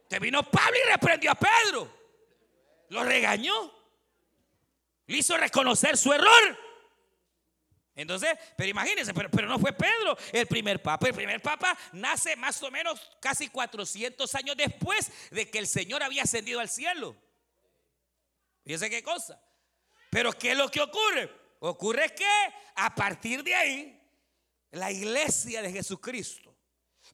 Te 0.09 0.19
vino 0.19 0.43
Pablo 0.43 0.77
y 0.87 0.91
reprendió 0.91 1.33
a 1.33 1.35
Pedro. 1.35 1.93
Lo 2.89 3.05
regañó. 3.05 3.73
Le 5.07 5.19
hizo 5.19 5.37
reconocer 5.37 5.99
su 5.99 6.15
error. 6.15 6.66
Entonces, 7.97 8.39
pero 8.57 8.69
imagínense, 8.69 9.15
pero, 9.15 9.49
no 9.49 9.59
fue 9.59 9.73
Pedro 9.73 10.17
el 10.31 10.47
primer 10.47 10.83
papa. 10.83 11.09
El 11.09 11.15
primer 11.15 11.41
papa 11.41 11.77
nace 11.93 12.37
más 12.37 12.63
o 12.63 12.71
menos 12.71 13.01
casi 13.21 13.49
400 13.49 14.35
años 14.35 14.55
después 14.55 15.11
de 15.31 15.51
que 15.51 15.59
el 15.59 15.67
Señor 15.67 16.03
había 16.03 16.23
ascendido 16.23 16.61
al 16.61 16.69
cielo. 16.69 17.17
Fíjense 18.63 18.91
qué 18.91 19.03
cosa. 19.03 19.41
Pero 20.11 20.31
¿qué 20.33 20.53
es 20.53 20.59
lo 20.59 20.71
que 20.71 20.83
ocurre? 20.83 21.33
Ocurre 21.61 22.15
que 22.15 22.29
a 22.75 22.95
partir 22.95 23.43
de 23.43 23.55
ahí, 23.55 24.03
la 24.73 24.93
iglesia 24.93 25.63
de 25.63 25.73
Jesucristo 25.73 26.46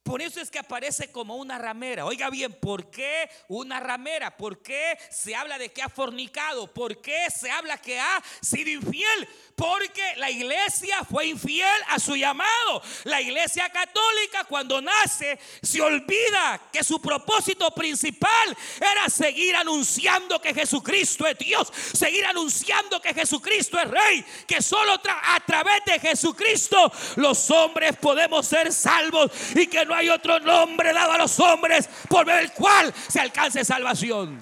por 0.03 0.20
eso 0.20 0.40
es 0.40 0.50
que 0.50 0.59
aparece 0.59 1.12
como 1.12 1.36
una 1.36 1.59
ramera. 1.59 2.05
Oiga 2.05 2.28
bien, 2.28 2.53
¿por 2.53 2.90
qué 2.90 3.30
una 3.48 3.78
ramera? 3.78 4.36
¿Por 4.36 4.61
qué 4.61 4.98
se 5.11 5.34
habla 5.34 5.59
de 5.59 5.70
que 5.70 5.80
ha 5.80 5.88
fornicado? 5.88 6.66
¿Por 6.72 7.00
qué 7.00 7.26
se 7.30 7.50
habla 7.50 7.78
que 7.78 8.00
ha 8.00 8.22
sido 8.40 8.70
infiel? 8.70 9.28
Porque 9.55 10.03
la 10.16 10.28
iglesia 10.28 11.05
fue 11.09 11.26
infiel 11.26 11.68
a 11.88 12.00
su 12.00 12.16
llamado. 12.16 12.82
La 13.05 13.20
iglesia 13.20 13.68
católica 13.68 14.44
cuando 14.48 14.80
nace 14.80 15.38
se 15.62 15.80
olvida 15.80 16.61
que 16.72 16.82
su 16.82 17.00
propósito 17.00 17.70
principal 17.72 18.57
era 18.80 19.09
seguir 19.09 19.55
anunciando 19.55 20.42
que 20.42 20.53
Jesucristo 20.53 21.28
es 21.28 21.38
Dios, 21.38 21.68
seguir 21.92 22.26
anunciando 22.26 23.00
que 23.00 23.14
Jesucristo 23.14 23.78
es 23.78 23.88
Rey, 23.88 24.24
que 24.48 24.61
solo 24.61 24.94
a 24.94 25.40
través 25.46 25.84
de 25.86 26.00
Jesucristo 26.00 26.90
los 27.16 27.50
hombres 27.53 27.96
podemos 27.98 28.46
ser 28.46 28.72
salvos 28.72 29.30
y 29.55 29.68
que 29.68 29.86
no 29.86 29.91
hay 29.95 30.09
otro 30.09 30.38
nombre 30.40 30.93
dado 30.93 31.12
a 31.12 31.18
los 31.18 31.38
hombres 31.40 31.88
por 32.09 32.26
medio 32.26 32.40
del 32.40 32.53
cual 32.53 32.93
se 33.09 33.20
alcance 33.20 33.64
salvación. 33.64 34.40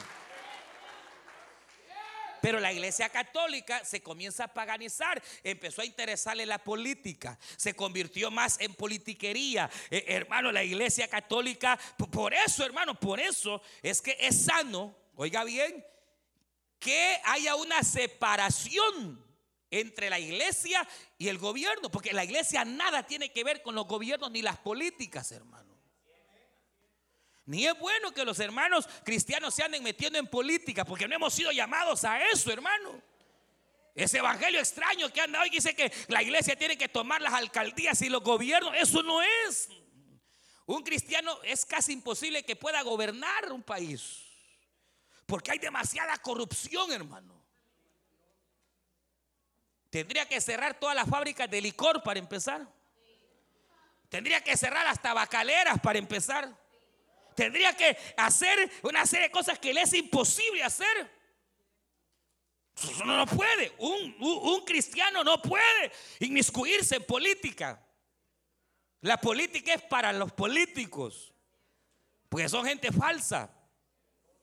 Pero 2.40 2.59
la 2.59 2.72
iglesia 2.72 3.09
católica 3.09 3.84
se 3.84 4.03
comienza 4.03 4.44
a 4.44 4.48
paganizar, 4.48 5.22
empezó 5.44 5.82
a 5.82 5.84
interesarle 5.84 6.46
la 6.46 6.59
política, 6.59 7.38
se 7.57 7.74
convirtió 7.74 8.30
más 8.30 8.59
en 8.61 8.74
politiquería. 8.74 9.68
Eh, 9.90 10.05
hermano, 10.09 10.51
la 10.51 10.64
iglesia 10.64 11.09
católica, 11.09 11.78
por 12.11 12.32
eso, 12.32 12.64
hermano, 12.64 12.98
por 12.98 13.20
eso 13.20 13.61
es 13.82 14.01
que 14.01 14.16
es 14.18 14.44
sano, 14.46 14.96
oiga 15.16 15.44
bien, 15.44 15.84
que 16.78 17.20
haya 17.24 17.57
una 17.57 17.82
separación 17.82 19.30
entre 19.70 20.10
la 20.10 20.18
iglesia 20.18 20.86
y 21.16 21.28
el 21.28 21.38
gobierno, 21.38 21.90
porque 21.90 22.12
la 22.12 22.24
iglesia 22.24 22.64
nada 22.64 23.06
tiene 23.06 23.32
que 23.32 23.44
ver 23.44 23.62
con 23.62 23.74
los 23.74 23.86
gobiernos 23.86 24.30
ni 24.30 24.42
las 24.42 24.58
políticas, 24.58 25.30
hermano. 25.32 25.70
Ni 27.46 27.66
es 27.66 27.78
bueno 27.78 28.12
que 28.12 28.24
los 28.24 28.38
hermanos 28.38 28.88
cristianos 29.04 29.54
se 29.54 29.62
anden 29.62 29.82
metiendo 29.82 30.18
en 30.18 30.26
política, 30.26 30.84
porque 30.84 31.08
no 31.08 31.14
hemos 31.14 31.34
sido 31.34 31.50
llamados 31.52 32.04
a 32.04 32.24
eso, 32.28 32.52
hermano. 32.52 33.02
Ese 33.94 34.18
evangelio 34.18 34.60
extraño 34.60 35.12
que 35.12 35.20
anda 35.20 35.40
hoy 35.40 35.50
dice 35.50 35.74
que 35.74 35.92
la 36.08 36.22
iglesia 36.22 36.56
tiene 36.56 36.78
que 36.78 36.88
tomar 36.88 37.20
las 37.20 37.34
alcaldías 37.34 38.00
y 38.02 38.08
los 38.08 38.22
gobiernos, 38.22 38.74
eso 38.76 39.02
no 39.02 39.20
es. 39.22 39.68
Un 40.66 40.82
cristiano 40.82 41.36
es 41.42 41.66
casi 41.66 41.92
imposible 41.92 42.44
que 42.44 42.54
pueda 42.54 42.82
gobernar 42.82 43.50
un 43.50 43.62
país, 43.62 44.22
porque 45.26 45.50
hay 45.50 45.58
demasiada 45.58 46.16
corrupción, 46.18 46.92
hermano. 46.92 47.39
Tendría 49.91 50.26
que 50.26 50.41
cerrar 50.41 50.78
todas 50.78 50.95
las 50.95 51.09
fábricas 51.09 51.51
de 51.51 51.61
licor 51.61 52.03
para 52.03 52.20
empezar. 52.20 52.66
Tendría 54.09 54.43
que 54.43 54.57
cerrar 54.57 54.84
las 54.84 55.03
tabacaleras 55.03 55.80
para 55.80 55.99
empezar. 55.99 56.57
Tendría 57.34 57.76
que 57.76 57.97
hacer 58.16 58.70
una 58.82 59.05
serie 59.07 59.26
de 59.26 59.32
cosas 59.32 59.59
que 59.59 59.74
le 59.74 59.82
es 59.82 59.93
imposible 59.95 60.62
hacer. 60.62 61.20
Eso 62.76 63.05
no 63.05 63.26
puede. 63.26 63.72
Un, 63.78 64.16
un, 64.20 64.64
cristiano 64.64 65.22
no 65.22 65.43
puede 65.43 65.93
inmiscuirse 66.20 66.97
en 66.97 67.05
política. 67.05 67.84
La 69.03 69.20
política 69.20 69.74
es 69.74 69.82
para 69.82 70.12
los 70.12 70.32
políticos. 70.32 71.32
Porque 72.28 72.49
son 72.49 72.64
gente 72.64 72.93
falsa. 72.93 73.51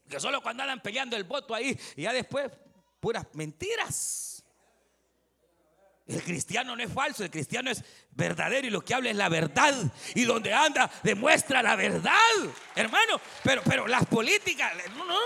Que 0.10 0.20
solo 0.20 0.42
cuando 0.42 0.64
andan 0.64 0.82
peleando 0.82 1.16
el 1.16 1.24
voto 1.24 1.54
ahí 1.54 1.78
y 1.96 2.04
ya 2.04 2.14
después 2.14 2.52
puras 3.00 3.26
mentiras. 3.34 4.37
El 6.08 6.24
cristiano 6.24 6.74
no 6.76 6.82
es 6.82 6.92
falso, 6.92 7.24
el 7.26 7.30
cristiano 7.30 7.70
es 7.70 7.84
verdadero 8.12 8.66
y 8.66 8.70
lo 8.70 8.82
que 8.82 8.94
habla 8.94 9.10
es 9.10 9.16
la 9.16 9.28
verdad. 9.28 9.76
Y 10.16 10.24
donde 10.24 10.54
anda 10.54 10.90
demuestra 11.04 11.62
la 11.62 11.76
verdad, 11.76 12.14
hermano. 12.76 13.20
Pero, 13.44 13.62
pero 13.64 13.88
las 13.88 14.06
políticas, 14.06 14.74
no, 14.96 15.06
no. 15.06 15.20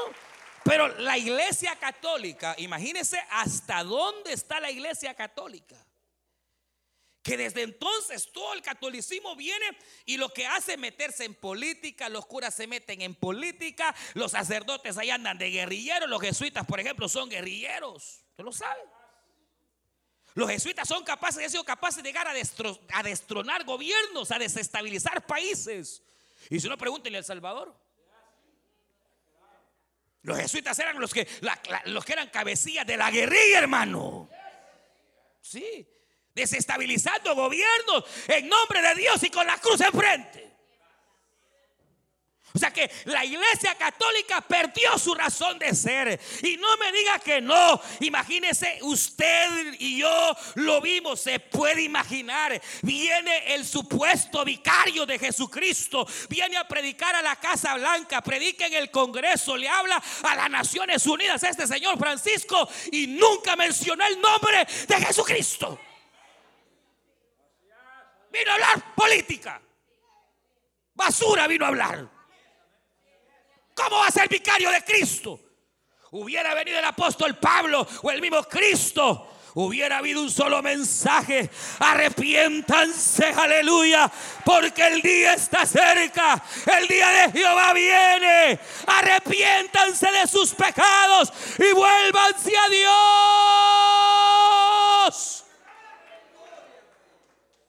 Pero 0.64 0.88
la 1.00 1.18
iglesia 1.18 1.76
católica, 1.76 2.56
imagínense 2.58 3.20
hasta 3.30 3.84
dónde 3.84 4.34
está 4.34 4.60
la 4.60 4.72
iglesia 4.72 5.14
católica. 5.14 5.76
Que 7.22 7.38
desde 7.38 7.62
entonces 7.62 8.32
todo 8.32 8.54
el 8.56 8.64
catolicismo 8.64 9.36
viene 9.36 9.66
y 10.06 10.18
lo 10.18 10.30
que 10.30 10.48
hace 10.48 10.74
es 10.74 10.80
meterse 10.80 11.26
en 11.26 11.36
política, 11.36 12.10
los 12.10 12.26
curas 12.26 12.56
se 12.56 12.66
meten 12.66 13.02
en 13.04 13.14
política, 13.14 13.94
los 14.16 14.32
sacerdotes 14.32 14.98
ahí 14.98 15.12
andan 15.12 15.38
de 15.38 15.52
guerrilleros, 15.52 16.10
los 16.10 16.22
jesuitas, 16.22 16.66
por 16.66 16.80
ejemplo, 16.80 17.08
son 17.08 17.30
guerrilleros. 17.30 18.24
¿Usted 18.32 18.44
lo 18.44 18.52
sabe? 18.52 18.82
Los 20.34 20.50
jesuitas 20.50 20.88
son 20.88 21.04
capaces, 21.04 21.44
han 21.44 21.50
sido 21.50 21.64
capaces 21.64 22.02
de 22.02 22.10
llegar 22.10 22.28
a, 22.28 22.34
a 22.94 23.04
destronar 23.04 23.66
gobiernos, 23.66 24.32
a 24.32 24.40
desestabilizar 24.40 25.26
países. 25.26 26.02
Y 26.50 26.60
si 26.60 26.70
no, 26.70 26.78
pregúntenle 26.78 27.18
a 27.18 27.20
El 27.20 27.26
Salvador. 27.26 27.76
Los 30.24 30.38
jesuitas 30.38 30.78
eran 30.80 31.00
los 31.00 31.14
que, 31.14 31.28
los 31.86 32.06
que 32.06 32.14
eran 32.14 32.30
cabecillas 32.30 32.86
de 32.86 32.96
la 32.96 33.10
guerrilla, 33.10 33.60
hermano. 33.60 34.30
Sí, 35.42 35.88
desestabilizando 36.34 37.36
gobiernos 37.36 38.06
en 38.28 38.48
nombre 38.48 38.82
de 38.82 38.96
Dios 38.96 39.24
y 39.24 39.30
con 39.30 39.46
la 39.46 39.58
cruz 39.58 39.82
enfrente. 39.82 40.51
O 42.54 42.60
sea 42.60 42.72
que 42.72 42.92
la 43.06 43.24
iglesia 43.24 43.76
católica 43.76 44.42
perdió 44.42 44.98
su 44.98 45.14
razón 45.16 45.58
de 45.58 45.74
ser. 45.74 46.20
Y 46.44 46.58
no 46.58 46.78
me 46.78 46.92
diga 46.92 47.20
que 47.20 47.40
no. 47.40 47.80
Imagínese, 48.02 48.80
usted 48.82 49.76
y 49.80 50.00
yo 50.00 50.36
lo 50.56 50.82
vimos. 50.82 51.22
Se 51.22 51.40
puede 51.40 51.82
imaginar. 51.84 52.62
Viene 52.82 53.54
el 53.54 53.66
supuesto 53.66 54.44
vicario 54.44 55.06
de 55.06 55.18
Jesucristo. 55.18 56.06
Viene 56.30 56.58
a 56.58 56.68
predicar 56.68 57.16
a 57.16 57.22
la 57.22 57.38
Casa 57.38 57.76
Blanca. 57.76 58.22
Predica 58.22 58.66
en 58.66 58.74
el 58.74 58.92
Congreso. 58.92 59.56
Le 59.56 59.70
habla 59.70 60.02
a 60.24 60.36
las 60.36 60.50
Naciones 60.50 61.06
Unidas 61.06 61.42
este 61.44 61.66
señor 61.68 61.98
Francisco. 61.98 62.68
Y 62.92 63.08
nunca 63.08 63.56
mencionó 63.56 64.06
el 64.06 64.20
nombre 64.20 64.68
de 64.88 65.06
Jesucristo. 65.06 65.80
Vino 68.32 68.52
a 68.52 68.54
hablar 68.56 68.96
política. 68.96 69.62
Basura 70.94 71.48
vino 71.48 71.66
a 71.66 71.70
hablar. 71.70 72.21
¿Cómo 73.74 73.98
va 73.98 74.08
a 74.08 74.12
ser 74.12 74.28
vicario 74.28 74.70
de 74.72 74.84
Cristo? 74.84 75.40
Hubiera 76.12 76.54
venido 76.54 76.78
el 76.78 76.86
apóstol 76.86 77.38
Pablo 77.38 77.88
o 78.04 78.12
el 78.12 78.22
mismo 78.22 78.44
Cristo. 78.44 79.28
Hubiera 79.54 79.98
habido 79.98 80.22
un 80.22 80.32
solo 80.32 80.62
mensaje. 80.62 81.50
Arrepiéntanse, 81.80 83.26
aleluya. 83.26 84.12
Porque 84.46 84.88
el 84.88 85.02
día 85.02 85.34
está 85.34 85.66
cerca. 85.66 86.42
El 86.80 86.88
día 86.88 87.10
de 87.10 87.32
Jehová 87.32 87.74
viene. 87.74 88.60
Arrepiéntanse 88.88 90.10
de 90.12 90.28
sus 90.28 90.54
pecados 90.54 91.34
y 91.58 91.74
vuélvanse 91.74 92.58
a 92.58 92.70
Dios. 92.70 94.31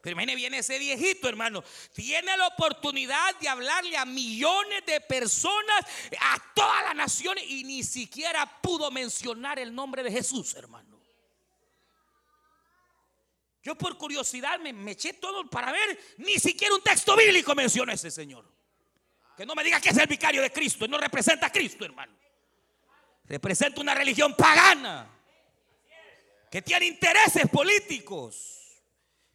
Pero 0.03 0.17
viene 0.17 0.57
ese 0.57 0.77
viejito, 0.79 1.29
hermano. 1.29 1.63
Tiene 1.93 2.35
la 2.35 2.47
oportunidad 2.47 3.39
de 3.39 3.47
hablarle 3.47 3.95
a 3.95 4.03
millones 4.03 4.85
de 4.85 4.99
personas, 4.99 5.85
a 6.19 6.43
todas 6.53 6.83
las 6.83 6.93
naciones, 6.93 7.45
y 7.47 7.63
ni 7.63 7.83
siquiera 7.83 8.45
pudo 8.61 8.91
mencionar 8.91 9.59
el 9.59 9.73
nombre 9.73 10.03
de 10.03 10.11
Jesús, 10.11 10.55
hermano. 10.55 10.99
Yo 13.63 13.75
por 13.75 13.97
curiosidad 13.97 14.59
me, 14.59 14.73
me 14.73 14.91
eché 14.91 15.13
todo 15.13 15.49
para 15.49 15.71
ver, 15.71 15.97
ni 16.17 16.37
siquiera 16.37 16.75
un 16.75 16.81
texto 16.81 17.15
bíblico 17.15 17.55
menciona 17.55 17.93
ese 17.93 18.11
Señor. 18.11 18.45
Que 19.37 19.45
no 19.45 19.55
me 19.55 19.63
diga 19.63 19.79
que 19.79 19.87
es 19.87 19.97
el 19.97 20.07
vicario 20.07 20.41
de 20.41 20.51
Cristo, 20.51 20.85
no 20.85 20.97
representa 20.97 21.47
a 21.47 21.49
Cristo, 21.49 21.85
hermano. 21.85 22.11
Representa 23.23 23.79
una 23.79 23.95
religión 23.95 24.35
pagana 24.35 25.09
que 26.51 26.61
tiene 26.61 26.87
intereses 26.87 27.47
políticos 27.47 28.62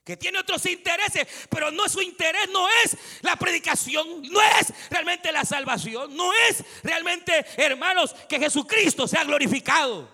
que 0.08 0.16
tiene 0.16 0.38
otros 0.38 0.64
intereses, 0.64 1.28
pero 1.50 1.70
no 1.70 1.86
su 1.86 2.00
interés 2.00 2.48
no 2.48 2.66
es 2.82 2.96
la 3.20 3.36
predicación, 3.36 4.22
no 4.22 4.40
es 4.40 4.72
realmente 4.88 5.30
la 5.30 5.44
salvación, 5.44 6.16
no 6.16 6.32
es 6.48 6.64
realmente, 6.82 7.44
hermanos, 7.58 8.14
que 8.26 8.38
Jesucristo 8.38 9.06
sea 9.06 9.24
glorificado. 9.24 10.10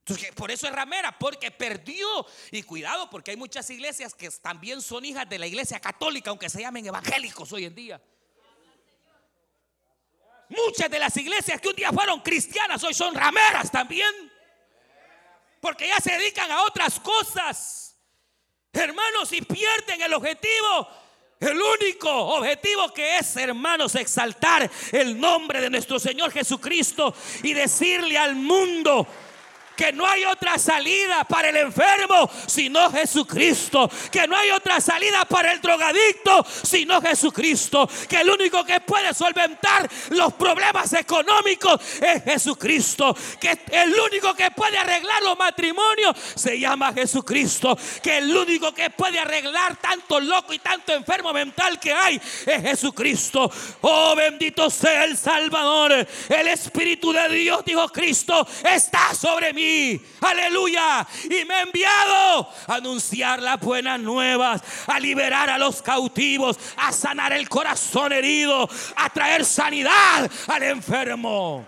Entonces, 0.00 0.32
por 0.32 0.50
eso 0.50 0.66
es 0.66 0.72
ramera, 0.72 1.16
porque 1.16 1.52
perdió. 1.52 2.26
Y 2.50 2.64
cuidado, 2.64 3.08
porque 3.08 3.30
hay 3.30 3.36
muchas 3.36 3.70
iglesias 3.70 4.14
que 4.14 4.28
también 4.30 4.82
son 4.82 5.04
hijas 5.04 5.28
de 5.28 5.38
la 5.38 5.46
iglesia 5.46 5.78
católica, 5.78 6.30
aunque 6.30 6.50
se 6.50 6.60
llamen 6.60 6.84
evangélicos 6.86 7.52
hoy 7.52 7.66
en 7.66 7.74
día. 7.76 8.02
Muchas 10.48 10.90
de 10.90 10.98
las 10.98 11.16
iglesias 11.16 11.60
que 11.60 11.68
un 11.68 11.76
día 11.76 11.92
fueron 11.92 12.20
cristianas 12.20 12.82
hoy 12.82 12.94
son 12.94 13.14
rameras 13.14 13.70
también. 13.70 14.12
Porque 15.60 15.86
ya 15.86 16.00
se 16.00 16.10
dedican 16.10 16.50
a 16.50 16.64
otras 16.64 16.98
cosas. 16.98 17.87
Hermanos, 18.72 19.28
si 19.28 19.42
pierden 19.42 20.02
el 20.02 20.14
objetivo, 20.14 20.88
el 21.40 21.56
único 21.56 22.10
objetivo 22.10 22.92
que 22.92 23.18
es, 23.18 23.36
hermanos, 23.36 23.94
exaltar 23.94 24.70
el 24.92 25.18
nombre 25.18 25.60
de 25.60 25.70
nuestro 25.70 25.98
Señor 25.98 26.32
Jesucristo 26.32 27.14
y 27.42 27.54
decirle 27.54 28.18
al 28.18 28.34
mundo 28.34 29.06
que 29.78 29.92
no 29.92 30.04
hay 30.04 30.24
otra 30.24 30.58
salida 30.58 31.22
para 31.22 31.50
el 31.50 31.56
enfermo 31.56 32.28
sino 32.48 32.90
Jesucristo, 32.90 33.88
que 34.10 34.26
no 34.26 34.36
hay 34.36 34.50
otra 34.50 34.80
salida 34.80 35.24
para 35.24 35.52
el 35.52 35.60
drogadicto 35.60 36.44
sino 36.64 37.00
Jesucristo, 37.00 37.88
que 38.08 38.22
el 38.22 38.28
único 38.28 38.64
que 38.64 38.80
puede 38.80 39.14
solventar 39.14 39.88
los 40.10 40.34
problemas 40.34 40.92
económicos 40.94 41.80
es 42.00 42.24
Jesucristo, 42.24 43.16
que 43.40 43.56
el 43.70 43.94
único 43.94 44.34
que 44.34 44.50
puede 44.50 44.76
arreglar 44.78 45.22
los 45.22 45.38
matrimonios 45.38 46.16
se 46.34 46.58
llama 46.58 46.92
Jesucristo, 46.92 47.78
que 48.02 48.18
el 48.18 48.36
único 48.36 48.74
que 48.74 48.90
puede 48.90 49.20
arreglar 49.20 49.76
tanto 49.76 50.18
loco 50.18 50.52
y 50.52 50.58
tanto 50.58 50.92
enfermo 50.92 51.32
mental 51.32 51.78
que 51.78 51.92
hay 51.92 52.16
es 52.16 52.62
Jesucristo. 52.62 53.48
Oh, 53.82 54.16
bendito 54.16 54.70
sea 54.70 55.04
el 55.04 55.16
Salvador, 55.16 55.92
el 55.92 56.48
Espíritu 56.48 57.12
de 57.12 57.28
Dios, 57.28 57.64
dijo 57.64 57.88
Cristo, 57.90 58.44
está 58.64 59.14
sobre 59.14 59.52
mí 59.52 59.67
Aleluya. 60.20 61.06
Y 61.24 61.44
me 61.44 61.54
ha 61.54 61.62
enviado 61.62 62.48
a 62.66 62.74
anunciar 62.74 63.42
las 63.42 63.60
buenas 63.60 64.00
nuevas, 64.00 64.62
a 64.86 64.98
liberar 65.00 65.50
a 65.50 65.58
los 65.58 65.82
cautivos, 65.82 66.58
a 66.76 66.92
sanar 66.92 67.32
el 67.32 67.48
corazón 67.48 68.12
herido, 68.12 68.68
a 68.96 69.10
traer 69.10 69.44
sanidad 69.44 70.30
al 70.48 70.62
enfermo. 70.62 71.66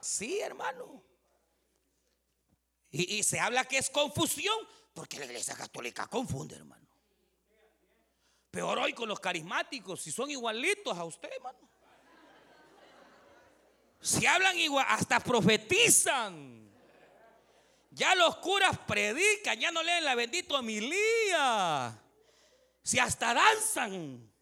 Sí, 0.00 0.38
hermano. 0.40 1.02
Y, 2.90 3.16
y 3.16 3.22
se 3.22 3.40
habla 3.40 3.64
que 3.64 3.78
es 3.78 3.90
confusión 3.90 4.56
porque 4.96 5.18
la 5.18 5.26
iglesia 5.26 5.54
católica 5.54 6.06
confunde, 6.06 6.56
hermano. 6.56 6.88
Peor 8.50 8.78
hoy 8.78 8.94
con 8.94 9.06
los 9.06 9.20
carismáticos, 9.20 10.00
si 10.00 10.10
son 10.10 10.30
igualitos 10.30 10.96
a 10.96 11.04
usted, 11.04 11.28
hermano. 11.30 11.65
Si 14.06 14.24
hablan 14.24 14.56
igual, 14.56 14.86
hasta 14.88 15.18
profetizan. 15.18 16.70
Ya 17.90 18.14
los 18.14 18.36
curas 18.36 18.78
predican, 18.86 19.58
ya 19.58 19.72
no 19.72 19.82
leen 19.82 20.04
la 20.04 20.14
bendita 20.14 20.54
homilía. 20.54 21.92
Si 22.84 23.00
hasta 23.00 23.34
danzan. 23.34 24.32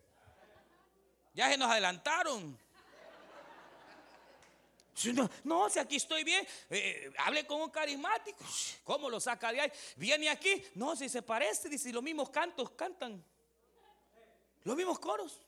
Ya 1.32 1.48
se 1.48 1.56
nos 1.56 1.70
adelantaron. 1.70 2.58
No, 5.44 5.70
si 5.70 5.78
aquí 5.78 5.96
estoy 5.96 6.24
bien, 6.24 6.46
eh, 6.68 7.10
hable 7.20 7.46
con 7.46 7.62
un 7.62 7.70
carismático. 7.70 8.44
¿Cómo 8.84 9.08
lo 9.08 9.18
saca 9.18 9.50
de 9.50 9.62
ahí? 9.62 9.72
Viene 9.96 10.28
aquí. 10.28 10.62
No, 10.74 10.94
si 10.94 11.08
se 11.08 11.22
parece, 11.22 11.70
dice, 11.70 11.90
los 11.90 12.02
mismos 12.02 12.28
cantos 12.28 12.70
cantan. 12.72 13.24
Los 14.62 14.76
mismos 14.76 14.98
coros. 14.98 15.40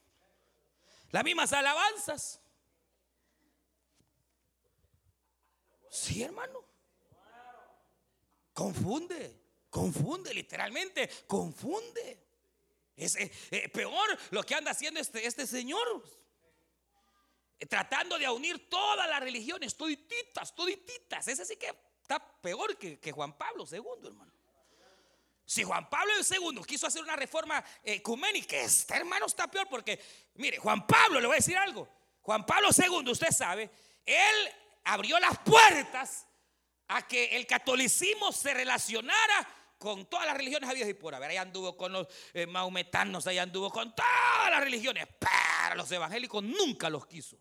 Las 1.11 1.23
mismas 1.23 1.53
alabanzas. 1.53 2.41
Sí, 5.97 6.22
hermano. 6.22 6.62
Confunde, 8.53 9.40
confunde, 9.70 10.34
literalmente, 10.34 11.09
confunde. 11.26 12.22
Es 12.94 13.16
eh, 13.16 13.32
eh, 13.51 13.68
peor 13.70 14.07
lo 14.30 14.42
que 14.42 14.55
anda 14.55 14.72
haciendo 14.72 15.01
este, 15.01 15.26
este 15.26 15.47
señor. 15.47 16.05
tratando 17.68 18.18
de 18.18 18.28
unir 18.28 18.68
todas 18.68 19.09
las 19.09 19.20
religiones, 19.20 19.74
todititas, 19.74 20.55
todititas. 20.55 21.28
Ese 21.28 21.47
sí 21.47 21.57
que 21.57 21.74
está 22.03 22.20
peor 22.42 22.76
que, 22.76 23.12
Juan 23.12 23.36
Pablo 23.38 23.64
II, 23.70 23.80
hermano. 24.05 24.32
Si 25.47 25.64
Juan 25.64 25.88
Pablo 25.88 26.12
II 26.18 26.62
quiso 26.66 26.86
hacer 26.86 27.03
una 27.03 27.16
reforma 27.16 27.64
ecuménica, 27.82 28.57
este 28.57 28.97
hermano 28.97 29.26
está 29.26 29.49
peor 29.51 29.66
porque, 29.70 29.99
mire, 30.34 30.59
Juan 30.59 30.86
Pablo, 30.86 31.20
le 31.20 31.26
voy 31.26 31.36
a 31.36 31.38
decir 31.38 31.57
algo. 31.57 31.88
Juan 32.20 32.44
Pablo 32.44 32.68
II, 32.76 33.11
usted 33.11 33.30
sabe, 33.30 33.70
él 34.05 34.53
abrió 34.87 35.18
las 35.18 35.39
puertas 35.39 36.26
a 36.89 37.07
que 37.07 37.37
el 37.37 37.47
catolicismo 37.47 38.32
se 38.32 38.55
relacionara 38.55 39.49
con 39.78 40.07
todas 40.07 40.26
las 40.26 40.37
religiones 40.37 40.68
habidas 40.70 40.89
y 40.89 40.95
por 40.95 41.14
haber. 41.14 41.30
Ahí 41.30 41.37
anduvo 41.37 41.76
con 41.76 41.93
los 41.93 42.07
eh, 42.32 42.47
maometanos, 42.47 43.26
ahí 43.26 43.39
anduvo 43.39 43.70
con 43.70 43.95
todas 43.95 44.51
las 44.51 44.61
religiones. 44.61 45.07
para 45.18 45.74
los 45.74 45.91
evangélicos 45.91 46.43
nunca 46.43 46.89
los 46.89 47.07
quiso. 47.07 47.37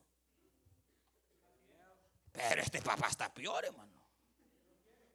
Pero 2.31 2.61
este 2.61 2.81
papá 2.81 3.07
está 3.07 3.33
peor, 3.33 3.63
hermano. 3.63 3.93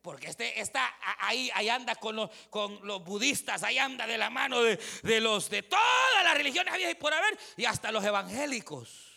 Porque 0.01 0.29
este 0.29 0.59
está 0.59 0.97
ahí, 1.19 1.51
ahí 1.55 1.69
anda 1.69 1.95
con 1.95 2.17
los, 2.17 3.05
budistas, 3.05 3.63
ahí 3.63 3.77
anda 3.77 4.07
de 4.07 4.17
la 4.17 4.31
mano 4.31 4.63
de, 4.63 5.21
los 5.21 5.51
de 5.51 5.63
todas 5.63 6.25
las 6.25 6.35
religiones 6.39 6.73
había 6.73 6.91
y 6.91 6.95
por 6.95 7.13
haber, 7.13 7.39
y 7.59 7.67
hasta 7.67 7.93
los 7.93 8.03
evangélicos. 8.03 9.10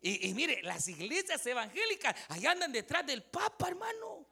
Y, 0.00 0.32
mire, 0.32 0.62
las 0.62 0.86
iglesias 0.88 1.44
evangélicas 1.44 2.14
ahí 2.28 2.46
andan 2.46 2.70
detrás 2.70 3.04
del 3.04 3.24
Papa, 3.24 3.68
hermano. 3.68 4.26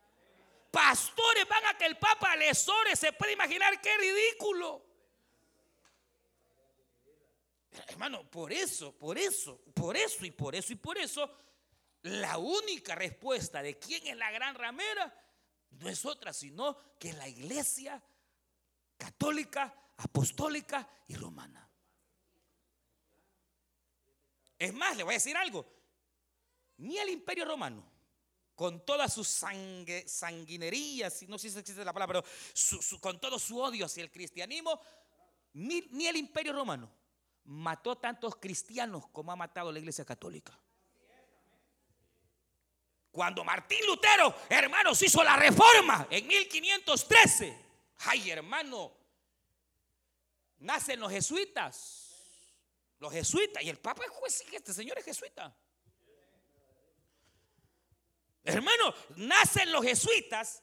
Pastores 0.71 1.49
van 1.49 1.67
a 1.67 1.77
que 1.77 1.87
el 1.87 1.99
Papa 1.99 2.37
les 2.37 2.69
ore, 2.69 2.95
se 2.95 3.13
puede 3.13 3.33
imaginar 3.33 3.81
qué 3.81 3.97
ridículo. 3.99 4.85
Hermano, 7.89 8.31
por 8.31 8.53
eso, 8.53 8.97
por 8.97 9.19
eso, 9.19 9.61
por 9.75 9.97
eso 9.97 10.25
y 10.25 10.31
por 10.31 10.55
eso 10.55 10.73
y 10.73 10.77
por 10.77 10.99
eso, 10.99 11.31
la 12.03 12.39
única 12.39 12.95
respuesta 12.95 13.63
de 13.63 13.79
quién 13.79 14.07
es 14.07 14.17
la 14.17 14.31
gran 14.31 14.55
ramera 14.55 15.13
no 15.71 15.89
es 15.89 16.05
otra, 16.05 16.33
sino 16.33 16.97
que 16.99 17.13
la 17.13 17.29
iglesia 17.29 18.03
católica, 18.97 19.75
apostólica 19.97 20.89
y 21.09 21.17
romana. 21.17 21.66
Es 24.59 24.73
más, 24.75 24.97
le 24.97 25.03
voy 25.03 25.15
a 25.15 25.19
decir 25.19 25.37
algo, 25.37 25.67
ni 26.79 26.99
el 26.99 27.11
imperio 27.11 27.45
romano, 27.45 27.85
con 28.55 28.85
todas 28.87 29.13
sus 29.13 29.29
sanguinerías, 29.29 31.23
no 31.29 31.39
sé 31.39 31.51
si 31.51 31.59
existe 31.59 31.85
la 31.85 31.93
palabra, 31.93 32.23
pero 32.23 33.01
con 33.01 33.21
todo 33.21 33.39
su 33.39 33.59
odio 33.61 33.85
hacia 33.85 34.03
el 34.03 34.11
cristianismo, 34.11 34.81
ni 35.53 36.07
el 36.07 36.17
imperio 36.17 36.53
romano 36.53 36.91
mató 37.45 37.97
tantos 37.97 38.37
cristianos 38.37 39.07
como 39.09 39.31
ha 39.31 39.37
matado 39.37 39.71
la 39.71 39.79
iglesia 39.79 40.05
católica. 40.05 40.59
Cuando 43.11 43.45
Martín 43.45 43.79
Lutero, 43.87 44.35
hermanos, 44.49 45.01
hizo 45.03 45.23
la 45.23 45.37
reforma 45.37 46.07
en 46.11 46.27
1513, 46.27 47.59
ay 47.99 48.31
hermano, 48.31 48.93
nacen 50.59 51.01
los 51.01 51.11
jesuitas. 51.11 52.06
Los 52.99 53.13
jesuitas, 53.13 53.63
y 53.63 53.69
el 53.69 53.79
Papa 53.79 54.05
es 54.05 54.11
juez, 54.11 54.45
este 54.53 54.73
señor 54.73 54.99
es 54.99 55.05
jesuita. 55.05 55.55
Hermano, 58.43 58.95
nacen 59.17 59.73
los 59.73 59.85
jesuitas 59.85 60.63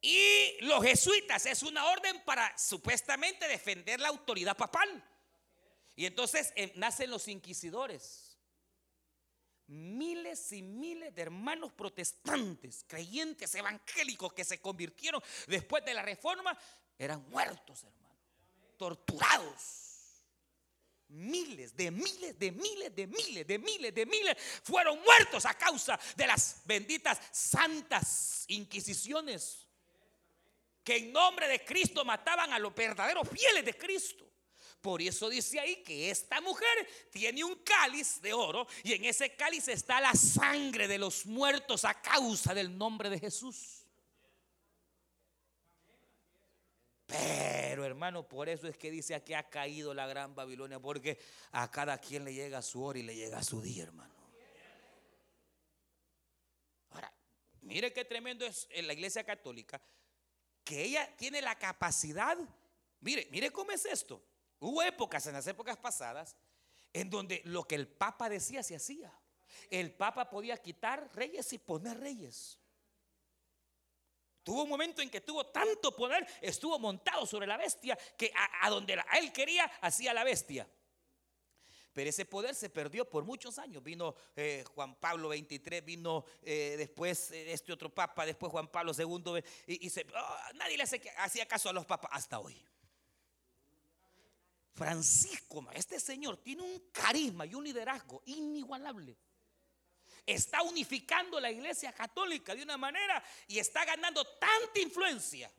y 0.00 0.58
los 0.60 0.82
jesuitas 0.84 1.46
es 1.46 1.62
una 1.62 1.86
orden 1.86 2.22
para 2.24 2.56
supuestamente 2.58 3.48
defender 3.48 4.00
la 4.00 4.08
autoridad 4.08 4.56
papal. 4.56 5.02
Y 5.96 6.06
entonces 6.06 6.52
eh, 6.56 6.72
nacen 6.74 7.10
los 7.10 7.28
inquisidores. 7.28 8.36
Miles 9.66 10.52
y 10.52 10.60
miles 10.60 11.14
de 11.14 11.22
hermanos 11.22 11.72
protestantes, 11.72 12.84
creyentes 12.86 13.54
evangélicos 13.54 14.32
que 14.34 14.44
se 14.44 14.60
convirtieron 14.60 15.22
después 15.46 15.84
de 15.84 15.94
la 15.94 16.02
reforma, 16.02 16.58
eran 16.98 17.26
muertos, 17.30 17.84
hermanos, 17.84 18.18
torturados. 18.76 19.83
Miles 21.08 21.76
de 21.76 21.90
miles 21.90 22.38
de 22.38 22.50
miles 22.50 22.96
de 22.96 23.06
miles 23.06 23.46
de 23.46 23.58
miles 23.58 23.94
de 23.94 24.06
miles 24.06 24.36
fueron 24.62 25.00
muertos 25.02 25.44
a 25.44 25.54
causa 25.54 25.98
de 26.16 26.26
las 26.26 26.62
benditas 26.64 27.20
santas 27.30 28.44
inquisiciones 28.48 29.64
que 30.82 30.96
en 30.96 31.12
nombre 31.12 31.48
de 31.48 31.64
Cristo 31.64 32.04
mataban 32.04 32.52
a 32.52 32.58
los 32.58 32.74
verdaderos 32.74 33.28
fieles 33.28 33.64
de 33.64 33.74
Cristo. 33.74 34.24
Por 34.80 35.00
eso 35.00 35.30
dice 35.30 35.58
ahí 35.58 35.82
que 35.82 36.10
esta 36.10 36.42
mujer 36.42 37.08
tiene 37.10 37.42
un 37.42 37.54
cáliz 37.56 38.20
de 38.20 38.34
oro 38.34 38.66
y 38.82 38.92
en 38.92 39.06
ese 39.06 39.34
cáliz 39.34 39.66
está 39.68 39.98
la 39.98 40.12
sangre 40.12 40.86
de 40.86 40.98
los 40.98 41.24
muertos 41.24 41.86
a 41.86 42.00
causa 42.02 42.52
del 42.52 42.76
nombre 42.76 43.08
de 43.08 43.18
Jesús. 43.18 43.83
Pero 47.06 47.84
hermano, 47.84 48.26
por 48.26 48.48
eso 48.48 48.66
es 48.66 48.78
que 48.78 48.90
dice 48.90 49.14
aquí 49.14 49.34
ha 49.34 49.48
caído 49.48 49.92
la 49.92 50.06
gran 50.06 50.34
Babilonia, 50.34 50.80
porque 50.80 51.18
a 51.52 51.70
cada 51.70 51.98
quien 51.98 52.24
le 52.24 52.32
llega 52.32 52.62
su 52.62 52.82
hora 52.82 52.98
y 52.98 53.02
le 53.02 53.14
llega 53.14 53.42
su 53.42 53.60
día, 53.60 53.84
hermano. 53.84 54.14
Ahora, 56.90 57.12
mire 57.62 57.92
qué 57.92 58.04
tremendo 58.04 58.46
es 58.46 58.66
en 58.70 58.86
la 58.86 58.94
iglesia 58.94 59.24
católica, 59.24 59.82
que 60.64 60.82
ella 60.82 61.14
tiene 61.16 61.42
la 61.42 61.58
capacidad, 61.58 62.38
mire, 63.00 63.28
mire 63.30 63.50
cómo 63.50 63.72
es 63.72 63.84
esto. 63.84 64.24
Hubo 64.60 64.82
épocas 64.82 65.26
en 65.26 65.34
las 65.34 65.46
épocas 65.46 65.76
pasadas 65.76 66.36
en 66.94 67.10
donde 67.10 67.42
lo 67.44 67.64
que 67.64 67.74
el 67.74 67.86
Papa 67.86 68.30
decía 68.30 68.62
se 68.62 68.76
hacía. 68.76 69.12
El 69.68 69.92
Papa 69.92 70.30
podía 70.30 70.56
quitar 70.56 71.10
reyes 71.14 71.52
y 71.52 71.58
poner 71.58 71.98
reyes. 72.00 72.58
Tuvo 74.44 74.64
un 74.64 74.68
momento 74.68 75.00
en 75.00 75.08
que 75.08 75.22
tuvo 75.22 75.46
tanto 75.46 75.96
poder, 75.96 76.26
estuvo 76.42 76.78
montado 76.78 77.26
sobre 77.26 77.46
la 77.46 77.56
bestia, 77.56 77.98
que 78.16 78.30
a, 78.60 78.68
donde 78.68 78.92
él 78.92 79.32
quería 79.32 79.64
hacía 79.80 80.12
la 80.12 80.22
bestia. 80.22 80.68
Pero 81.94 82.10
ese 82.10 82.26
poder 82.26 82.54
se 82.54 82.68
perdió 82.68 83.08
por 83.08 83.24
muchos 83.24 83.58
años. 83.58 83.82
Vino 83.82 84.14
eh, 84.36 84.64
Juan 84.74 84.96
Pablo 84.96 85.28
23, 85.28 85.82
vino 85.82 86.24
eh, 86.42 86.74
después 86.76 87.30
eh, 87.30 87.52
este 87.52 87.72
otro 87.72 87.88
papa, 87.88 88.26
después 88.26 88.52
Juan 88.52 88.68
Pablo 88.68 88.92
II, 88.96 89.42
y, 89.66 89.88
oh, 89.88 90.36
nadie 90.56 90.76
le 90.76 90.82
hacía 90.82 91.48
caso 91.48 91.70
a 91.70 91.72
los 91.72 91.86
papas 91.86 92.10
hasta 92.12 92.38
hoy. 92.38 92.62
Francisco, 94.74 95.64
este 95.72 96.00
señor 96.00 96.36
tiene 96.38 96.62
un 96.62 96.90
carisma 96.90 97.46
y 97.46 97.54
un 97.54 97.64
liderazgo 97.64 98.22
inigualable. 98.26 99.16
Está 100.26 100.62
unificando 100.62 101.38
la 101.38 101.50
iglesia 101.50 101.92
católica 101.92 102.54
de 102.54 102.62
una 102.62 102.78
manera 102.78 103.22
y 103.46 103.58
está 103.58 103.84
ganando 103.84 104.24
tanta 104.24 104.80
influencia 104.80 105.50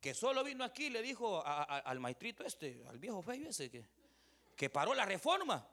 que 0.00 0.14
solo 0.14 0.42
vino 0.42 0.64
aquí 0.64 0.86
y 0.86 0.90
le 0.90 1.02
dijo 1.02 1.44
al 1.44 2.00
maestrito 2.00 2.44
este, 2.44 2.82
al 2.88 2.98
viejo 2.98 3.20
feo 3.22 3.48
ese 3.48 3.70
que, 3.70 3.84
que 4.56 4.70
paró 4.70 4.94
la 4.94 5.04
reforma. 5.04 5.66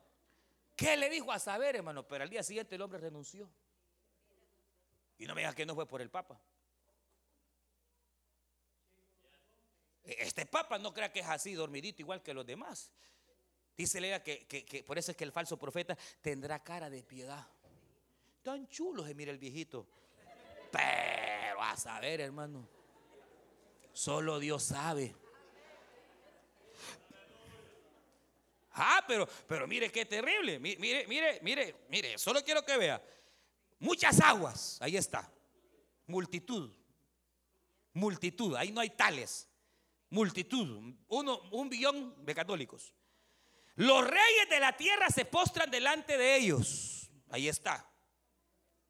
¿Qué 0.76 0.96
le 0.96 1.08
dijo 1.08 1.32
a 1.32 1.38
saber, 1.38 1.76
hermano? 1.76 2.06
Pero 2.06 2.24
al 2.24 2.30
día 2.30 2.42
siguiente 2.42 2.74
el 2.74 2.82
hombre 2.82 2.98
renunció. 2.98 3.50
Y 5.18 5.26
no 5.26 5.34
me 5.34 5.40
digas 5.40 5.54
que 5.54 5.66
no 5.66 5.74
fue 5.74 5.86
por 5.86 6.00
el 6.00 6.10
Papa. 6.10 6.40
Este 10.04 10.46
papa 10.46 10.78
no 10.78 10.94
crea 10.94 11.12
que 11.12 11.20
es 11.20 11.26
así, 11.26 11.52
dormidito, 11.52 12.00
igual 12.00 12.22
que 12.22 12.32
los 12.32 12.46
demás. 12.46 12.90
Dice 13.78 14.00
Lea 14.00 14.22
que, 14.22 14.46
que, 14.46 14.82
por 14.82 14.98
eso 14.98 15.12
es 15.12 15.16
que 15.16 15.24
el 15.24 15.32
falso 15.32 15.56
profeta 15.56 15.96
tendrá 16.20 16.62
cara 16.62 16.90
de 16.90 17.02
piedad. 17.02 17.46
Tan 18.42 18.68
chulo 18.68 19.06
se 19.06 19.14
mira 19.14 19.30
el 19.30 19.38
viejito. 19.38 19.86
Pero 20.70 21.62
a 21.62 21.76
saber, 21.76 22.20
hermano. 22.20 22.68
Solo 23.92 24.38
Dios 24.38 24.64
sabe. 24.64 25.14
Ah, 28.72 29.02
pero, 29.06 29.26
pero 29.46 29.66
mire 29.66 29.90
qué 29.90 30.04
terrible. 30.04 30.58
Mire, 30.58 31.06
mire, 31.06 31.38
mire, 31.40 31.76
mire. 31.88 32.18
Solo 32.18 32.44
quiero 32.44 32.64
que 32.64 32.76
vea. 32.76 33.02
Muchas 33.78 34.20
aguas. 34.20 34.76
Ahí 34.82 34.96
está. 34.96 35.32
Multitud. 36.06 36.70
Multitud. 37.92 38.56
Ahí 38.56 38.72
no 38.72 38.80
hay 38.80 38.90
tales 38.90 39.48
multitud, 40.10 40.94
uno, 41.08 41.40
un 41.50 41.68
billón 41.68 42.24
de 42.24 42.34
católicos. 42.34 42.94
Los 43.78 44.04
reyes 44.04 44.48
de 44.50 44.58
la 44.58 44.76
tierra 44.76 45.08
se 45.08 45.24
postran 45.24 45.70
delante 45.70 46.18
de 46.18 46.34
ellos. 46.34 47.08
Ahí 47.30 47.48
está. 47.48 47.88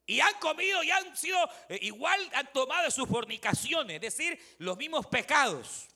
Y 0.07 0.19
han 0.21 0.33
comido 0.41 0.83
y 0.83 0.91
han 0.91 1.15
sido, 1.15 1.39
eh, 1.69 1.79
igual 1.83 2.19
han 2.33 2.51
tomado 2.55 2.91
sus 2.91 3.07
fornicaciones, 3.07 3.97
es 3.97 4.01
decir, 4.01 4.57
los 4.57 4.79
mismos 4.79 5.07
pecados. 5.07 5.89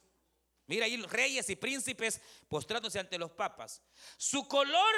Mira 0.66 0.84
ahí 0.84 0.98
reyes 1.04 1.48
y 1.48 1.56
príncipes 1.56 2.20
postrándose 2.48 2.98
ante 2.98 3.16
los 3.16 3.30
papas. 3.30 3.82
Su 4.18 4.46
color, 4.46 4.94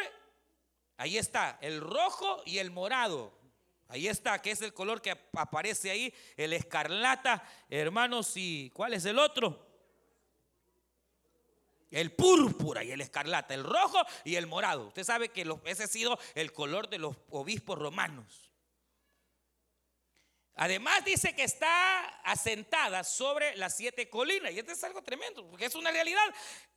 ahí 0.97 1.17
está, 1.17 1.57
el 1.61 1.81
rojo 1.81 2.43
y 2.45 2.59
el 2.59 2.73
morado. 2.73 3.39
Ahí 3.87 4.09
está, 4.09 4.43
que 4.43 4.51
es 4.51 4.61
el 4.63 4.75
color 4.75 5.01
que 5.01 5.17
aparece 5.35 5.93
ahí, 5.93 6.13
el 6.37 6.53
escarlata, 6.53 7.49
hermanos, 7.71 8.33
y 8.35 8.71
¿cuál 8.75 8.95
es 8.95 9.05
el 9.05 9.21
otro? 9.21 9.74
El 11.95 12.13
púrpura 12.13 12.83
y 12.83 12.91
el 12.91 13.01
escarlata, 13.01 13.55
el 13.55 13.63
rojo 13.63 13.99
y 14.25 14.35
el 14.35 14.49
morado. 14.49 14.89
Usted 14.89 15.05
sabe 15.05 15.29
que 15.29 15.47
ese 15.65 15.85
ha 15.85 15.87
sido 15.87 16.19
el 16.35 16.53
color 16.53 16.89
de 16.89 16.99
los 16.99 17.17
obispos 17.31 17.79
romanos. 17.79 18.51
Además 20.57 21.05
dice 21.05 21.35
que 21.35 21.45
está 21.45 22.05
asentada 22.25 23.05
sobre 23.05 23.57
las 23.57 23.77
siete 23.77 24.09
colinas. 24.09 24.53
Y 24.53 24.59
esto 24.59 24.73
es 24.73 24.83
algo 24.83 25.03
tremendo, 25.03 25.49
porque 25.49 25.67
es 25.67 25.75
una 25.77 25.93
realidad. 25.93 26.25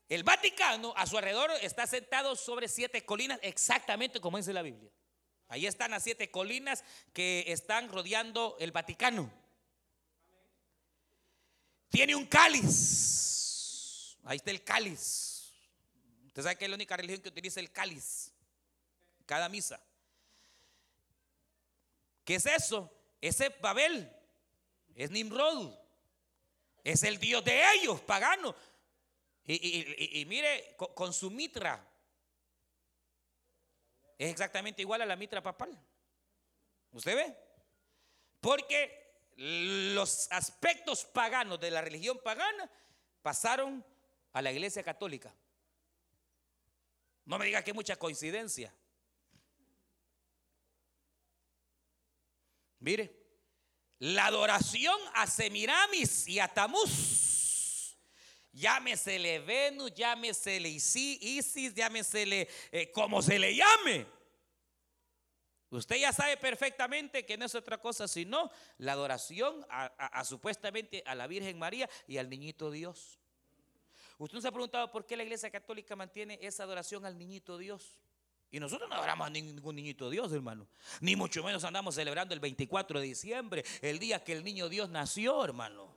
El 0.08 0.24
Vaticano 0.24 0.94
a 0.96 1.08
su 1.08 1.18
alrededor 1.18 1.52
está 1.62 1.84
asentado 1.84 2.36
sobre 2.36 2.68
siete 2.68 3.04
colinas, 3.04 3.40
exactamente 3.42 4.22
como 4.22 4.38
dice 4.38 4.54
la 4.54 4.62
Biblia. 4.62 4.92
Ahí 5.48 5.66
están 5.66 5.92
las 5.92 6.04
siete 6.04 6.30
colinas 6.30 6.84
que 7.12 7.44
están 7.48 7.90
rodeando 7.90 8.56
el 8.60 8.72
Vaticano. 8.72 9.32
Tiene 11.90 12.16
un 12.16 12.26
cáliz 12.26 13.38
Ahí 14.28 14.36
está 14.38 14.52
el 14.52 14.62
cáliz. 14.62 15.54
Usted 16.26 16.44
sabe 16.44 16.58
que 16.58 16.66
es 16.66 16.70
la 16.70 16.76
única 16.76 16.98
religión 16.98 17.22
que 17.22 17.30
utiliza 17.30 17.62
el 17.62 17.72
cáliz. 17.72 18.34
Cada 19.26 19.48
misa. 19.48 19.82
¿Qué 22.26 22.36
es 22.36 22.46
eso? 22.46 22.92
Ese 23.22 23.48
Babel 23.62 24.12
es 24.96 25.12
Nimrod. 25.12 25.74
Es 26.84 27.04
el 27.04 27.20
dios 27.20 27.44
de 27.46 27.74
ellos, 27.74 28.02
pagano. 28.02 28.54
Y, 29.46 30.26
mire, 30.28 30.76
con, 30.76 31.14
su 31.14 31.32
mitra. 31.32 31.82
Es 34.18 34.30
exactamente 34.30 34.82
igual 34.82 35.02
a 35.04 35.06
la 35.06 35.16
mitra 35.16 35.42
papal. 35.42 35.72
¿Usted 36.92 37.16
ve? 37.16 37.38
Porque 38.42 39.24
los 39.38 40.30
aspectos 40.32 41.06
paganos 41.06 41.62
de 41.62 41.72
la 41.72 41.80
religión 41.80 42.20
pagana 42.22 42.70
pasaron 43.22 43.86
a 44.38 44.42
la 44.44 44.52
iglesia 44.52 44.84
católica. 44.84 45.34
No 47.26 47.40
me 47.40 47.46
diga 47.46 47.64
que 47.64 47.72
hay 47.72 47.76
mucha 47.76 47.96
coincidencia. 47.96 48.72
Mire, 52.80 53.18
la 53.98 54.28
adoración 54.28 54.96
a 55.16 55.26
Semiramis 55.26 56.28
y 56.28 56.40
a 56.40 56.48
Tamuz, 56.48 57.98
llámesele 58.52 59.40
Venus, 59.40 59.92
llámesele 59.96 60.70
Isis, 60.70 61.74
llámesele 61.74 62.48
eh, 62.72 62.92
como 62.92 63.24
se 63.24 63.40
le 63.40 63.56
llame. 63.56 64.06
Usted 65.72 65.96
ya 65.96 66.14
sabe 66.14 66.38
perfectamente 66.38 67.26
que 67.26 67.38
no 67.38 67.46
es 67.46 67.56
otra 67.56 67.82
cosa 67.82 68.08
sino 68.08 68.52
la 68.78 68.92
adoración 68.92 69.66
a, 69.68 70.24
supuestamente 70.24 71.02
a 71.08 71.16
la 71.16 71.26
Virgen 71.26 71.58
María 71.58 71.90
y 72.08 72.20
al 72.20 72.30
niñito 72.30 72.70
Dios. 72.70 73.20
Usted 74.18 74.36
no 74.36 74.42
se 74.42 74.48
ha 74.48 74.52
preguntado 74.52 74.92
por 74.92 75.06
qué 75.06 75.16
la 75.16 75.24
Iglesia 75.24 75.52
Católica 75.52 75.96
mantiene 75.96 76.40
esa 76.42 76.64
adoración 76.64 77.06
al 77.06 77.18
niñito 77.18 77.58
Dios. 77.58 78.00
Y 78.50 78.60
nosotros 78.60 78.90
no 78.90 78.96
adoramos 78.96 79.28
a 79.28 79.30
ningún 79.30 79.76
niñito 79.76 80.10
Dios, 80.10 80.32
hermano. 80.32 80.68
Ni 81.02 81.16
mucho 81.16 81.44
menos 81.44 81.64
andamos 81.64 81.96
celebrando 81.96 82.34
el 82.34 82.40
24 82.40 83.00
de 83.00 83.06
diciembre, 83.06 83.64
el 83.82 84.00
día 84.00 84.24
que 84.24 84.34
el 84.34 84.44
niño 84.44 84.70
Dios 84.70 84.90
nació, 84.90 85.44
hermano. 85.44 85.94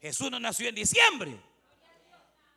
Jesús 0.00 0.30
no 0.30 0.38
nació 0.38 0.68
en 0.68 0.74
diciembre. 0.74 1.40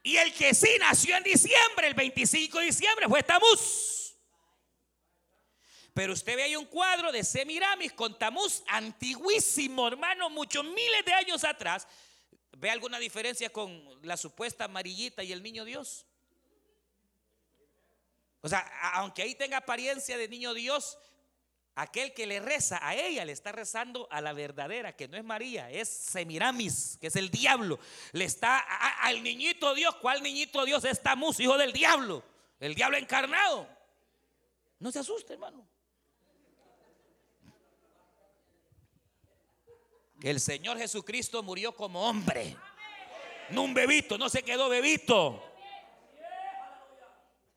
Y 0.04 0.18
el 0.18 0.34
que 0.34 0.54
sí 0.54 0.70
nació 0.80 1.16
en 1.18 1.24
diciembre, 1.24 1.88
el 1.88 1.94
25 1.94 2.60
de 2.60 2.66
diciembre, 2.66 3.08
fue 3.08 3.24
Tamuz. 3.24 4.16
Pero 5.94 6.14
usted 6.14 6.36
ve 6.36 6.44
ahí 6.44 6.56
un 6.56 6.66
cuadro 6.66 7.12
de 7.12 7.24
Semiramis 7.24 7.94
con 7.94 8.20
Tamuz 8.20 8.62
antiguísimo, 8.68 9.88
hermano, 9.88 10.30
muchos 10.30 10.64
miles 10.64 11.04
de 11.06 11.14
años 11.14 11.44
atrás. 11.44 11.88
¿Ve 12.60 12.72
alguna 12.72 12.98
diferencia 12.98 13.52
con 13.52 13.84
la 14.02 14.18
supuesta 14.18 14.66
amarillita 14.66 15.24
y 15.24 15.32
el 15.32 15.44
niño 15.44 15.64
Dios? 15.64 16.08
O 18.42 18.50
sea, 18.50 18.60
aunque 18.94 19.22
ahí 19.22 19.36
tenga 19.36 19.58
apariencia 19.58 20.18
de 20.18 20.28
niño 20.28 20.56
Dios, 20.56 20.98
aquel 21.76 22.16
que 22.16 22.26
le 22.26 22.40
reza 22.40 22.80
a 22.82 22.96
ella 22.96 23.26
le 23.26 23.32
está 23.32 23.52
rezando 23.52 24.08
a 24.10 24.22
la 24.22 24.34
verdadera, 24.34 24.96
que 24.96 25.08
no 25.08 25.18
es 25.18 25.24
María, 25.24 25.70
es 25.70 25.88
Semiramis, 25.88 26.98
que 27.00 27.08
es 27.08 27.16
el 27.16 27.30
diablo. 27.30 27.80
Le 28.12 28.26
está 28.26 28.58
al 29.02 29.22
niñito 29.22 29.76
Dios. 29.76 29.96
¿Cuál 29.98 30.24
niñito 30.24 30.66
Dios? 30.66 30.84
Es 30.86 31.04
Tamuz, 31.04 31.40
hijo 31.40 31.60
del 31.60 31.74
diablo. 31.74 32.24
El 32.60 32.74
diablo 32.74 32.98
encarnado. 32.98 33.70
No 34.80 34.92
se 34.92 35.00
asuste, 35.00 35.34
hermano. 35.34 35.68
Que 40.20 40.32
el 40.32 40.40
Señor 40.40 40.78
Jesucristo 40.78 41.44
murió 41.44 41.76
como 41.76 42.08
hombre. 42.08 42.56
No 43.50 43.64
un 43.64 43.74
bebito, 43.74 44.18
no 44.18 44.30
se 44.30 44.44
quedó 44.44 44.68
bebito. 44.68 45.44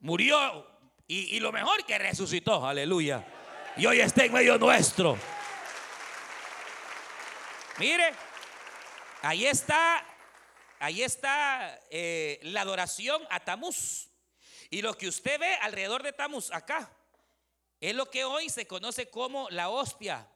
Murió 0.00 0.66
y, 1.06 1.40
lo 1.40 1.50
mejor 1.50 1.84
que 1.84 1.98
resucitó, 1.98 2.64
aleluya. 2.64 3.26
Y 3.76 3.84
hoy 3.84 4.00
está 4.00 4.24
en 4.24 4.32
medio 4.32 4.56
nuestro. 4.58 5.18
Mire, 7.78 8.12
ahí 9.22 9.46
está, 9.46 10.06
ahí 10.78 11.02
está 11.02 11.80
eh, 11.90 12.38
la 12.42 12.60
adoración 12.60 13.22
a 13.30 13.40
Tamuz. 13.40 14.08
Y 14.70 14.82
lo 14.82 14.96
que 14.96 15.08
usted 15.08 15.40
ve 15.40 15.52
alrededor 15.62 16.02
de 16.04 16.12
Tamuz 16.12 16.52
acá 16.52 16.88
es 17.80 17.94
lo 17.94 18.08
que 18.08 18.24
hoy 18.24 18.48
se 18.48 18.66
conoce 18.66 19.10
como 19.10 19.50
la 19.50 19.68
hostia. 19.68 20.28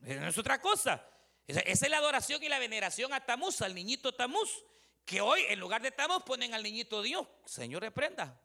No 0.00 0.28
es 0.28 0.38
otra 0.38 0.60
cosa. 0.60 1.04
Esa 1.46 1.60
es 1.60 1.90
la 1.90 1.98
adoración 1.98 2.42
y 2.42 2.48
la 2.48 2.58
veneración 2.58 3.12
a 3.12 3.24
Tamuz, 3.24 3.60
al 3.62 3.74
niñito 3.74 4.12
Tamuz. 4.12 4.64
Que 5.04 5.20
hoy 5.20 5.42
en 5.48 5.58
lugar 5.58 5.82
de 5.82 5.90
Tamuz 5.90 6.22
ponen 6.22 6.54
al 6.54 6.62
niñito 6.62 7.02
Dios. 7.02 7.26
Señor, 7.44 7.82
reprenda. 7.82 8.40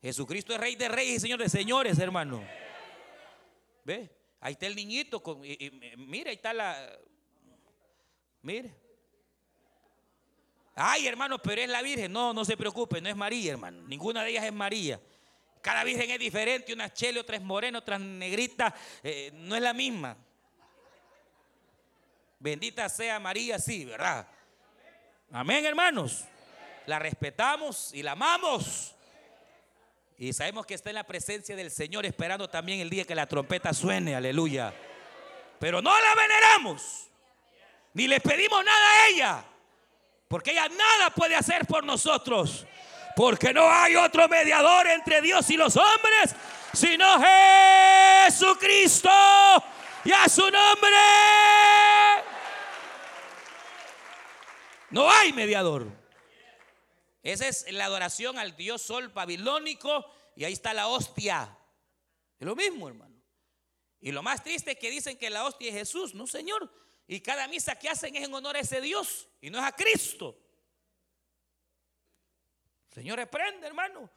Jesucristo 0.00 0.54
es 0.54 0.60
rey 0.60 0.76
de 0.76 0.88
reyes 0.88 1.16
y 1.16 1.20
señor 1.20 1.40
de 1.40 1.48
señores, 1.48 1.98
hermano. 1.98 2.46
¿Ve? 3.84 4.10
Ahí 4.40 4.52
está 4.52 4.66
el 4.66 4.76
niñito. 4.76 5.22
Con, 5.22 5.40
mire, 5.40 6.30
ahí 6.30 6.36
está 6.36 6.52
la... 6.52 6.98
Mire. 8.42 8.74
Ay, 10.74 11.08
hermano, 11.08 11.42
pero 11.42 11.60
es 11.60 11.68
la 11.68 11.82
Virgen. 11.82 12.12
No, 12.12 12.32
no 12.32 12.44
se 12.44 12.56
preocupe, 12.56 13.00
no 13.00 13.08
es 13.08 13.16
María, 13.16 13.52
hermano. 13.52 13.82
Ninguna 13.88 14.22
de 14.22 14.30
ellas 14.30 14.44
es 14.44 14.52
María. 14.52 15.00
Cada 15.60 15.82
virgen 15.84 16.08
es 16.10 16.18
diferente, 16.20 16.72
una 16.72 16.92
chele, 16.92 17.20
otra 17.20 17.36
es 17.36 17.42
morena, 17.42 17.80
otra 17.80 17.96
es 17.96 18.02
negrita. 18.02 18.74
Eh, 19.02 19.32
no 19.34 19.56
es 19.56 19.62
la 19.62 19.74
misma. 19.74 20.16
Bendita 22.40 22.88
sea 22.88 23.18
María, 23.18 23.58
sí, 23.58 23.84
¿verdad? 23.84 24.26
Amén, 25.32 25.64
hermanos. 25.66 26.24
La 26.86 26.98
respetamos 26.98 27.92
y 27.92 28.02
la 28.02 28.12
amamos. 28.12 28.94
Y 30.16 30.32
sabemos 30.32 30.64
que 30.66 30.74
está 30.74 30.90
en 30.90 30.96
la 30.96 31.04
presencia 31.04 31.54
del 31.54 31.70
Señor 31.70 32.06
esperando 32.06 32.48
también 32.48 32.80
el 32.80 32.90
día 32.90 33.04
que 33.04 33.14
la 33.14 33.26
trompeta 33.26 33.72
suene, 33.74 34.14
aleluya. 34.14 34.72
Pero 35.58 35.82
no 35.82 35.90
la 35.90 36.14
veneramos, 36.14 37.08
ni 37.94 38.06
le 38.06 38.20
pedimos 38.20 38.64
nada 38.64 38.90
a 38.90 39.08
ella, 39.08 39.44
porque 40.28 40.52
ella 40.52 40.68
nada 40.68 41.10
puede 41.10 41.34
hacer 41.34 41.66
por 41.66 41.84
nosotros, 41.84 42.66
porque 43.16 43.52
no 43.52 43.68
hay 43.68 43.96
otro 43.96 44.28
mediador 44.28 44.86
entre 44.88 45.20
Dios 45.20 45.50
y 45.50 45.56
los 45.56 45.76
hombres, 45.76 46.34
sino 46.72 47.06
Jesucristo 48.26 49.10
y 50.04 50.12
a 50.12 50.28
su 50.28 50.42
nombre. 50.42 51.37
No 54.90 55.10
hay 55.10 55.32
mediador. 55.32 55.86
Esa 57.22 57.48
es 57.48 57.70
la 57.72 57.84
adoración 57.84 58.38
al 58.38 58.56
dios 58.56 58.80
sol 58.80 59.08
babilónico 59.08 60.06
y 60.34 60.44
ahí 60.44 60.52
está 60.52 60.72
la 60.72 60.88
hostia. 60.88 61.56
Es 62.38 62.46
lo 62.46 62.56
mismo, 62.56 62.88
hermano. 62.88 63.16
Y 64.00 64.12
lo 64.12 64.22
más 64.22 64.42
triste 64.42 64.72
es 64.72 64.78
que 64.78 64.90
dicen 64.90 65.18
que 65.18 65.28
la 65.28 65.44
hostia 65.44 65.68
es 65.68 65.74
Jesús, 65.74 66.14
no, 66.14 66.26
Señor. 66.26 66.72
Y 67.06 67.20
cada 67.20 67.48
misa 67.48 67.78
que 67.78 67.88
hacen 67.88 68.14
es 68.16 68.24
en 68.24 68.32
honor 68.32 68.56
a 68.56 68.60
ese 68.60 68.80
Dios 68.80 69.28
y 69.40 69.50
no 69.50 69.58
es 69.58 69.64
a 69.64 69.72
Cristo. 69.72 70.38
Señor, 72.94 73.18
reprende, 73.18 73.66
hermano. 73.66 74.10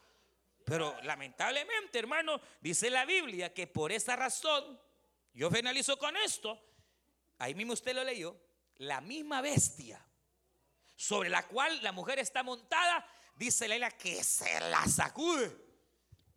Pero 0.63 0.95
lamentablemente, 1.03 1.99
hermano, 1.99 2.39
dice 2.61 2.89
la 2.89 3.05
Biblia 3.05 3.53
que 3.53 3.67
por 3.67 3.91
esa 3.91 4.15
razón, 4.15 4.79
yo 5.33 5.49
finalizo 5.49 5.97
con 5.97 6.15
esto, 6.17 6.61
ahí 7.39 7.55
mismo 7.55 7.73
usted 7.73 7.95
lo 7.95 8.03
leyó, 8.03 8.39
la 8.75 9.01
misma 9.01 9.41
bestia 9.41 10.05
sobre 11.01 11.29
la 11.29 11.47
cual 11.47 11.81
la 11.81 11.91
mujer 11.91 12.19
está 12.19 12.43
montada, 12.43 13.03
dice 13.35 13.67
Leila 13.67 13.89
que 13.89 14.23
se 14.23 14.59
la 14.69 14.85
sacude, 14.85 15.51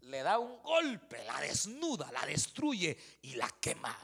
le 0.00 0.22
da 0.22 0.38
un 0.38 0.62
golpe, 0.62 1.22
la 1.24 1.38
desnuda, 1.38 2.10
la 2.12 2.24
destruye 2.24 2.96
y 3.20 3.34
la 3.34 3.50
quema. 3.60 3.94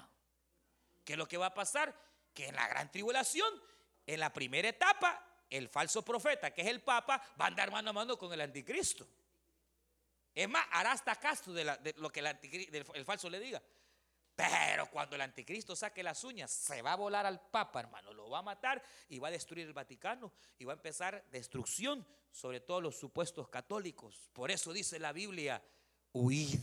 ¿Qué 1.03 1.15
es 1.15 1.19
lo 1.19 1.27
que 1.27 1.39
va 1.39 1.47
a 1.47 1.55
pasar? 1.55 1.99
Que 2.35 2.49
en 2.49 2.57
la 2.57 2.69
gran 2.69 2.91
tribulación, 2.91 3.51
en 4.07 4.21
la 4.21 4.35
primera 4.35 4.69
etapa, 4.69 5.27
el 5.49 5.71
falso 5.71 6.05
profeta, 6.05 6.53
que 6.53 6.61
es 6.61 6.69
el 6.69 6.83
Papa, 6.83 7.23
va 7.41 7.47
a 7.47 7.49
andar 7.49 7.71
mano 7.71 7.89
a 7.89 7.95
mano 7.95 8.19
con 8.19 8.31
el 8.31 8.43
anticristo. 8.43 9.09
Es 10.35 10.47
más, 10.47 10.67
hará 10.73 10.93
hasta 10.93 11.17
caso 11.17 11.55
de, 11.55 11.65
lo 11.97 12.13
que 12.13 12.21
el 12.21 13.05
falso 13.07 13.31
le 13.31 13.41
diga. 13.41 13.63
Pero 14.41 14.87
cuando 14.87 15.17
el 15.17 15.23
anticristo 15.23 15.77
saque 15.77 16.03
las 16.03 16.25
uñas, 16.25 16.51
se 16.51 16.81
va 16.81 16.95
a 16.95 16.97
volar 16.97 17.27
al 17.27 17.41
Papa, 17.51 17.81
hermano. 17.81 18.15
Lo 18.15 18.31
va 18.31 18.39
a 18.39 18.43
matar 18.43 18.83
y 19.11 19.19
va 19.19 19.29
a 19.29 19.31
destruir 19.31 19.67
el 19.67 19.75
Vaticano 19.75 20.33
y 20.59 20.65
va 20.65 20.73
a 20.73 20.77
empezar 20.77 21.23
destrucción 21.31 22.07
sobre 22.31 22.61
todos 22.61 22.83
los 22.83 22.99
supuestos 22.99 23.49
católicos. 23.49 24.31
Por 24.33 24.51
eso 24.51 24.73
dice 24.73 24.99
la 24.99 25.13
Biblia, 25.13 25.63
huid 26.15 26.59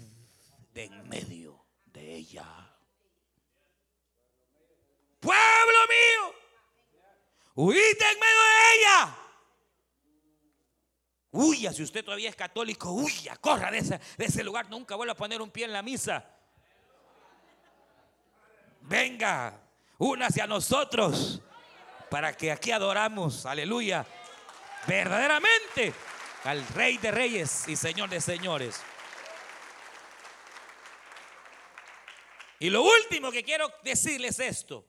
de 0.73 0.85
en 0.85 1.07
medio 1.07 1.65
de 1.85 2.15
ella. 2.15 2.45
Pueblo 5.19 5.79
mío, 5.87 6.35
huid 7.53 7.75
de 7.75 8.11
en 8.11 8.19
medio 8.19 8.41
de 8.41 8.75
ella. 8.75 9.17
Huya, 11.29 11.73
si 11.73 11.83
usted 11.83 12.03
todavía 12.03 12.29
es 12.29 12.35
católico, 12.35 12.91
huya, 12.91 13.35
corra 13.35 13.69
de 13.69 13.79
ese, 13.79 13.99
de 14.17 14.25
ese 14.25 14.43
lugar, 14.43 14.67
nunca 14.67 14.95
vuelva 14.95 15.13
a 15.13 15.17
poner 15.17 15.43
un 15.43 15.51
pie 15.51 15.65
en 15.65 15.73
la 15.73 15.83
misa 15.83 16.36
venga, 18.87 19.61
una 19.97 20.27
hacia 20.27 20.47
nosotros. 20.47 21.41
para 22.09 22.31
que 22.31 22.53
aquí 22.53 22.71
adoramos, 22.71 23.45
aleluya, 23.45 24.05
verdaderamente 24.87 25.93
al 26.45 26.65
Rey 26.69 26.97
de 26.97 27.11
Reyes 27.11 27.67
y 27.67 27.75
Señor 27.75 28.09
de 28.09 28.21
Señores. 28.21 28.81
Y 32.59 32.69
lo 32.69 32.83
último 32.83 33.31
que 33.31 33.43
quiero 33.43 33.71
decirles 33.83 34.39
es 34.39 34.59
esto. 34.59 34.87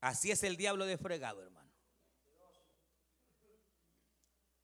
Así 0.00 0.32
es 0.32 0.42
el 0.42 0.56
diablo 0.56 0.84
de 0.84 0.98
fregado, 0.98 1.42
hermano. 1.42 1.70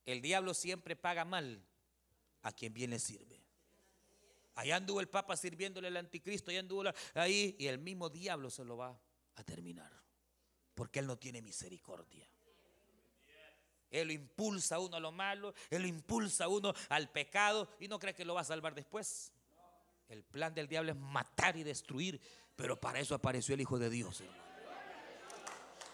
El 0.05 0.21
diablo 0.21 0.53
siempre 0.53 0.95
paga 0.95 1.23
mal 1.23 1.63
a 2.41 2.51
quien 2.51 2.73
bien 2.73 2.89
le 2.89 2.99
sirve. 2.99 3.38
Allá 4.59 4.75
anduvo 4.75 4.99
el 4.99 5.07
Papa 5.07 5.37
sirviéndole 5.37 5.87
al 5.87 5.95
anticristo, 5.95 6.51
allá 6.51 6.59
anduvo 6.59 6.83
ahí 7.13 7.55
y 7.57 7.67
el 7.67 7.79
mismo 7.79 8.09
diablo 8.09 8.49
se 8.49 8.65
lo 8.65 8.75
va 8.75 8.99
a 9.35 9.43
terminar. 9.45 9.89
Porque 10.75 10.99
él 10.99 11.07
no 11.07 11.17
tiene 11.17 11.41
misericordia. 11.41 12.29
Él 13.89 14.07
lo 14.07 14.13
impulsa 14.13 14.75
a 14.75 14.79
uno 14.79 14.97
a 14.97 14.99
lo 14.99 15.13
malo, 15.13 15.53
él 15.69 15.83
lo 15.83 15.87
impulsa 15.87 16.43
a 16.43 16.47
uno 16.49 16.73
al 16.89 17.09
pecado 17.09 17.69
y 17.79 17.87
no 17.87 17.99
cree 17.99 18.13
que 18.13 18.25
lo 18.25 18.33
va 18.33 18.41
a 18.41 18.43
salvar 18.43 18.75
después. 18.75 19.31
El 20.09 20.25
plan 20.25 20.53
del 20.53 20.67
diablo 20.67 20.91
es 20.91 20.97
matar 20.97 21.55
y 21.55 21.63
destruir, 21.63 22.19
pero 22.57 22.77
para 22.77 22.99
eso 22.99 23.15
apareció 23.15 23.55
el 23.55 23.61
Hijo 23.61 23.79
de 23.79 23.89
Dios. 23.89 24.21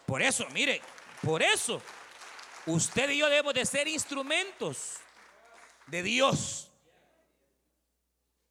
Por 0.07 0.23
eso, 0.23 0.49
mire, 0.49 0.81
por 1.21 1.43
eso 1.43 1.83
usted 2.65 3.11
y 3.11 3.19
yo 3.19 3.29
debemos 3.29 3.53
de 3.53 3.63
ser 3.63 3.87
instrumentos 3.87 4.95
de 5.85 6.01
Dios. 6.01 6.71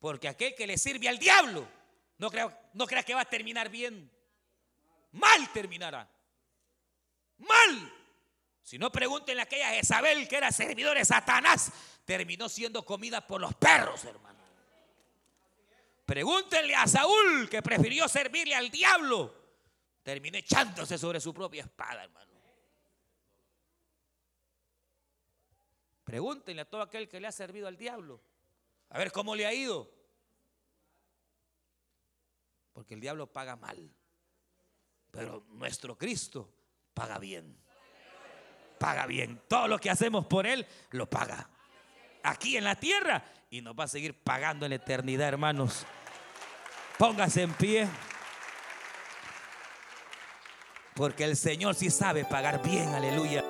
Porque 0.04 0.28
aquel 0.28 0.54
que 0.54 0.66
le 0.66 0.76
sirve 0.76 1.08
al 1.08 1.18
diablo, 1.18 1.66
no 2.18 2.30
crea, 2.30 2.70
no 2.74 2.86
crea 2.86 3.02
que 3.02 3.14
va 3.14 3.22
a 3.22 3.24
terminar 3.24 3.70
bien. 3.70 4.12
Mal 5.12 5.50
terminará. 5.50 6.06
Mal. 7.38 7.92
Si 8.62 8.76
no 8.78 8.92
pregúntenle 8.92 9.40
a 9.40 9.44
aquella 9.44 9.70
Jezabel 9.70 10.28
que 10.28 10.36
era 10.36 10.52
servidor 10.52 10.98
de 10.98 11.06
Satanás, 11.06 11.72
terminó 12.04 12.50
siendo 12.50 12.84
comida 12.84 13.26
por 13.26 13.40
los 13.40 13.54
perros, 13.54 14.04
hermano. 14.04 14.38
Pregúntenle 16.04 16.74
a 16.74 16.86
Saúl 16.86 17.48
que 17.48 17.62
prefirió 17.62 18.06
servirle 18.06 18.54
al 18.54 18.70
diablo. 18.70 19.34
Terminó 20.02 20.36
echándose 20.36 20.98
sobre 20.98 21.18
su 21.18 21.32
propia 21.32 21.62
espada, 21.62 22.04
hermano. 22.04 22.30
Pregúntenle 26.04 26.60
a 26.60 26.68
todo 26.68 26.82
aquel 26.82 27.08
que 27.08 27.20
le 27.20 27.26
ha 27.26 27.32
servido 27.32 27.68
al 27.68 27.78
diablo. 27.78 28.20
A 28.94 28.98
ver 28.98 29.10
cómo 29.10 29.34
le 29.34 29.44
ha 29.44 29.52
ido. 29.52 29.90
Porque 32.72 32.94
el 32.94 33.00
diablo 33.00 33.26
paga 33.26 33.56
mal. 33.56 33.92
Pero 35.10 35.44
nuestro 35.48 35.98
Cristo 35.98 36.48
paga 36.94 37.18
bien. 37.18 37.60
Paga 38.78 39.06
bien. 39.06 39.42
Todo 39.48 39.66
lo 39.66 39.78
que 39.80 39.90
hacemos 39.90 40.26
por 40.26 40.46
Él 40.46 40.64
lo 40.90 41.10
paga. 41.10 41.50
Aquí 42.22 42.56
en 42.56 42.62
la 42.62 42.76
tierra 42.76 43.24
y 43.50 43.62
nos 43.62 43.74
va 43.74 43.84
a 43.84 43.88
seguir 43.88 44.22
pagando 44.22 44.64
en 44.64 44.70
la 44.70 44.76
eternidad, 44.76 45.26
hermanos. 45.26 45.84
Póngase 46.96 47.42
en 47.42 47.52
pie. 47.54 47.88
Porque 50.94 51.24
el 51.24 51.36
Señor 51.36 51.74
sí 51.74 51.90
sabe 51.90 52.24
pagar 52.24 52.62
bien, 52.62 52.90
aleluya. 52.90 53.42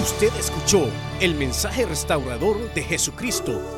Usted 0.00 0.32
escuchó 0.36 0.88
el 1.20 1.34
mensaje 1.34 1.84
restaurador 1.84 2.72
de 2.74 2.84
Jesucristo 2.84 3.77